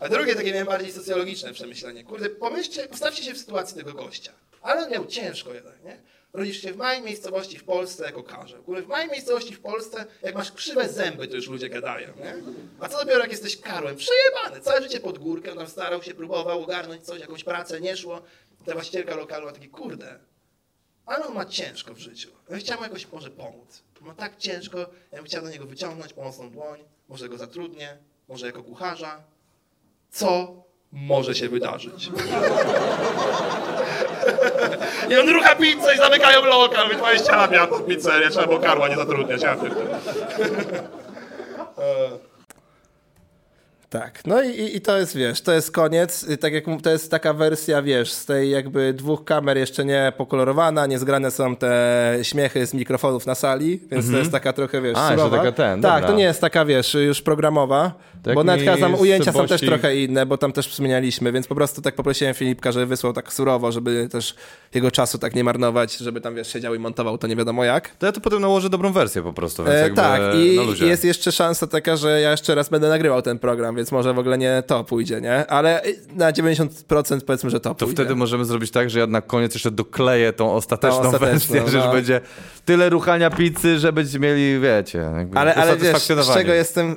[0.00, 2.04] A drugie takie miałem bardziej socjologiczne przemyślenie.
[2.04, 4.32] Kurde, pomyślcie, postawcie się w sytuacji tego gościa.
[4.62, 5.96] Ale on miał ciężko jednak, nie?
[6.32, 8.62] Rodzisz się w małej miejscowości w Polsce jako karzeł.
[8.62, 12.34] Kurde, w małej miejscowości w Polsce, jak masz krzywe zęby, to już ludzie gadają, nie?
[12.80, 13.96] A co dopiero jak jesteś karłem?
[13.96, 18.22] Przejebany, całe życie pod górkę, tam starał się, próbował ogarnąć coś, jakąś pracę, nie szło.
[18.66, 20.18] Ta właścicielka lokalu ma taki, kurde,
[21.06, 22.30] ale on ma ciężko w życiu.
[22.30, 23.82] Ja bym chciał mu jakoś może pomóc.
[24.00, 24.78] Ma tak ciężko,
[25.12, 27.98] ja bym chciał do niego wyciągnąć pomocną dłoń, może go zatrudnię,
[28.28, 29.24] może jako kucharza.
[30.10, 30.62] Co
[30.96, 32.10] może się wydarzyć?
[35.10, 38.58] I on rucha pizzę i zamykają lokal, wy 20 lat miał tą pizzerię, trzeba było
[38.58, 39.42] karła nie zatrudniać.
[39.42, 39.56] Ja.
[43.90, 47.32] Tak, no i, i- to jest, wiesz, to jest koniec, tak jak to jest taka
[47.34, 52.66] wersja, wiesz, z tej jakby dwóch kamer jeszcze nie pokolorowana, nie zgrane są te śmiechy
[52.66, 55.36] z mikrofonów na sali, więc to jest taka trochę, wiesz, A, surowa.
[55.38, 56.08] taka ten, Tak, dobra.
[56.08, 57.92] to nie jest taka, wiesz, już programowa,
[58.22, 61.46] Tak bo nawet chyba tam ujęcia są też trochę inne, bo tam też zmienialiśmy, więc
[61.46, 64.34] po prostu tak poprosiłem Filipka, żeby wysłał tak surowo, żeby też
[64.74, 67.88] jego czasu tak nie marnować, żeby tam, wiesz, siedział i montował to nie wiadomo jak.
[67.88, 71.32] To ja tu potem nałożę dobrą wersję po prostu, więc E, tak, i jest jeszcze
[71.32, 74.62] szansa taka, że ja jeszcze raz będę nagrywał ten program, więc może w ogóle nie
[74.66, 75.46] to pójdzie, nie?
[75.46, 75.82] Ale
[76.14, 77.94] na 90% powiedzmy, że to, To pójdzie.
[77.94, 81.70] wtedy możemy zrobić tak, że ja na koniec jeszcze dokleję tą ostateczną, Tą ostateczną, wersję,
[81.70, 81.92] że już no.
[81.92, 82.20] będzie
[82.64, 86.96] tyle ruchania pizzy, że będziecie mieli, wiecie, jakby Ale, ale wiesz, z czego jestem,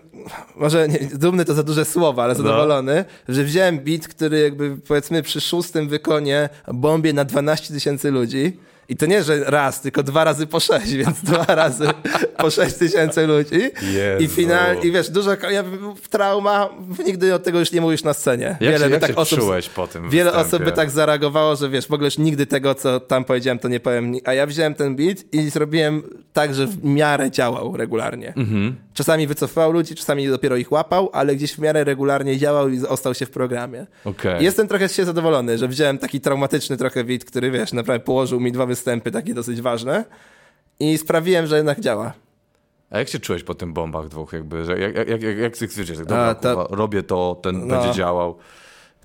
[0.56, 5.24] może nie, dumny to za duże słowa, ale zadowolony, że wziąłem beat, który jakby powiedzmy
[5.24, 8.58] przy szóstym wykonie bombie na 12 tysięcy ludzi.
[8.90, 11.88] I to nie, że raz, tylko dwa razy po sześć, więc dwa razy
[12.38, 13.62] po sześć tysięcy ludzi.
[14.20, 14.36] I Jezu.
[14.36, 15.64] final, i wiesz, dużo, ja,
[16.10, 16.70] trauma,
[17.06, 18.46] nigdy od tego już nie mówisz na scenie.
[18.46, 20.48] Jak Wiele się, by jak tak osób, czułeś po tym Wiele występie?
[20.56, 23.68] osób by tak zareagowało, że wiesz, w ogóle już nigdy tego, co tam powiedziałem, to
[23.68, 24.14] nie powiem.
[24.26, 26.04] A ja wziąłem ten beat i zrobiłem
[26.34, 28.34] tak, że w miarę działał regularnie.
[28.38, 28.76] Mhm.
[28.94, 33.14] Czasami wycofywał ludzi, czasami dopiero ich łapał, ale gdzieś w miarę regularnie działał i ostał
[33.14, 33.86] się w programie.
[34.40, 38.40] I Jestem trochę się zadowolony, że wziąłem taki traumatyczny trochę beat, który wiesz, naprawdę położył
[38.40, 38.79] mi dwa występy
[39.12, 40.06] takie dosyć ważne
[40.80, 42.14] i sprawiłem, że jednak działa.
[42.90, 45.98] A jak się czułeś po tym bombach dwóch, jakby, że jak, jak, jak, jak, stwierdziłeś,
[46.00, 47.76] tak, dobra, A, to- kurwa, robię to, ten No.
[47.82, 48.38] będzie działał.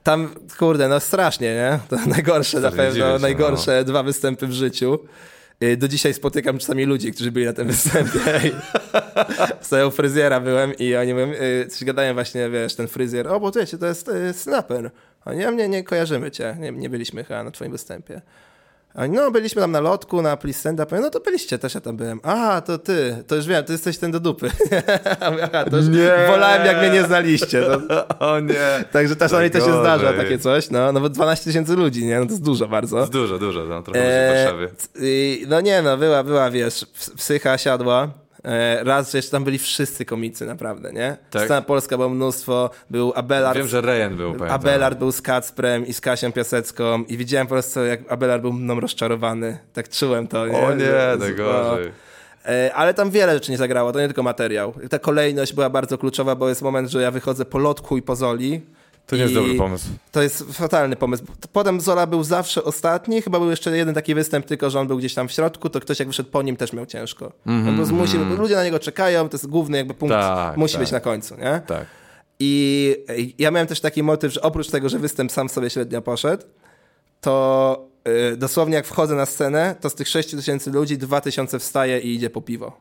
[0.02, 1.78] Tam, kurde, no strasznie, nie?
[1.88, 4.98] To najgorsze na pewno, się, najgorsze dwa występy w życiu.
[5.62, 8.20] Y, Do dzisiaj spotykam czasami ludzi, którzy byli na tym występie.
[9.88, 13.52] U fryzjera byłem i oni mówią, y, coś gadają właśnie, wiesz, ten fryzjer, o, bo
[13.52, 14.90] wiecie, to jest y, snapper.
[15.24, 18.20] Oni, a mnie nie kojarzymy cię, nie, nie byliśmy chyba na twoim występie.
[18.94, 20.28] Oni, no, byliśmy tam na lotku, na.
[20.92, 22.20] Ja, No to byliście, też ja tam byłem.
[22.22, 24.50] A, to ty, to już wiem, ty jesteś ten do dupy.
[25.20, 26.12] Aha, to już Nie.
[26.26, 27.62] wolałem, jak mnie nie znaliście.
[27.62, 27.80] To,
[28.32, 28.84] O nie.
[28.92, 30.70] Także czasami to się zdarza, takie coś.
[30.70, 32.18] No, no bo 12 tysięcy ludzi, nie?
[32.20, 32.98] No to jest dużo bardzo.
[32.98, 34.68] Jest dużo, dużo, no, trochę ludzi w E, Warszawie.
[35.00, 38.08] i- no nie no, była, była, wiesz, ps- psycha siadła.
[38.44, 41.16] E, raz, że jeszcze tam byli wszyscy komicy, naprawdę, nie?
[41.30, 41.44] Tak.
[41.44, 43.58] Scena polska było mnóstwo, był Abelard.
[43.58, 44.60] Wiem, że Rejen był, pamiętam.
[44.60, 48.52] Abelard był z Kacprem i z Kasią Piasecką i widziałem po prostu, jak Abelard był
[48.52, 49.58] mną rozczarowany.
[49.72, 50.58] Tak czułem to, nie?
[50.58, 51.92] O nie, Że- najgorzej.
[52.46, 54.74] E, Ale tam wiele rzeczy nie zagrało, to nie tylko materiał.
[54.90, 58.16] Ta kolejność była bardzo kluczowa, bo jest moment, że ja wychodzę po lotku i po
[58.16, 58.60] Zoli.
[59.06, 59.86] To nie jest dobry pomysł.
[60.12, 61.24] To jest fatalny pomysł.
[61.52, 64.98] Potem Zola był zawsze ostatni, chyba był jeszcze jeden taki występ, tylko że on był
[64.98, 67.32] gdzieś tam w środku, to ktoś jak wyszedł po nim też miał ciężko.
[67.46, 67.92] Mm -hmm.
[67.92, 70.82] musi, ludzie na niego czekają, to jest główny jakby punkt, Tak, musi tak.
[70.82, 71.62] być na końcu, nie?
[71.66, 71.86] Tak.
[72.40, 76.44] I ja miałem też taki motyw, że oprócz tego, że występ sam sobie średnio poszedł,
[77.20, 77.86] to
[78.32, 82.00] y, dosłownie jak wchodzę na scenę, to z tych 6 tysięcy ludzi 2 tysiące wstaje
[82.00, 82.80] i idzie po piwo.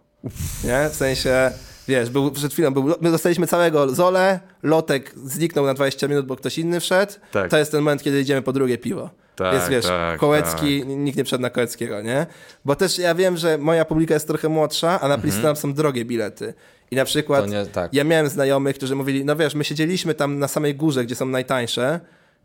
[0.64, 0.90] Nie?
[0.90, 1.52] W sensie,
[1.88, 6.36] wiesz, był, przed chwilą był, my dostaliśmy całego Zole, Lotek zniknął na 20 minut, bo
[6.36, 7.14] ktoś inny wszedł.
[7.32, 7.52] Tak.
[7.52, 9.10] To jest ten moment, kiedy idziemy po drugie piwo.
[9.36, 12.26] Tak, Więc wiesz, tak, Kołecki, nikt nie wszedł na Kołeckiego, nie?
[12.66, 15.56] Bo też ja wiem, że moja publika jest trochę młodsza, a na mhm.
[15.56, 16.54] są drogie bilety.
[16.92, 17.94] I na przykład nie- tak.
[17.94, 21.26] ja miałem znajomych, którzy mówili, no wiesz, my siedzieliśmy tam na samej górze, gdzie są
[21.26, 22.00] najtańsze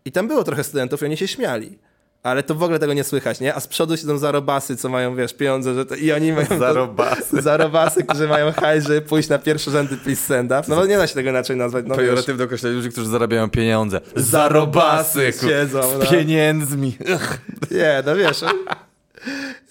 [0.05, 1.79] i tam było trochę studentów i oni się śmiali.
[2.29, 3.55] Ale to w ogóle tego nie słychać, nie?
[3.55, 6.59] A z przodu siedzą zarobasy, co mają, wiesz, pieniądze, że to, i oni mają...
[6.59, 7.43] Zarobasy.
[7.49, 10.63] Zarobasy, którzy mają hajs, żeby pójść na pierwsze rzędy please stand up.
[10.69, 11.97] No bo nie da się tego inaczej nazwać, no.
[11.97, 14.01] Pejoratywne określenie ludzi, którzy zarabiają pieniądze.
[14.17, 16.07] Zarobasy, Siedzą, no.
[16.07, 16.97] z pieniędzmi.
[17.71, 18.45] Nie, no wiesz.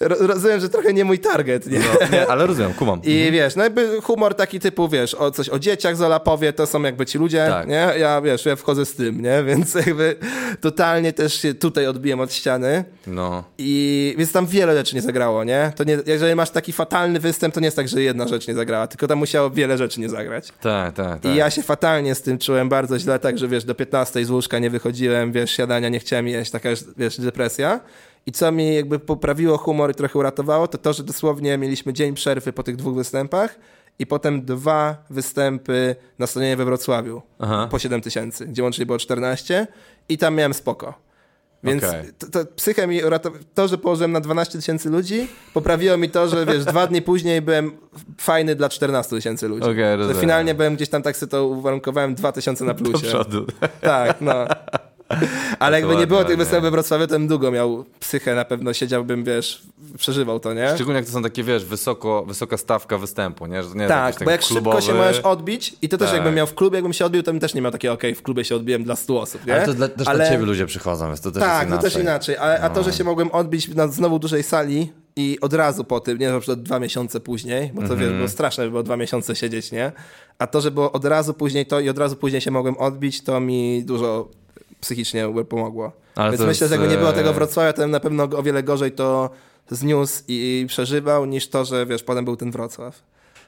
[0.00, 1.78] Ro, rozumiem, że trochę nie mój target, nie?
[1.78, 3.00] No, nie, ale rozumiem, kumam.
[3.04, 6.66] I wiesz, no jakby humor taki typu, wiesz, o coś o dzieciach Zola powie, to
[6.66, 7.68] są jakby ci ludzie, Tak.
[7.68, 7.92] nie?
[7.98, 9.44] Ja, wiesz, ja wchodzę z tym, nie?
[9.48, 10.16] Więc jakby
[10.60, 12.84] totalnie też się tutaj odbiłem od ściany.
[13.06, 13.44] No.
[13.58, 15.72] I więc tam wiele rzeczy nie zagrało, nie?
[15.76, 18.54] To nie, jeżeli masz taki fatalny występ, to nie jest tak, że jedna rzecz nie
[18.54, 20.48] zagrała, tylko tam musiało wiele rzeczy nie zagrać.
[20.60, 21.32] Tak, tak, tak.
[21.32, 24.30] I ja się fatalnie z tym czułem bardzo źle, tak, że wiesz, do 15 z
[24.30, 27.80] łóżka nie wychodziłem, wiesz, siadania nie chciałem jeść, taka wiesz, depresja.
[28.28, 32.14] I co mi jakby poprawiło humor i trochę uratowało, to to, że dosłownie mieliśmy dzień
[32.14, 33.58] przerwy po tych dwóch występach
[33.98, 37.68] i potem dwa występy na stadionie we Wrocławiu Aha.
[37.70, 39.66] po 7 tysięcy, gdzie łącznie było 14
[40.08, 40.94] i tam miałem spoko.
[41.64, 42.02] Więc Okej.
[42.18, 43.44] to, to psychę mi uratowało.
[43.54, 47.42] To, że położyłem na 12 tysięcy ludzi, poprawiło mi to, że wiesz, dwa dni później
[47.42, 47.72] byłem
[48.18, 49.70] fajny dla 14 tysięcy ludzi.
[49.70, 53.06] Okej, że finalnie byłem gdzieś tam tak sobie to uwarunkowałem 2000 na Do plusie.
[53.06, 53.46] przodu.
[53.80, 54.46] Tak, no.
[55.58, 58.72] Ale jakby nie było tych występów we Wrocławiu, to bym długo miał psychę, na pewno
[58.72, 59.62] siedziałbym, wiesz,
[59.98, 60.70] przeżywał to, nie?
[60.74, 63.62] Szczególnie jak to są takie, wiesz, wysoko, wysoka stawka występu, nie?
[63.62, 65.06] Że to nie jest Tak, bo jak taki szybko się klubowy...
[65.08, 66.14] możesz odbić i to też Tak.
[66.14, 68.22] jakbym miał w klubie, jakbym się odbił, to bym też nie miał takiego, okej, w
[68.22, 69.54] klubie się odbiłem dla 100 osób, nie?
[69.54, 71.90] Ale to dla, też dla ciebie ludzie przychodzą, więc to też Tak, jest no inaczej.
[71.90, 72.36] też inaczej.
[72.36, 76.00] A, a to, że się mogłem odbić na znowu dużej sali i od razu po
[76.00, 78.00] tym, nie na przykład dwa miesiące później, bo to Mhm.
[78.00, 79.92] wiesz, było straszne, by było dwa miesiące siedzieć, nie?
[80.38, 83.22] A to, że było od razu później to i od razu później się mogłem odbić,
[83.24, 84.28] to mi dużo
[84.80, 85.92] psychicznie pomogło.
[86.14, 88.62] Ale Więc myślę, że jakby nie było e, tego Wrocławia, to na pewno o wiele
[88.62, 89.30] gorzej to
[89.70, 93.02] zniósł i przeżywał, niż to, że wiesz, potem był ten Wrocław.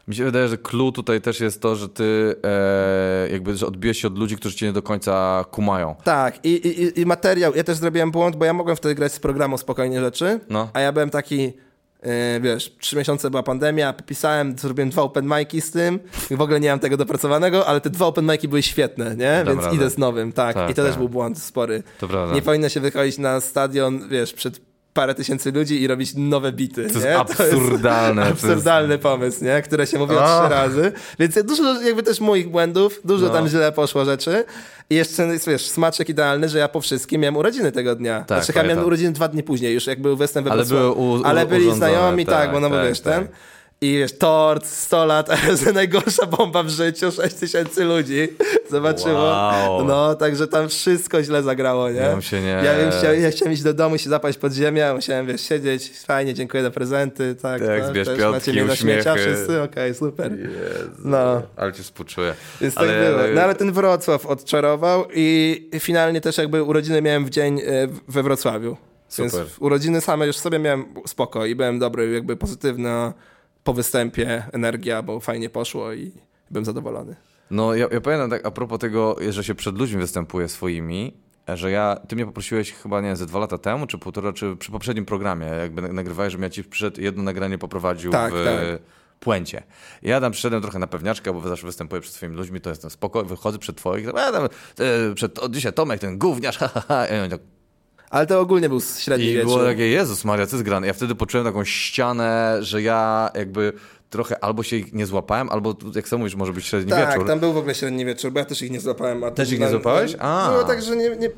[0.09, 3.97] Mi się wydaje, że clue tutaj też jest to, że ty e, jakby, że odbijesz
[3.99, 5.95] się od ludzi, którzy cię nie do końca kumają.
[6.05, 9.21] Tak, i, i, i materiał, ja też zrobiłem błąd, bo ja mogłem wtedy grać z
[9.21, 10.71] programu spokojnie rzeczy, No.
[10.73, 11.53] a ja byłem taki,
[12.41, 15.99] wiesz, trzy miesiące była pandemia, pisałem, zrobiłem dwa open mic'i z tym
[16.31, 19.43] w ogóle nie mam tego dopracowanego, ale te dwa open mic'i były świetne, nie?
[19.45, 20.99] Dam Więc idę z nowym, tak, Tak, i to też tak.
[20.99, 21.83] był błąd spory.
[22.35, 24.61] Nie powinno się wychodzić na stadion, wiesz, przed
[24.93, 27.19] parę tysięcy ludzi i robić nowe bity, To jest nie?
[27.19, 29.63] absurdalne, to jest- absurdalny pomysł, nie?
[29.63, 30.41] Które się mówiło A.
[30.41, 30.93] trzy razy.
[31.19, 33.33] Więc dużo jakby też moich błędów, dużo No.
[33.33, 34.45] tam źle poszło rzeczy.
[34.91, 38.25] I jeszcze jest, wiesz, smaczek idealny, że ja po wszystkim miałem urodziny tego dnia.
[38.27, 40.91] Tak, znaczy, ja miałem urodziny dwa dni później, już jak był występ we Ale były
[40.93, 43.15] u- u- Ale byli urządzone, znajomi, tak, tak, bo no bo tak, wiesz, tak.
[43.15, 43.29] ten...
[43.83, 45.29] I wiesz, tort, 100 lat,
[45.65, 48.29] że najgorsza bomba w życiu, 6 tysięcy ludzi
[48.71, 49.15] zobaczyło.
[49.23, 49.85] Wow.
[49.85, 51.97] No, także tam wszystko źle zagrało, nie?
[52.01, 54.93] Ja się nie- Ja, bym chciał, ja chciałem iść do domu, się zapaść pod ziemię,
[54.95, 57.61] musiałem, wiesz, siedzieć, fajnie, dziękuję za prezenty, tak.
[57.61, 59.11] Tak, tak zbierz też piątki, macie uśmiechy.
[59.17, 60.33] wszyscy, okej, super.
[60.39, 60.51] Jezu,
[61.05, 61.43] No.
[61.57, 62.35] Ale cię współczuję.
[62.61, 63.35] Więc ale, tak było.
[63.35, 68.23] No ale ten Wrocław odczarował i finalnie też jakby urodziny miałem w dzień e, we
[68.23, 68.77] Wrocławiu.
[69.09, 69.31] Super.
[69.33, 73.13] Więc urodziny same już sobie miałem spoko i byłem dobry, jakby pozytywna
[73.65, 76.13] po występie energia, bo fajnie poszło i
[76.51, 77.17] byłem zadowolony.
[77.51, 81.17] No ja, ja pamiętam tak a propos tego, że się przed ludźmi występuje swoimi,
[81.55, 84.73] że ja, ty mnie poprosiłeś chyba, nie ze dwa lata temu, czy półtora, czy przy
[84.73, 88.55] poprzednim programie, jakby nag- nagrywałeś, żebym ja ci przyszedł jedno nagranie poprowadził Tak, w tak.
[89.21, 89.63] Puencie.
[90.03, 93.25] Ja tam przyszedłem trochę na pewniaczkę, bo zawsze występuję przed swoimi ludźmi, to jestem spoko,
[93.25, 97.07] wychodzę przed twoich, a tam, e, przed, o, dzisiaj Tomek, ten gówniarz, ha, ha, ha.
[97.07, 97.41] I oni tak,
[98.11, 99.51] Ale to ogólnie był średni I wieczór.
[99.51, 100.87] było takie, Jezus Maria, co jest grane?
[100.87, 103.73] Ja wtedy poczułem taką ścianę, że ja jakby
[104.11, 107.27] trochę albo się ich nie złapałem, albo jak sam mówisz, może być średni tak, wieczór.
[107.27, 109.25] tam był w ogóle średni wieczór, bo ja też ich nie złapałem.
[109.25, 110.17] A Też ich nie złapałeś?
[110.19, 110.49] A.
[110.53, 111.29] Było tak, że nie, nie,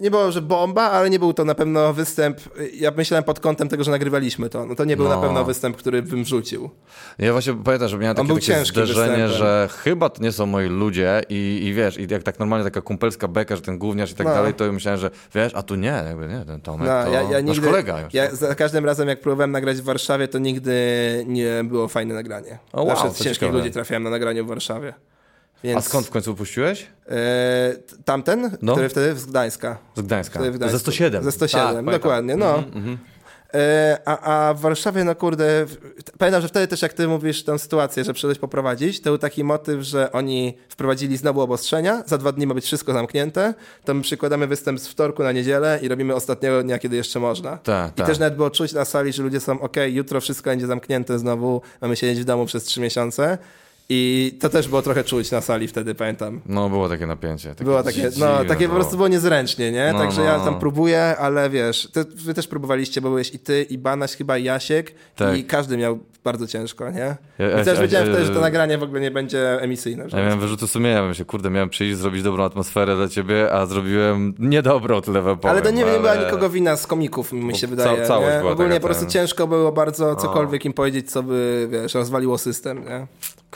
[0.00, 2.40] nie było, że bomba, ale nie był to na pewno występ.
[2.74, 4.66] Ja myślałem pod kątem tego, że nagrywaliśmy to.
[4.66, 5.14] No to nie był No.
[5.16, 6.70] na pewno występ, który bym wrzucił.
[7.18, 9.30] Ja właśnie pamiętam, że miałem takie, był takie zderzenie, występem.
[9.38, 12.80] że chyba to nie są moi ludzie i, i wiesz, i jak tak normalnie taka
[12.80, 14.34] kumpelska beka, że ten gówniarz i tak No.
[14.34, 17.22] dalej, to myślałem, że wiesz, a tu nie, jakby nie, ten Tomek No, to ja,
[17.22, 18.14] ja nigdy, kolega już.
[18.14, 20.74] Ja za każdym razem, jak próbowałem nagrać w Warszawie, to nigdy
[21.26, 22.58] nie było fajne nagranie.
[22.72, 23.58] O, wow, Zawsze z ciężkich ciekawe.
[23.58, 24.94] ludzi trafiałem na nagraniu w Warszawie.
[25.64, 26.86] Więc, A skąd w końcu puściłeś?
[27.08, 27.12] E,
[27.86, 28.72] t- tamten, No.
[28.72, 29.78] który wtedy z Gdańska.
[29.96, 30.40] Z Gdańska.
[30.70, 31.24] Ze 107.
[31.24, 32.64] Ze 107, Tak, dokładnie, no.
[33.54, 35.76] E, a, a w Warszawie, no kurde, w-
[36.18, 39.44] pamiętam, że wtedy też jak ty mówisz tę sytuację, że przyszedłeś poprowadzić, to był taki
[39.44, 43.54] motyw, że oni wprowadzili znowu obostrzenia, za dwa dni ma być wszystko zamknięte,
[43.84, 47.56] to my przykładamy występ z wtorku na niedzielę i robimy ostatniego dnia, kiedy jeszcze można.
[47.56, 50.66] Tak, I też nawet było czuć na sali, że ludzie są, ok, jutro wszystko będzie
[50.66, 53.38] zamknięte znowu, mamy siedzieć w domu przez trzy miesiące.
[53.92, 56.40] I to też było trochę czuć na sali wtedy, pamiętam.
[56.46, 57.48] No, było takie napięcie.
[57.48, 59.90] Takie Było takie, no, takie po prostu było niezręcznie, nie?
[59.92, 60.44] No, Także no, ja no.
[60.44, 64.38] tam próbuję, ale wiesz, ty, wy też próbowaliście, bo byłeś i ty, i Banaś, chyba
[64.38, 65.38] i Jasiek Tak.
[65.38, 66.98] i każdy miał bardzo ciężko, nie?
[67.38, 70.06] Ja- ja- też ja- wiedziałem ja- wtedy, że to nagranie w ogóle nie będzie emisyjne.
[70.12, 73.66] Ja miałem wyrzuty sumienia, bym się, kurde, miałem przyjść, zrobić dobrą atmosferę dla ciebie, a
[73.66, 75.56] zrobiłem niedobrą, tyle wam powiem.
[75.56, 77.96] ale to nie, nie była ale- nikogo wina z komików, mi się wydaje.
[78.00, 78.38] ca- całość nie?
[78.40, 82.38] była Ogólnie po prostu ten- ciężko było bardzo cokolwiek im powiedzieć, co by, wiesz, rozwaliło
[82.38, 83.06] system, nie?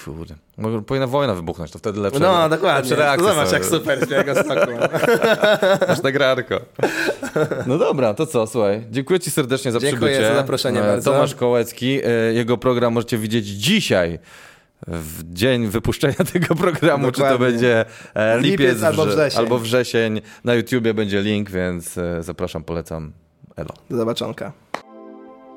[0.04, 0.34] Kurde.
[0.56, 2.96] Może powinna wojna wybuchnąć, to wtedy lepsze No, dokładnie.
[2.96, 4.72] lepsze Zobacz, jak super z białego stoku.
[5.88, 6.60] Aż tak rarko.
[7.66, 8.84] No dobra, to co, słuchaj.
[8.90, 10.28] Dziękuję ci serdecznie za Dziękuję przybycie.
[10.28, 11.12] za zaproszenie E, bardzo.
[11.12, 12.00] Tomasz Kołecki.
[12.04, 14.18] e, Jego program możecie widzieć dzisiaj.
[14.86, 17.46] W dzień wypuszczenia tego programu, czy to Dokładnie.
[17.46, 17.84] będzie
[18.14, 19.40] e, lipiec, Lipiec albo wrze- wrzesień.
[19.40, 20.20] albo wrzesień.
[20.44, 23.12] Na YouTubie będzie link, więc zapraszam, polecam.
[23.56, 23.70] Elo.
[23.90, 24.52] Do zobaczonka.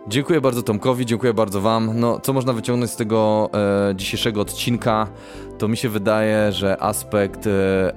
[0.09, 1.99] Dziękuję bardzo Tomkowi, dziękuję bardzo Wam.
[1.99, 3.49] No, co można wyciągnąć z tego
[3.89, 5.07] e, dzisiejszego odcinka?
[5.57, 7.49] To mi się wydaje, że aspekt e,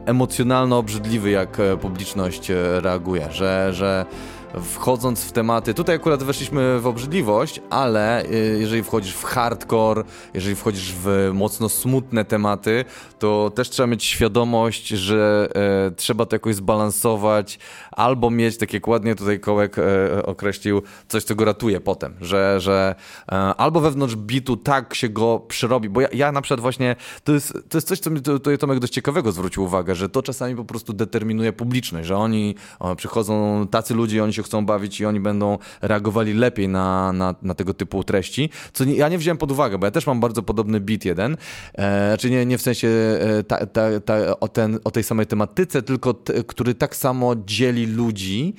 [0.06, 4.06] emocjonalno-obrzydliwy, jak e, publiczność e, reaguje, że, że
[4.55, 10.05] wchodząc w tematy, tutaj akurat weszliśmy w obrzydliwość, ale e, jeżeli wchodzisz w hardcore,
[10.35, 12.85] jeżeli wchodzisz w mocno smutne tematy,
[13.18, 17.59] to też trzeba mieć świadomość, że e, trzeba to jakoś zbalansować,
[17.90, 22.60] albo mieć, tak jak ładnie tutaj Kołek e, określił, coś, co go ratuje potem, że,
[22.60, 22.94] że
[23.32, 27.32] e, albo wewnątrz bitu tak się go przerobi, bo ja, ja na przykład właśnie, to
[27.32, 30.56] jest, to jest coś, co mi to Tomek dość ciekawego zwrócił uwagę, że to czasami
[30.56, 32.55] po prostu determinuje publiczność, że oni
[32.97, 37.54] przychodzą tacy ludzie, oni się chcą bawić i oni będą reagowali lepiej na, na, na
[37.54, 40.42] tego typu treści, co nie, ja nie wziąłem pod uwagę, bo ja też mam bardzo
[40.42, 41.36] podobny beat jeden,
[41.74, 45.26] e, czy nie, nie w sensie e, ta, ta, ta, o, ten, o tej samej
[45.26, 48.54] tematyce, tylko t, który tak samo dzieli ludzi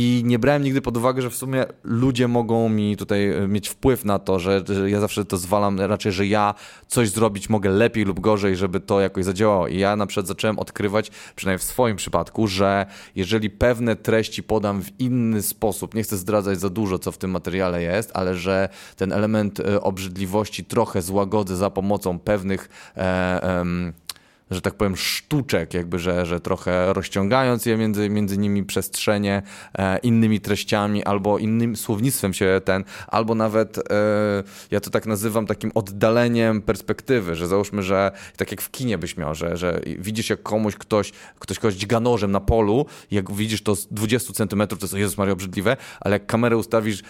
[0.00, 3.68] i nie brałem nigdy pod uwagę, że w sumie ludzie mogą mi tutaj e, mieć
[3.68, 6.54] wpływ na to, że, że ja zawsze to zwalam raczej, że ja
[6.86, 9.68] coś zrobić mogę lepiej lub gorzej, żeby to jakoś zadziałało.
[9.68, 12.86] I ja na przykład zacząłem odkrywać, przynajmniej w swoim przypadku, że
[13.16, 17.30] jeżeli pewne treści podam w inny sposób, nie chcę zdradzać za dużo, co w tym
[17.30, 22.68] materiale jest, ale że ten element e, obrzydliwości trochę złagodzę za pomocą pewnych.
[22.96, 23.92] E, em,
[24.50, 29.42] że tak powiem, sztuczek, jakby, że, że trochę rozciągając je między, między nimi przestrzenie
[29.78, 33.82] e, innymi treściami albo innym słownictwem się ten, albo nawet e,
[34.70, 39.16] ja to tak nazywam takim oddaleniem perspektywy, że załóżmy, że tak jak w kinie byś
[39.16, 43.62] miał, że, że widzisz jak komuś ktoś, ktoś kogoś dźga nożem na polu, jak widzisz
[43.62, 47.02] to z 20 centymetrów, to jest Jezus Maria obrzydliwe, ale jak kamerę ustawisz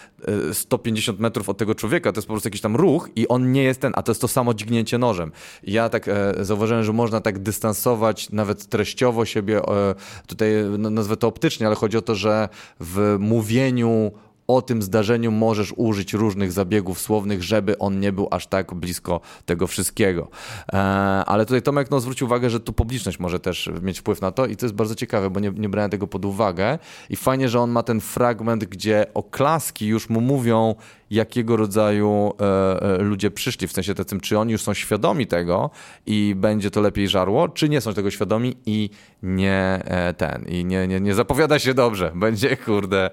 [0.49, 3.51] e, 150 metrów od tego człowieka, to jest po prostu jakiś tam ruch i on
[3.51, 5.31] nie jest ten, a to jest to samo dźgnięcie nożem.
[5.63, 9.95] Ja tak e, zauważyłem, że można tak dystansować nawet treściowo siebie, e,
[10.27, 12.49] tutaj nazwę to optycznie, ale chodzi o to, że
[12.79, 14.11] w mówieniu
[14.47, 19.21] o tym zdarzeniu możesz użyć różnych zabiegów słownych, żeby on nie był aż tak blisko
[19.45, 20.27] tego wszystkiego.
[20.73, 20.77] E,
[21.25, 24.45] ale tutaj Tomek no, zwrócił uwagę, że tu publiczność może też mieć wpływ na to
[24.45, 26.79] i to jest bardzo ciekawe, bo nie, nie brałem tego pod uwagę
[27.09, 30.75] i fajnie, że on ma ten fragment, gdzie oklaski już mu mówią,
[31.11, 35.69] jakiego rodzaju e, e, ludzie przyszli, w sensie tym, czy oni już są świadomi tego
[36.05, 38.89] i będzie to lepiej żarło, czy nie są tego świadomi i
[39.23, 43.09] nie e, ten, i nie, nie, nie zapowiada się dobrze, będzie kurde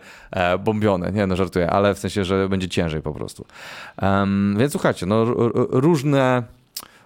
[0.65, 3.45] bombione, nie no żartuję, ale w sensie, że będzie ciężej po prostu.
[3.97, 5.25] Em, więc słuchajcie, no
[5.71, 6.43] różne,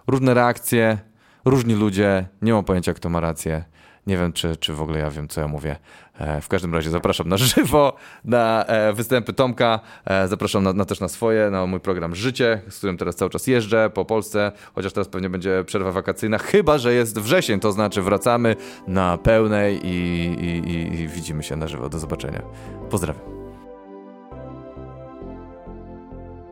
[0.06, 0.98] różne reakcje,
[1.44, 3.64] różni ludzie, nie mam pojęcia kto ma rację,
[4.06, 5.76] nie wiem, czy, czy w ogóle ja wiem, co ja mówię.
[6.18, 10.84] E, W każdym razie zapraszam na żywo, na e, występy Tomka, e, zapraszam na, na
[10.84, 14.52] też na swoje, na mój program Życie, z którym teraz cały czas jeżdżę po Polsce,
[14.74, 18.56] chociaż teraz pewnie będzie przerwa wakacyjna, chyba, że jest wrzesień, to znaczy wracamy
[18.86, 19.90] na pełnej i,
[20.40, 21.88] i, i, i widzimy się na żywo.
[21.88, 22.42] Do zobaczenia.
[22.90, 23.41] Pozdrawiam.